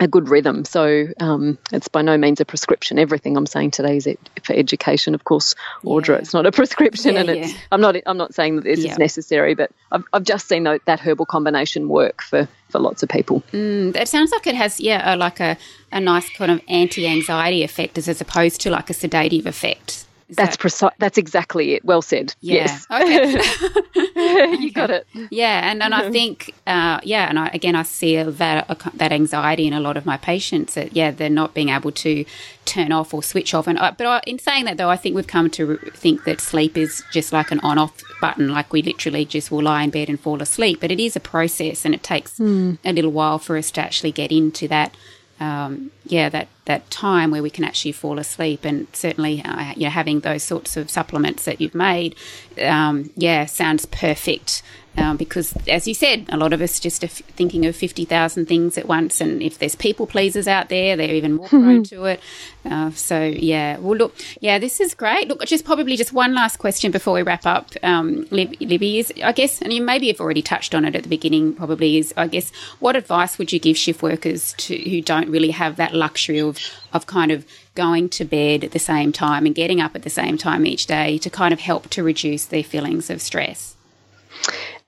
a 0.00 0.08
good 0.08 0.28
rhythm. 0.28 0.64
So 0.64 1.08
um, 1.20 1.58
it's 1.72 1.88
by 1.88 2.02
no 2.02 2.16
means 2.16 2.40
a 2.40 2.44
prescription. 2.44 2.98
Everything 2.98 3.36
I'm 3.36 3.46
saying 3.46 3.72
today 3.72 3.96
is 3.96 4.08
for 4.42 4.54
education, 4.54 5.14
of 5.14 5.24
course. 5.24 5.54
Audra, 5.84 6.08
yeah. 6.08 6.18
it's 6.18 6.34
not 6.34 6.46
a 6.46 6.52
prescription, 6.52 7.14
yeah, 7.14 7.20
and 7.20 7.30
it's, 7.30 7.52
yeah. 7.52 7.58
I'm 7.70 7.80
not. 7.80 7.96
I'm 8.06 8.16
not 8.16 8.34
saying 8.34 8.56
that 8.56 8.64
this 8.64 8.84
is 8.84 8.98
necessary, 8.98 9.54
but 9.54 9.70
I've, 9.90 10.04
I've 10.12 10.24
just 10.24 10.48
seen 10.48 10.64
that, 10.64 10.84
that 10.86 11.00
herbal 11.00 11.26
combination 11.26 11.88
work 11.88 12.22
for 12.22 12.48
for 12.68 12.78
lots 12.78 13.02
of 13.02 13.08
people. 13.08 13.42
Mm, 13.52 13.94
it 13.96 14.08
sounds 14.08 14.32
like 14.32 14.46
it 14.46 14.54
has, 14.54 14.80
yeah, 14.80 15.14
a, 15.14 15.16
like 15.16 15.40
a, 15.40 15.58
a 15.92 16.00
nice 16.00 16.28
kind 16.30 16.50
of 16.50 16.60
anti-anxiety 16.68 17.62
effect 17.62 17.98
as, 17.98 18.08
as 18.08 18.20
opposed 18.20 18.62
to 18.62 18.70
like 18.70 18.88
a 18.88 18.94
sedative 18.94 19.46
effect. 19.46 20.06
That's 20.36 20.56
that... 20.56 20.60
precise. 20.60 20.92
That's 20.98 21.18
exactly 21.18 21.74
it. 21.74 21.84
Well 21.84 22.02
said. 22.02 22.34
Yeah. 22.40 22.54
Yes. 22.54 22.86
Okay. 22.90 24.56
you 24.60 24.72
got 24.72 24.90
it. 24.90 25.06
Yeah, 25.30 25.70
and, 25.70 25.82
and 25.82 25.94
I 25.94 26.10
think, 26.12 26.54
uh, 26.66 27.00
yeah, 27.02 27.28
and 27.28 27.38
I, 27.38 27.48
again, 27.48 27.74
I 27.74 27.82
see 27.82 28.22
that 28.22 28.70
uh, 28.70 28.90
that 28.94 29.12
anxiety 29.12 29.66
in 29.66 29.72
a 29.72 29.80
lot 29.80 29.96
of 29.96 30.06
my 30.06 30.16
patients. 30.16 30.74
That 30.74 30.94
yeah, 30.94 31.10
they're 31.10 31.30
not 31.30 31.54
being 31.54 31.68
able 31.68 31.92
to 31.92 32.24
turn 32.64 32.92
off 32.92 33.12
or 33.12 33.22
switch 33.22 33.54
off. 33.54 33.66
And 33.66 33.78
I, 33.78 33.90
but 33.90 34.06
I, 34.06 34.22
in 34.26 34.38
saying 34.38 34.64
that, 34.66 34.76
though, 34.76 34.90
I 34.90 34.96
think 34.96 35.16
we've 35.16 35.26
come 35.26 35.50
to 35.50 35.76
think 35.94 36.24
that 36.24 36.40
sleep 36.40 36.76
is 36.76 37.02
just 37.12 37.32
like 37.32 37.50
an 37.50 37.60
on-off 37.60 38.02
button. 38.20 38.48
Like 38.48 38.72
we 38.72 38.82
literally 38.82 39.24
just 39.24 39.50
will 39.50 39.62
lie 39.62 39.82
in 39.82 39.90
bed 39.90 40.08
and 40.08 40.18
fall 40.18 40.40
asleep. 40.40 40.80
But 40.80 40.90
it 40.90 41.00
is 41.00 41.16
a 41.16 41.20
process, 41.20 41.84
and 41.84 41.94
it 41.94 42.02
takes 42.02 42.38
mm. 42.38 42.78
a 42.84 42.92
little 42.92 43.12
while 43.12 43.38
for 43.38 43.56
us 43.56 43.70
to 43.72 43.80
actually 43.80 44.12
get 44.12 44.32
into 44.32 44.68
that. 44.68 44.94
Um, 45.42 45.90
yeah, 46.06 46.28
that 46.28 46.48
that 46.64 46.90
time 46.90 47.30
where 47.32 47.42
we 47.42 47.50
can 47.50 47.64
actually 47.64 47.92
fall 47.92 48.18
asleep. 48.18 48.64
And 48.64 48.86
certainly, 48.92 49.42
uh, 49.44 49.72
you 49.76 49.84
know, 49.84 49.90
having 49.90 50.20
those 50.20 50.42
sorts 50.42 50.76
of 50.76 50.90
supplements 50.90 51.44
that 51.44 51.60
you've 51.60 51.74
made, 51.74 52.14
um, 52.62 53.10
yeah, 53.16 53.46
sounds 53.46 53.84
perfect. 53.86 54.62
Um, 54.96 55.16
because, 55.16 55.54
as 55.66 55.88
you 55.88 55.94
said, 55.94 56.26
a 56.28 56.36
lot 56.36 56.52
of 56.52 56.60
us 56.60 56.78
just 56.78 57.02
are 57.02 57.06
f- 57.06 57.22
thinking 57.36 57.64
of 57.64 57.74
50,000 57.74 58.46
things 58.46 58.76
at 58.76 58.86
once. 58.86 59.22
And 59.22 59.42
if 59.42 59.58
there's 59.58 59.74
people 59.74 60.06
pleasers 60.06 60.46
out 60.46 60.68
there, 60.68 60.96
they're 60.96 61.14
even 61.14 61.34
more 61.34 61.48
prone 61.48 61.82
to 61.84 62.04
it. 62.04 62.20
Uh, 62.64 62.90
so, 62.90 63.22
yeah. 63.22 63.78
Well, 63.78 63.96
look, 63.96 64.14
yeah, 64.40 64.58
this 64.58 64.80
is 64.80 64.92
great. 64.92 65.28
Look, 65.28 65.44
just 65.46 65.64
probably 65.64 65.96
just 65.96 66.12
one 66.12 66.34
last 66.34 66.58
question 66.58 66.92
before 66.92 67.14
we 67.14 67.22
wrap 67.22 67.46
up, 67.46 67.70
um, 67.82 68.26
Lib- 68.30 68.60
Libby, 68.60 68.98
is 68.98 69.12
I 69.24 69.32
guess, 69.32 69.62
and 69.62 69.72
you 69.72 69.82
maybe 69.82 70.08
have 70.08 70.20
already 70.20 70.42
touched 70.42 70.74
on 70.74 70.84
it 70.84 70.94
at 70.94 71.04
the 71.04 71.08
beginning, 71.08 71.54
probably, 71.54 71.96
is 71.96 72.12
I 72.16 72.26
guess, 72.26 72.50
what 72.78 72.94
advice 72.94 73.38
would 73.38 73.50
you 73.50 73.58
give 73.58 73.78
shift 73.78 74.02
workers 74.02 74.52
to, 74.58 74.76
who 74.76 75.00
don't 75.00 75.30
really 75.30 75.52
have 75.52 75.76
that 75.76 75.94
luxury 75.94 76.40
of, 76.40 76.58
of 76.92 77.06
kind 77.06 77.32
of 77.32 77.46
going 77.74 78.10
to 78.10 78.24
bed 78.26 78.62
at 78.62 78.72
the 78.72 78.78
same 78.78 79.10
time 79.12 79.46
and 79.46 79.54
getting 79.54 79.80
up 79.80 79.94
at 79.96 80.02
the 80.02 80.10
same 80.10 80.36
time 80.36 80.66
each 80.66 80.86
day 80.86 81.16
to 81.18 81.30
kind 81.30 81.54
of 81.54 81.60
help 81.60 81.88
to 81.88 82.02
reduce 82.02 82.44
their 82.44 82.62
feelings 82.62 83.08
of 83.08 83.22
stress? 83.22 83.74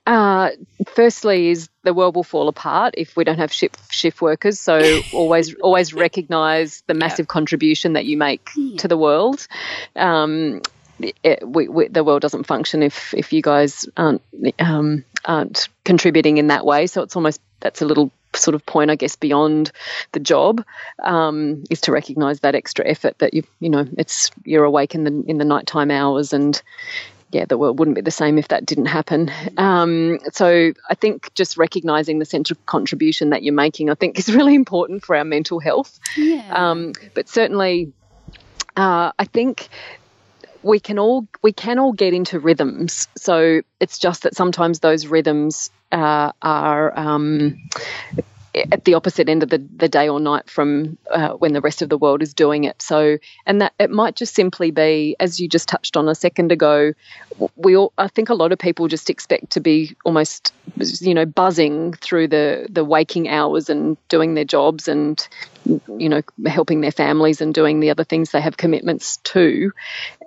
Uh, 0.05 0.51
firstly, 0.87 1.49
is 1.49 1.69
the 1.83 1.93
world 1.93 2.15
will 2.15 2.23
fall 2.23 2.47
apart 2.47 2.93
if 2.97 3.17
we 3.17 3.23
don't 3.23 3.39
have 3.39 3.51
shift 3.51 3.77
shift 3.91 4.21
workers. 4.21 4.59
So 4.59 5.01
always 5.11 5.55
always 5.55 5.93
recognise 5.93 6.83
the 6.87 6.93
massive 6.93 7.27
contribution 7.27 7.93
that 7.93 8.05
you 8.05 8.17
make 8.17 8.49
Yeah. 8.55 8.77
to 8.77 8.87
the 8.87 8.97
world. 8.97 9.47
Um, 9.95 10.61
it, 10.99 11.45
we, 11.45 11.67
we, 11.67 11.87
the 11.87 12.03
world 12.03 12.21
doesn't 12.21 12.45
function 12.45 12.81
if 12.83 13.13
if 13.13 13.33
you 13.33 13.41
guys 13.41 13.85
aren't 13.97 14.21
um, 14.59 15.03
aren't 15.25 15.69
contributing 15.83 16.37
in 16.37 16.47
that 16.47 16.65
way. 16.65 16.87
So 16.87 17.01
it's 17.01 17.15
almost 17.15 17.41
that's 17.59 17.81
a 17.81 17.85
little 17.85 18.11
sort 18.35 18.55
of 18.55 18.65
point, 18.65 18.91
I 18.91 18.95
guess, 18.95 19.15
beyond 19.15 19.71
the 20.11 20.19
job 20.19 20.63
um, 21.03 21.63
is 21.69 21.81
to 21.81 21.91
recognise 21.91 22.41
that 22.41 22.55
extra 22.55 22.87
effort 22.87 23.17
that 23.19 23.33
you 23.33 23.43
you 23.59 23.69
know 23.69 23.87
it's 23.97 24.31
you're 24.43 24.65
awake 24.65 24.95
in 24.95 25.03
the 25.03 25.23
in 25.27 25.37
the 25.37 25.45
nighttime 25.45 25.91
hours 25.91 26.31
and 26.33 26.61
yeah, 27.31 27.45
the 27.45 27.57
world 27.57 27.79
wouldn't 27.79 27.95
be 27.95 28.01
the 28.01 28.11
same 28.11 28.37
if 28.37 28.47
that 28.49 28.65
didn't 28.65 28.85
happen. 28.85 29.31
Um, 29.57 30.19
so 30.31 30.73
I 30.89 30.95
think 30.95 31.33
just 31.33 31.57
recognizing 31.57 32.19
the 32.19 32.25
sense 32.25 32.51
of 32.51 32.65
contribution 32.65 33.31
that 33.31 33.43
you're 33.43 33.53
making, 33.53 33.89
I 33.89 33.95
think, 33.95 34.17
is 34.19 34.29
really 34.33 34.55
important 34.55 35.03
for 35.03 35.15
our 35.15 35.25
mental 35.25 35.59
health. 35.59 35.99
Yeah. 36.15 36.47
Um, 36.49 36.93
but 37.13 37.27
certainly, 37.27 37.91
uh, 38.75 39.11
I 39.17 39.25
think 39.25 39.69
we 40.63 40.79
can 40.79 40.97
all 40.97 41.27
we 41.41 41.53
can 41.53 41.77
all 41.77 41.93
get 41.93 42.13
into 42.13 42.39
rhythms. 42.39 43.07
So 43.15 43.61
it's 43.79 43.99
just 43.99 44.23
that 44.23 44.35
sometimes 44.35 44.79
those 44.79 45.07
rhythms 45.07 45.69
uh, 45.91 46.31
are. 46.41 46.97
Um, 46.97 47.69
at 48.71 48.85
the 48.85 48.93
opposite 48.93 49.27
end 49.27 49.43
of 49.43 49.49
the, 49.49 49.57
the 49.75 49.89
day 49.89 50.07
or 50.07 50.19
night 50.19 50.49
from 50.49 50.97
uh, 51.11 51.29
when 51.31 51.53
the 51.53 51.61
rest 51.61 51.81
of 51.81 51.89
the 51.89 51.97
world 51.97 52.21
is 52.21 52.33
doing 52.33 52.63
it. 52.63 52.81
So, 52.81 53.17
and 53.45 53.61
that 53.61 53.73
it 53.79 53.89
might 53.89 54.15
just 54.15 54.33
simply 54.33 54.71
be, 54.71 55.15
as 55.19 55.39
you 55.39 55.47
just 55.47 55.67
touched 55.67 55.97
on 55.97 56.07
a 56.07 56.15
second 56.15 56.51
ago, 56.51 56.93
we 57.55 57.75
all, 57.75 57.91
I 57.97 58.07
think 58.07 58.29
a 58.29 58.33
lot 58.33 58.51
of 58.51 58.59
people 58.59 58.87
just 58.87 59.09
expect 59.09 59.51
to 59.51 59.59
be 59.59 59.95
almost, 60.05 60.53
you 61.01 61.13
know, 61.13 61.25
buzzing 61.25 61.93
through 61.93 62.29
the, 62.29 62.67
the 62.69 62.85
waking 62.85 63.27
hours 63.27 63.69
and 63.69 63.97
doing 64.07 64.35
their 64.35 64.45
jobs 64.45 64.87
and, 64.87 65.27
you 65.65 66.09
know, 66.09 66.21
helping 66.45 66.81
their 66.81 66.91
families 66.91 67.41
and 67.41 67.53
doing 67.53 67.79
the 67.79 67.89
other 67.89 68.03
things 68.03 68.31
they 68.31 68.41
have 68.41 68.57
commitments 68.57 69.17
to. 69.17 69.71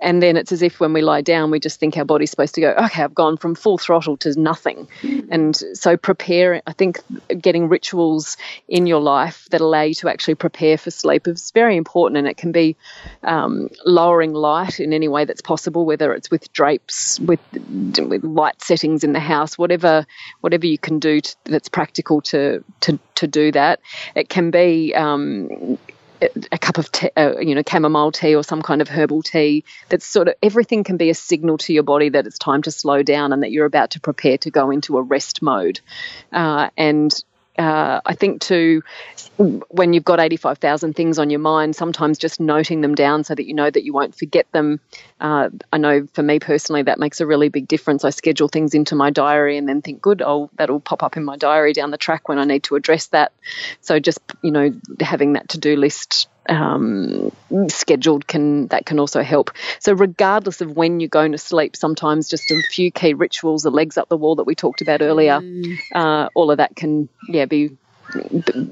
And 0.01 0.21
then 0.21 0.37
it's 0.37 0.51
as 0.51 0.61
if 0.61 0.79
when 0.79 0.93
we 0.93 1.01
lie 1.01 1.21
down, 1.21 1.51
we 1.51 1.59
just 1.59 1.79
think 1.79 1.97
our 1.97 2.05
body's 2.05 2.31
supposed 2.31 2.55
to 2.55 2.61
go, 2.61 2.71
okay, 2.71 3.03
I've 3.03 3.15
gone 3.15 3.37
from 3.37 3.55
full 3.55 3.77
throttle 3.77 4.17
to 4.17 4.39
nothing. 4.39 4.87
And 5.29 5.55
so 5.73 5.97
prepare, 5.97 6.61
I 6.65 6.73
think 6.73 6.99
getting 7.39 7.69
rituals 7.69 8.37
in 8.67 8.85
your 8.85 9.01
life 9.01 9.47
that 9.51 9.61
allow 9.61 9.83
you 9.83 9.93
to 9.95 10.09
actually 10.09 10.35
prepare 10.35 10.77
for 10.77 10.91
sleep 10.91 11.27
is 11.27 11.51
very 11.51 11.77
important. 11.77 12.17
And 12.17 12.27
it 12.27 12.37
can 12.37 12.51
be 12.51 12.75
um, 13.23 13.69
lowering 13.85 14.33
light 14.33 14.79
in 14.79 14.93
any 14.93 15.07
way 15.07 15.25
that's 15.25 15.41
possible, 15.41 15.85
whether 15.85 16.13
it's 16.13 16.29
with 16.29 16.51
drapes, 16.53 17.19
with, 17.19 17.39
with 17.53 18.23
light 18.23 18.61
settings 18.61 19.03
in 19.03 19.13
the 19.13 19.19
house, 19.19 19.57
whatever 19.57 20.05
whatever 20.41 20.65
you 20.65 20.77
can 20.77 20.99
do 20.99 21.21
to, 21.21 21.35
that's 21.45 21.69
practical 21.69 22.21
to, 22.21 22.63
to, 22.81 22.99
to 23.19 23.27
do 23.27 23.51
that. 23.51 23.79
It 24.15 24.29
can 24.29 24.51
be 24.51 24.93
um, 24.95 25.77
a 26.51 26.57
cup 26.57 26.77
of 26.77 26.91
tea, 26.91 27.09
uh, 27.15 27.39
you 27.39 27.55
know, 27.55 27.63
chamomile 27.67 28.11
tea 28.11 28.35
or 28.35 28.43
some 28.43 28.61
kind 28.61 28.81
of 28.81 28.89
herbal 28.89 29.23
tea. 29.23 29.63
That's 29.89 30.05
sort 30.05 30.27
of 30.27 30.35
everything 30.43 30.83
can 30.83 30.97
be 30.97 31.09
a 31.09 31.13
signal 31.13 31.57
to 31.59 31.73
your 31.73 31.83
body 31.83 32.09
that 32.09 32.27
it's 32.27 32.37
time 32.37 32.61
to 32.63 32.71
slow 32.71 33.03
down 33.03 33.33
and 33.33 33.43
that 33.43 33.51
you're 33.51 33.65
about 33.65 33.91
to 33.91 33.99
prepare 33.99 34.37
to 34.39 34.51
go 34.51 34.71
into 34.71 34.97
a 34.97 35.01
rest 35.01 35.41
mode. 35.41 35.79
Uh, 36.31 36.69
and 36.77 37.23
uh, 37.57 37.99
I 38.05 38.15
think 38.15 38.41
too, 38.41 38.83
when 39.37 39.93
you've 39.93 40.03
got 40.05 40.19
85,000 40.19 40.95
things 40.95 41.19
on 41.19 41.29
your 41.29 41.39
mind, 41.39 41.75
sometimes 41.75 42.17
just 42.17 42.39
noting 42.39 42.81
them 42.81 42.95
down 42.95 43.23
so 43.23 43.35
that 43.35 43.45
you 43.45 43.53
know 43.53 43.69
that 43.69 43.83
you 43.83 43.91
won't 43.91 44.15
forget 44.15 44.47
them. 44.51 44.79
Uh, 45.19 45.49
I 45.71 45.77
know 45.77 46.07
for 46.13 46.23
me 46.23 46.39
personally, 46.39 46.83
that 46.83 46.99
makes 46.99 47.19
a 47.19 47.27
really 47.27 47.49
big 47.49 47.67
difference. 47.67 48.05
I 48.05 48.11
schedule 48.11 48.47
things 48.47 48.73
into 48.73 48.95
my 48.95 49.09
diary 49.09 49.57
and 49.57 49.67
then 49.67 49.81
think, 49.81 50.01
good, 50.01 50.21
oh, 50.21 50.49
that'll 50.55 50.79
pop 50.79 51.03
up 51.03 51.17
in 51.17 51.25
my 51.25 51.37
diary 51.37 51.73
down 51.73 51.91
the 51.91 51.97
track 51.97 52.29
when 52.29 52.39
I 52.39 52.45
need 52.45 52.63
to 52.63 52.75
address 52.75 53.07
that. 53.07 53.33
So 53.81 53.99
just, 53.99 54.19
you 54.41 54.51
know, 54.51 54.73
having 54.99 55.33
that 55.33 55.49
to 55.49 55.57
do 55.57 55.75
list 55.75 56.29
um, 56.49 57.31
scheduled 57.67 58.27
can 58.27 58.67
that 58.67 58.85
can 58.85 58.99
also 58.99 59.21
help. 59.23 59.51
So 59.79 59.93
regardless 59.93 60.61
of 60.61 60.75
when 60.75 60.99
you're 60.99 61.09
going 61.09 61.31
to 61.31 61.37
sleep, 61.37 61.75
sometimes 61.75 62.27
just 62.27 62.51
a 62.51 62.61
few 62.71 62.91
key 62.91 63.13
rituals, 63.13 63.63
the 63.63 63.71
legs 63.71 63.97
up 63.97 64.09
the 64.09 64.17
wall 64.17 64.35
that 64.35 64.45
we 64.45 64.55
talked 64.55 64.81
about 64.81 65.01
earlier, 65.01 65.41
uh, 65.93 66.29
all 66.33 66.51
of 66.51 66.57
that 66.57 66.75
can 66.75 67.09
yeah 67.27 67.45
be 67.45 67.77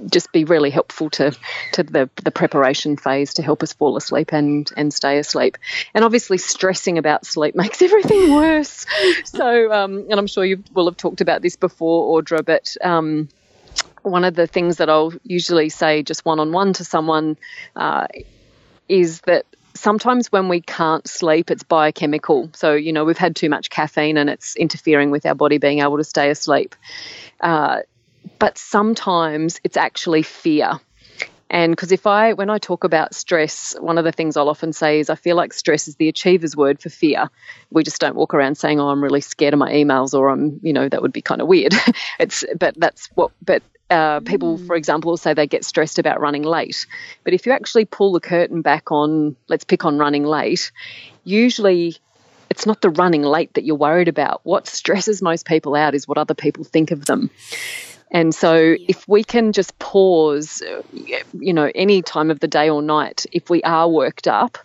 just 0.09 0.31
be 0.31 0.43
really 0.43 0.69
helpful 0.69 1.09
to 1.11 1.31
to 1.73 1.83
the 1.83 2.09
the 2.23 2.31
preparation 2.31 2.97
phase 2.97 3.35
to 3.35 3.43
help 3.43 3.61
us 3.61 3.73
fall 3.73 3.95
asleep 3.97 4.33
and 4.33 4.71
and 4.75 4.93
stay 4.93 5.19
asleep. 5.19 5.57
And 5.93 6.03
obviously, 6.03 6.37
stressing 6.37 6.97
about 6.97 7.25
sleep 7.25 7.55
makes 7.63 7.81
everything 7.81 8.33
worse. 8.33 8.85
So, 9.25 9.71
um, 9.71 10.07
and 10.09 10.19
I'm 10.19 10.27
sure 10.27 10.43
you 10.43 10.63
will 10.73 10.85
have 10.85 10.97
talked 10.97 11.21
about 11.21 11.41
this 11.41 11.55
before, 11.55 12.21
Audra, 12.21 12.43
but. 12.43 12.75
Um, 12.81 13.29
one 14.09 14.23
of 14.23 14.35
the 14.35 14.47
things 14.47 14.77
that 14.77 14.89
I'll 14.89 15.13
usually 15.23 15.69
say 15.69 16.03
just 16.03 16.25
one 16.25 16.39
on 16.39 16.51
one 16.51 16.73
to 16.73 16.83
someone 16.83 17.37
uh, 17.75 18.07
is 18.87 19.21
that 19.21 19.45
sometimes 19.75 20.31
when 20.31 20.49
we 20.49 20.61
can't 20.61 21.07
sleep, 21.07 21.51
it's 21.51 21.63
biochemical. 21.63 22.49
So, 22.53 22.73
you 22.73 22.91
know, 22.91 23.05
we've 23.05 23.17
had 23.17 23.35
too 23.35 23.49
much 23.49 23.69
caffeine 23.69 24.17
and 24.17 24.29
it's 24.29 24.55
interfering 24.55 25.11
with 25.11 25.25
our 25.25 25.35
body 25.35 25.57
being 25.57 25.79
able 25.79 25.97
to 25.97 26.03
stay 26.03 26.29
asleep. 26.29 26.75
Uh, 27.39 27.81
but 28.39 28.57
sometimes 28.57 29.59
it's 29.63 29.77
actually 29.77 30.23
fear. 30.23 30.79
And 31.49 31.71
because 31.71 31.93
if 31.93 32.05
I, 32.05 32.33
when 32.33 32.49
I 32.49 32.57
talk 32.57 32.83
about 32.83 33.15
stress, 33.15 33.73
one 33.79 33.97
of 33.97 34.03
the 34.03 34.11
things 34.11 34.35
I'll 34.35 34.49
often 34.49 34.73
say 34.73 34.99
is 34.99 35.09
I 35.09 35.15
feel 35.15 35.37
like 35.37 35.53
stress 35.53 35.87
is 35.87 35.95
the 35.95 36.09
achiever's 36.09 36.57
word 36.57 36.81
for 36.81 36.89
fear. 36.89 37.29
We 37.71 37.83
just 37.83 38.01
don't 38.01 38.15
walk 38.15 38.33
around 38.33 38.55
saying, 38.55 38.81
"Oh, 38.81 38.89
I'm 38.89 39.01
really 39.01 39.21
scared 39.21 39.53
of 39.53 39.59
my 39.59 39.71
emails," 39.71 40.13
or 40.13 40.27
"I'm," 40.29 40.59
you 40.61 40.73
know, 40.73 40.89
that 40.89 41.01
would 41.01 41.13
be 41.13 41.21
kind 41.21 41.39
of 41.39 41.47
weird. 41.47 41.73
it's, 42.19 42.43
but 42.59 42.75
that's 42.77 43.07
what, 43.15 43.31
but 43.41 43.63
uh, 43.89 44.19
people, 44.21 44.57
for 44.57 44.75
example, 44.75 45.11
will 45.11 45.17
say 45.17 45.33
they 45.33 45.47
get 45.47 45.65
stressed 45.65 45.99
about 45.99 46.19
running 46.19 46.43
late. 46.43 46.87
But 47.23 47.33
if 47.33 47.45
you 47.45 47.51
actually 47.51 47.85
pull 47.85 48.11
the 48.11 48.19
curtain 48.19 48.61
back 48.61 48.91
on, 48.91 49.35
let's 49.47 49.63
pick 49.63 49.85
on 49.85 49.97
running 49.97 50.23
late, 50.23 50.71
usually 51.23 51.97
it's 52.49 52.65
not 52.65 52.81
the 52.81 52.89
running 52.89 53.23
late 53.23 53.53
that 53.53 53.63
you're 53.63 53.75
worried 53.75 54.07
about. 54.07 54.41
What 54.43 54.67
stresses 54.67 55.21
most 55.21 55.45
people 55.45 55.75
out 55.75 55.95
is 55.95 56.07
what 56.07 56.17
other 56.17 56.33
people 56.33 56.63
think 56.63 56.91
of 56.91 57.05
them. 57.05 57.29
And 58.09 58.33
so, 58.33 58.55
if 58.55 59.05
we 59.07 59.23
can 59.23 59.51
just 59.51 59.77
pause, 59.79 60.61
uh, 60.61 60.81
you 61.33 61.53
know, 61.53 61.69
any 61.75 62.01
time 62.01 62.31
of 62.31 62.39
the 62.39 62.47
day 62.47 62.69
or 62.69 62.81
night, 62.81 63.25
if 63.33 63.49
we 63.49 63.61
are 63.63 63.89
worked 63.89 64.29
up 64.29 64.57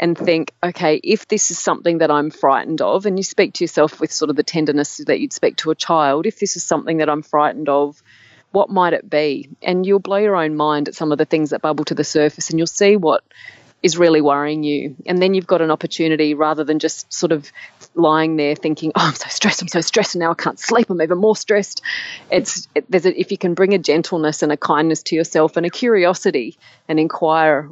and 0.00 0.18
think, 0.18 0.52
okay, 0.62 0.96
if 0.96 1.28
this 1.28 1.52
is 1.52 1.58
something 1.58 1.98
that 1.98 2.10
I'm 2.10 2.30
frightened 2.30 2.80
of, 2.80 3.06
and 3.06 3.16
you 3.16 3.22
speak 3.22 3.54
to 3.54 3.64
yourself 3.64 4.00
with 4.00 4.10
sort 4.10 4.30
of 4.30 4.34
the 4.34 4.42
tenderness 4.42 4.96
that 5.06 5.20
you'd 5.20 5.32
speak 5.32 5.56
to 5.58 5.70
a 5.70 5.76
child, 5.76 6.26
if 6.26 6.40
this 6.40 6.56
is 6.56 6.64
something 6.64 6.96
that 6.96 7.08
I'm 7.08 7.22
frightened 7.22 7.68
of, 7.68 8.02
what 8.52 8.68
might 8.68 8.92
it 8.92 9.08
be? 9.08 9.48
And 9.62 9.86
you'll 9.86 9.98
blow 9.98 10.16
your 10.16 10.36
own 10.36 10.56
mind 10.56 10.88
at 10.88 10.94
some 10.94 11.12
of 11.12 11.18
the 11.18 11.24
things 11.24 11.50
that 11.50 11.62
bubble 11.62 11.84
to 11.86 11.94
the 11.94 12.04
surface, 12.04 12.50
and 12.50 12.58
you'll 12.58 12.66
see 12.66 12.96
what 12.96 13.22
is 13.82 13.96
really 13.96 14.20
worrying 14.20 14.62
you. 14.62 14.94
And 15.06 15.22
then 15.22 15.32
you've 15.32 15.46
got 15.46 15.62
an 15.62 15.70
opportunity 15.70 16.34
rather 16.34 16.64
than 16.64 16.78
just 16.78 17.10
sort 17.12 17.32
of 17.32 17.50
lying 17.94 18.36
there 18.36 18.54
thinking, 18.54 18.92
"Oh, 18.94 19.06
I'm 19.06 19.14
so 19.14 19.28
stressed. 19.28 19.62
I'm 19.62 19.68
so 19.68 19.80
stressed, 19.80 20.14
and 20.14 20.20
now 20.20 20.30
I 20.30 20.34
can't 20.34 20.58
sleep. 20.58 20.90
I'm 20.90 21.00
even 21.00 21.18
more 21.18 21.36
stressed." 21.36 21.82
It's 22.30 22.68
it, 22.74 22.84
there's 22.90 23.06
a, 23.06 23.18
if 23.18 23.30
you 23.30 23.38
can 23.38 23.54
bring 23.54 23.72
a 23.72 23.78
gentleness 23.78 24.42
and 24.42 24.52
a 24.52 24.56
kindness 24.56 25.02
to 25.04 25.16
yourself 25.16 25.56
and 25.56 25.64
a 25.64 25.70
curiosity 25.70 26.58
and 26.88 27.00
inquire 27.00 27.70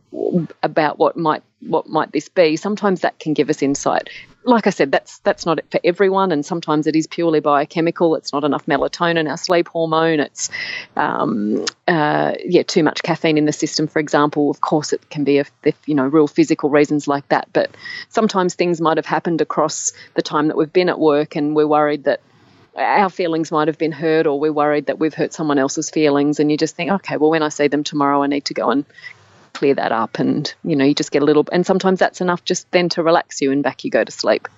about 0.63 0.99
what 0.99 1.17
might 1.17 1.43
what 1.61 1.89
might 1.89 2.13
this 2.13 2.29
be. 2.29 2.57
Sometimes 2.57 3.03
that 3.03 3.19
can 3.19 3.35
give 3.35 3.51
us 3.51 3.63
insight. 3.63 4.09
Like 4.49 4.67
I 4.67 4.71
said, 4.71 4.91
that's 4.91 5.19
that's 5.19 5.45
not 5.45 5.61
for 5.71 5.79
everyone, 5.85 6.33
and 6.33 6.45
sometimes 6.45 6.87
it 6.87 6.97
is 6.97 7.07
purely 7.07 7.41
biochemical. 7.41 8.15
It's 8.15 8.33
not 8.33 8.45
enough 8.45 8.65
melatonin, 8.65 9.29
our 9.29 9.37
sleep 9.37 9.69
hormone. 9.69 10.21
It's 10.21 10.49
um, 10.97 11.67
uh, 11.87 12.33
yeah, 12.43 12.63
too 12.63 12.83
much 12.83 13.03
caffeine 13.03 13.37
in 13.37 13.45
the 13.45 13.53
system, 13.53 13.89
for 13.89 13.99
example. 13.99 14.49
Of 14.49 14.63
course, 14.63 14.95
it 14.95 15.11
can 15.11 15.25
be 15.25 15.37
if 15.37 15.53
you 15.85 15.95
know 15.95 16.07
real 16.07 16.27
physical 16.27 16.71
reasons 16.71 17.07
like 17.07 17.29
that. 17.29 17.49
But 17.53 17.77
sometimes 18.09 18.55
things 18.55 18.81
might 18.81 18.97
have 18.97 19.05
happened 19.05 19.43
across 19.43 19.93
the 20.15 20.23
time 20.23 20.49
that 20.49 20.57
we've 20.57 20.73
been 20.73 20.89
at 20.89 20.99
work, 20.99 21.37
and 21.37 21.55
we're 21.55 21.67
worried 21.67 22.05
that 22.05 22.23
our 22.75 23.11
feelings 23.11 23.53
might 23.53 23.69
have 23.69 23.77
been 23.77 23.93
hurt, 23.93 24.27
or 24.27 24.41
we're 24.41 24.51
worried 24.51 24.87
that 24.87 24.99
we've 24.99 25.13
hurt 25.13 25.35
someone 25.35 25.59
else's 25.59 25.91
feelings. 25.91 26.41
And 26.41 26.51
you 26.51 26.57
just 26.57 26.75
think, 26.75 26.91
okay, 26.91 27.19
well, 27.19 27.29
when 27.29 27.43
I 27.43 27.51
see 27.51 27.69
them 27.69 27.85
tomorrow, 27.85 28.23
I 28.23 28.29
need 28.29 28.47
to 28.47 28.55
go 28.55 28.71
and 28.71 28.87
clear 29.59 29.75
that 29.75 29.91
up, 29.91 30.21
and 30.21 30.55
you 30.63 30.77
know, 30.77 30.85
you 30.85 30.95
just 30.95 31.11
get 31.11 31.23
a 31.23 31.25
little. 31.25 31.45
And 31.51 31.67
sometimes 31.67 31.99
that's 31.99 32.21
enough 32.21 32.45
just 32.45 32.71
then 32.71 32.89
to 32.91 33.03
relax 33.03 33.41
you, 33.41 33.51
and 33.51 33.63
back 33.63 33.85
you 33.85 33.91
go 33.91 34.05
to 34.05 34.13
sleep. 34.13 34.49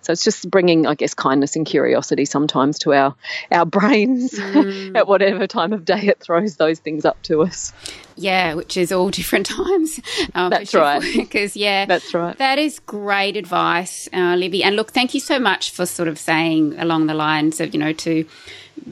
So 0.00 0.12
it's 0.12 0.24
just 0.24 0.48
bringing, 0.48 0.86
I 0.86 0.94
guess, 0.94 1.14
kindness 1.14 1.56
and 1.56 1.66
curiosity 1.66 2.24
sometimes 2.24 2.78
to 2.80 2.94
our 2.94 3.14
our 3.50 3.66
brains 3.78 4.32
mm. 4.32 4.96
at 4.96 5.06
whatever 5.06 5.46
time 5.46 5.72
of 5.72 5.84
day 5.84 6.00
it 6.06 6.20
throws 6.20 6.56
those 6.56 6.78
things 6.78 7.04
up 7.04 7.20
to 7.24 7.42
us. 7.42 7.72
Yeah, 8.14 8.54
which 8.54 8.78
is 8.78 8.92
all 8.92 9.10
different 9.10 9.46
times. 9.60 10.00
Um, 10.34 10.50
that's 10.50 10.72
right. 10.74 11.02
Because 11.02 11.54
yeah, 11.54 11.84
that's 11.84 12.14
right. 12.14 12.38
That 12.38 12.58
is 12.58 12.78
great 12.78 13.36
advice, 13.36 14.08
uh, 14.12 14.36
Libby. 14.36 14.62
And 14.62 14.76
look, 14.76 14.92
thank 14.92 15.12
you 15.12 15.20
so 15.20 15.38
much 15.38 15.70
for 15.70 15.84
sort 15.84 16.08
of 16.08 16.18
saying 16.18 16.78
along 16.78 17.08
the 17.08 17.14
lines 17.14 17.60
of 17.60 17.74
you 17.74 17.80
know 17.80 17.92
to 17.92 18.24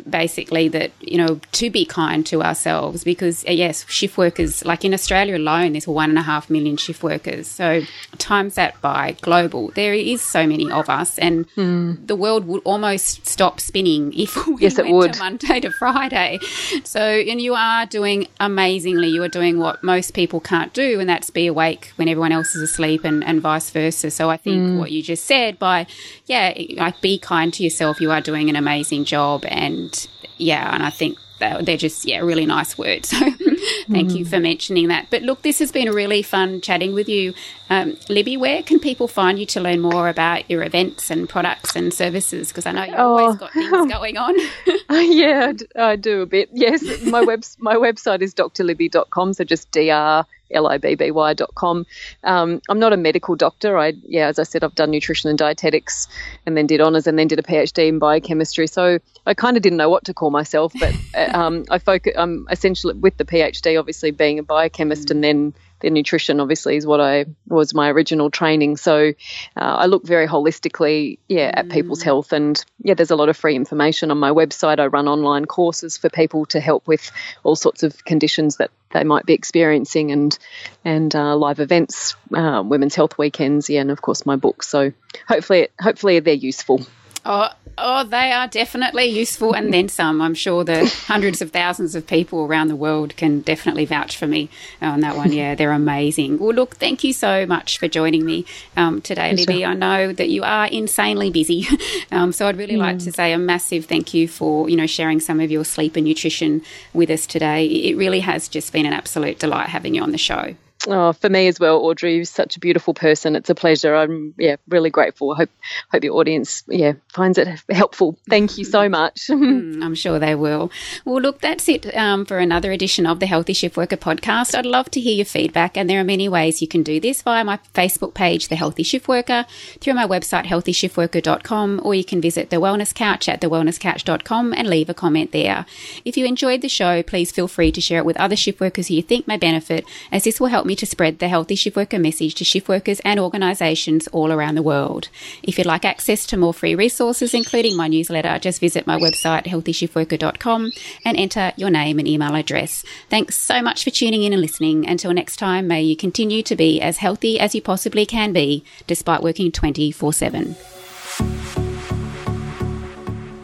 basically 0.08 0.68
that 0.68 0.90
you 1.00 1.16
know 1.16 1.40
to 1.52 1.70
be 1.70 1.84
kind 1.84 2.26
to 2.26 2.42
ourselves 2.42 3.04
because 3.04 3.44
uh, 3.46 3.52
yes 3.52 3.84
shift 3.88 4.18
workers 4.18 4.64
like 4.64 4.84
in 4.84 4.92
australia 4.92 5.36
alone 5.36 5.72
there's 5.72 5.86
one 5.86 6.10
and 6.10 6.18
a 6.18 6.22
half 6.22 6.50
million 6.50 6.76
shift 6.76 7.02
workers 7.02 7.46
so 7.46 7.80
times 8.18 8.56
that 8.56 8.80
by 8.80 9.16
global 9.20 9.70
there 9.74 9.94
is 9.94 10.20
so 10.20 10.46
many 10.46 10.70
of 10.70 10.90
us 10.90 11.18
and 11.18 11.48
mm. 11.50 12.06
the 12.06 12.16
world 12.16 12.46
would 12.46 12.60
almost 12.64 13.24
stop 13.26 13.60
spinning 13.60 14.12
if 14.14 14.46
we 14.46 14.62
yes, 14.62 14.76
went 14.76 14.88
it 14.88 14.92
would. 14.92 15.12
to 15.12 15.18
monday 15.20 15.60
to 15.60 15.70
friday 15.70 16.38
so 16.82 17.00
and 17.00 17.40
you 17.40 17.54
are 17.54 17.86
doing 17.86 18.26
amazingly 18.40 19.08
you 19.08 19.22
are 19.22 19.28
doing 19.28 19.58
what 19.58 19.82
most 19.82 20.12
people 20.12 20.40
can't 20.40 20.72
do 20.72 20.98
and 20.98 21.08
that's 21.08 21.30
be 21.30 21.46
awake 21.46 21.92
when 21.96 22.08
everyone 22.08 22.32
else 22.32 22.54
is 22.56 22.62
asleep 22.62 23.04
and, 23.04 23.22
and 23.22 23.40
vice 23.40 23.70
versa 23.70 24.10
so 24.10 24.28
i 24.28 24.36
think 24.36 24.70
mm. 24.70 24.78
what 24.78 24.90
you 24.90 25.02
just 25.02 25.24
said 25.24 25.58
by 25.58 25.86
yeah 26.26 26.52
like 26.76 27.00
be 27.00 27.18
kind 27.18 27.54
to 27.54 27.62
yourself 27.62 28.00
you 28.00 28.10
are 28.10 28.20
doing 28.20 28.48
an 28.50 28.56
amazing 28.56 29.04
job 29.04 29.44
and 29.46 29.83
and 29.84 30.08
yeah, 30.38 30.74
and 30.74 30.82
I 30.82 30.90
think 30.90 31.18
they're 31.38 31.76
just 31.76 32.04
yeah 32.04 32.20
really 32.20 32.46
nice 32.46 32.76
words. 32.78 33.14
So 33.64 33.92
thank 33.92 34.10
mm. 34.10 34.18
you 34.18 34.24
for 34.26 34.40
mentioning 34.40 34.88
that. 34.88 35.08
But 35.10 35.22
look, 35.22 35.40
this 35.42 35.58
has 35.58 35.72
been 35.72 35.90
really 35.90 36.22
fun 36.22 36.60
chatting 36.60 36.92
with 36.92 37.08
you, 37.08 37.32
um, 37.70 37.96
Libby. 38.10 38.36
Where 38.36 38.62
can 38.62 38.78
people 38.78 39.08
find 39.08 39.38
you 39.38 39.46
to 39.46 39.60
learn 39.60 39.80
more 39.80 40.08
about 40.08 40.50
your 40.50 40.62
events 40.62 41.10
and 41.10 41.28
products 41.28 41.74
and 41.74 41.92
services? 41.92 42.48
Because 42.48 42.66
I 42.66 42.72
know 42.72 42.84
you've 42.84 42.94
oh. 42.98 43.18
always 43.18 43.36
got 43.36 43.52
things 43.52 43.70
going 43.92 44.18
on. 44.18 44.34
yeah, 44.90 45.52
I 45.76 45.96
do 45.96 46.20
a 46.22 46.26
bit. 46.26 46.50
Yes, 46.52 46.82
my 47.04 47.22
web 47.22 47.44
my 47.58 47.76
website 47.76 48.20
is 48.20 48.34
drlibby.com. 48.34 49.32
So 49.32 49.44
just 49.44 49.70
dr 49.72 50.26
libby.com. 50.60 51.86
Um, 52.22 52.60
I'm 52.68 52.78
not 52.78 52.92
a 52.92 52.96
medical 52.96 53.36
doctor. 53.36 53.78
I, 53.78 53.94
yeah, 54.02 54.28
as 54.28 54.38
I 54.38 54.44
said, 54.44 54.64
I've 54.64 54.74
done 54.74 54.90
nutrition 54.90 55.30
and 55.30 55.38
dietetics 55.38 56.08
and 56.46 56.56
then 56.56 56.66
did 56.66 56.80
honours 56.80 57.06
and 57.06 57.18
then 57.18 57.28
did 57.28 57.38
a 57.38 57.42
PhD 57.42 57.88
in 57.88 57.98
biochemistry. 57.98 58.66
So 58.66 58.98
I 59.26 59.34
kind 59.34 59.56
of 59.56 59.62
didn't 59.62 59.78
know 59.78 59.90
what 59.90 60.04
to 60.04 60.14
call 60.14 60.30
myself, 60.30 60.72
but 60.78 60.94
uh, 61.14 61.38
um, 61.38 61.64
I 61.70 61.78
focus, 61.78 62.14
I'm 62.16 62.46
essentially 62.50 62.94
with 62.94 63.16
the 63.16 63.24
PhD, 63.24 63.78
obviously 63.78 64.10
being 64.10 64.38
a 64.38 64.42
biochemist 64.42 65.08
mm. 65.08 65.10
and 65.12 65.24
then 65.24 65.54
the 65.84 65.90
nutrition 65.90 66.40
obviously 66.40 66.76
is 66.76 66.86
what 66.86 67.00
I 67.00 67.26
was 67.46 67.74
my 67.74 67.90
original 67.90 68.30
training. 68.30 68.78
So 68.78 69.12
uh, 69.56 69.60
I 69.60 69.86
look 69.86 70.06
very 70.06 70.26
holistically, 70.26 71.18
yeah, 71.28 71.50
at 71.54 71.68
people's 71.68 72.00
mm. 72.00 72.04
health. 72.04 72.32
And 72.32 72.62
yeah, 72.82 72.94
there's 72.94 73.10
a 73.10 73.16
lot 73.16 73.28
of 73.28 73.36
free 73.36 73.54
information 73.54 74.10
on 74.10 74.18
my 74.18 74.30
website. 74.30 74.78
I 74.78 74.86
run 74.86 75.08
online 75.08 75.44
courses 75.44 75.98
for 75.98 76.08
people 76.08 76.46
to 76.46 76.60
help 76.60 76.88
with 76.88 77.10
all 77.42 77.54
sorts 77.54 77.82
of 77.82 78.04
conditions 78.04 78.56
that 78.56 78.70
they 78.94 79.04
might 79.04 79.26
be 79.26 79.34
experiencing, 79.34 80.10
and 80.12 80.38
and 80.84 81.14
uh, 81.14 81.36
live 81.36 81.60
events, 81.60 82.16
uh, 82.34 82.62
women's 82.64 82.94
health 82.94 83.18
weekends, 83.18 83.68
yeah, 83.68 83.82
and 83.82 83.90
of 83.90 84.00
course 84.00 84.24
my 84.24 84.36
book. 84.36 84.62
So 84.62 84.92
hopefully, 85.28 85.68
hopefully 85.78 86.20
they're 86.20 86.34
useful. 86.34 86.80
Oh, 87.26 87.48
oh, 87.78 88.04
they 88.04 88.32
are 88.32 88.46
definitely 88.46 89.06
useful, 89.06 89.54
and 89.54 89.72
then 89.72 89.88
some. 89.88 90.20
I'm 90.20 90.34
sure 90.34 90.62
the 90.62 90.86
hundreds 91.06 91.40
of 91.40 91.52
thousands 91.52 91.94
of 91.94 92.06
people 92.06 92.44
around 92.44 92.68
the 92.68 92.76
world 92.76 93.16
can 93.16 93.40
definitely 93.40 93.86
vouch 93.86 94.16
for 94.16 94.26
me 94.26 94.50
on 94.80 95.00
that 95.00 95.16
one. 95.16 95.24
Yeah, 95.34 95.56
they're 95.56 95.72
amazing. 95.72 96.38
Well, 96.38 96.54
look, 96.54 96.76
thank 96.76 97.02
you 97.02 97.12
so 97.12 97.44
much 97.44 97.78
for 97.78 97.88
joining 97.88 98.24
me 98.24 98.44
um, 98.76 99.00
today, 99.00 99.30
yes, 99.30 99.38
Libby. 99.40 99.64
I 99.64 99.74
know 99.74 100.12
that 100.12 100.28
you 100.28 100.44
are 100.44 100.66
insanely 100.66 101.30
busy, 101.30 101.66
um, 102.12 102.30
so 102.30 102.46
I'd 102.46 102.58
really 102.58 102.76
mm. 102.76 102.80
like 102.80 102.98
to 103.00 103.10
say 103.10 103.32
a 103.32 103.38
massive 103.38 103.86
thank 103.86 104.14
you 104.14 104.28
for 104.28 104.68
you 104.68 104.76
know 104.76 104.86
sharing 104.86 105.18
some 105.18 105.40
of 105.40 105.50
your 105.50 105.64
sleep 105.64 105.96
and 105.96 106.06
nutrition 106.06 106.62
with 106.92 107.10
us 107.10 107.26
today. 107.26 107.66
It 107.66 107.96
really 107.96 108.20
has 108.20 108.48
just 108.48 108.72
been 108.72 108.86
an 108.86 108.92
absolute 108.92 109.38
delight 109.38 109.70
having 109.70 109.94
you 109.94 110.02
on 110.02 110.12
the 110.12 110.18
show. 110.18 110.54
Oh, 110.86 111.12
for 111.12 111.30
me 111.30 111.48
as 111.48 111.58
well, 111.58 111.78
Audrey. 111.78 112.16
You're 112.16 112.24
such 112.24 112.56
a 112.56 112.60
beautiful 112.60 112.92
person. 112.92 113.36
It's 113.36 113.48
a 113.48 113.54
pleasure. 113.54 113.94
I'm 113.94 114.34
yeah 114.36 114.56
really 114.68 114.90
grateful. 114.90 115.32
I 115.32 115.36
hope 115.36 115.50
hope 115.90 116.02
the 116.02 116.10
audience 116.10 116.62
yeah 116.68 116.92
finds 117.08 117.38
it 117.38 117.48
helpful. 117.70 118.18
Thank 118.28 118.58
you 118.58 118.64
so 118.64 118.88
much. 118.88 119.14
mm, 119.30 119.82
I'm 119.82 119.94
sure 119.94 120.18
they 120.18 120.34
will. 120.34 120.70
Well, 121.04 121.22
look, 121.22 121.40
that's 121.40 121.68
it 121.68 121.94
um, 121.96 122.26
for 122.26 122.38
another 122.38 122.70
edition 122.70 123.06
of 123.06 123.20
the 123.20 123.26
Healthy 123.26 123.54
Shift 123.54 123.76
Worker 123.76 123.96
podcast. 123.96 124.54
I'd 124.54 124.66
love 124.66 124.90
to 124.90 125.00
hear 125.00 125.14
your 125.14 125.24
feedback, 125.24 125.76
and 125.76 125.88
there 125.88 126.00
are 126.00 126.04
many 126.04 126.28
ways 126.28 126.60
you 126.60 126.68
can 126.68 126.82
do 126.82 127.00
this 127.00 127.22
via 127.22 127.44
my 127.44 127.58
Facebook 127.72 128.14
page, 128.14 128.48
The 128.48 128.56
Healthy 128.56 128.82
Shift 128.82 129.08
Worker, 129.08 129.46
through 129.80 129.94
my 129.94 130.06
website 130.06 130.44
healthyshiftworker.com, 130.44 131.80
or 131.82 131.94
you 131.94 132.04
can 132.04 132.20
visit 132.20 132.50
the 132.50 132.56
Wellness 132.56 132.94
Couch 132.94 133.28
at 133.28 133.40
thewellnesscouch.com 133.40 134.52
and 134.52 134.68
leave 134.68 134.90
a 134.90 134.94
comment 134.94 135.32
there. 135.32 135.64
If 136.04 136.16
you 136.16 136.26
enjoyed 136.26 136.60
the 136.60 136.68
show, 136.68 137.02
please 137.02 137.32
feel 137.32 137.48
free 137.48 137.72
to 137.72 137.80
share 137.80 137.98
it 137.98 138.04
with 138.04 138.18
other 138.18 138.36
shift 138.36 138.60
workers 138.60 138.88
who 138.88 138.94
you 138.94 139.02
think 139.02 139.26
may 139.26 139.38
benefit, 139.38 139.84
as 140.12 140.24
this 140.24 140.40
will 140.40 140.48
help 140.48 140.66
to 140.74 140.86
spread 140.86 141.18
the 141.18 141.28
healthy 141.28 141.54
shift 141.54 141.76
worker 141.76 141.98
message 141.98 142.34
to 142.36 142.44
shift 142.44 142.68
workers 142.68 143.00
and 143.04 143.20
organisations 143.20 144.06
all 144.08 144.32
around 144.32 144.54
the 144.54 144.62
world. 144.62 145.08
If 145.42 145.58
you'd 145.58 145.66
like 145.66 145.84
access 145.84 146.26
to 146.26 146.36
more 146.36 146.54
free 146.54 146.74
resources, 146.74 147.34
including 147.34 147.76
my 147.76 147.88
newsletter, 147.88 148.38
just 148.38 148.60
visit 148.60 148.86
my 148.86 148.98
website, 148.98 149.44
healthyshiftworker.com, 149.44 150.72
and 151.04 151.16
enter 151.16 151.52
your 151.56 151.70
name 151.70 151.98
and 151.98 152.08
email 152.08 152.34
address. 152.34 152.84
Thanks 153.08 153.36
so 153.36 153.62
much 153.62 153.84
for 153.84 153.90
tuning 153.90 154.22
in 154.22 154.32
and 154.32 154.42
listening. 154.42 154.88
Until 154.88 155.12
next 155.12 155.36
time, 155.36 155.66
may 155.66 155.82
you 155.82 155.96
continue 155.96 156.42
to 156.42 156.56
be 156.56 156.80
as 156.80 156.98
healthy 156.98 157.40
as 157.40 157.54
you 157.54 157.62
possibly 157.62 158.06
can 158.06 158.32
be, 158.32 158.64
despite 158.86 159.22
working 159.22 159.50
24 159.52 160.12
7. 160.12 161.63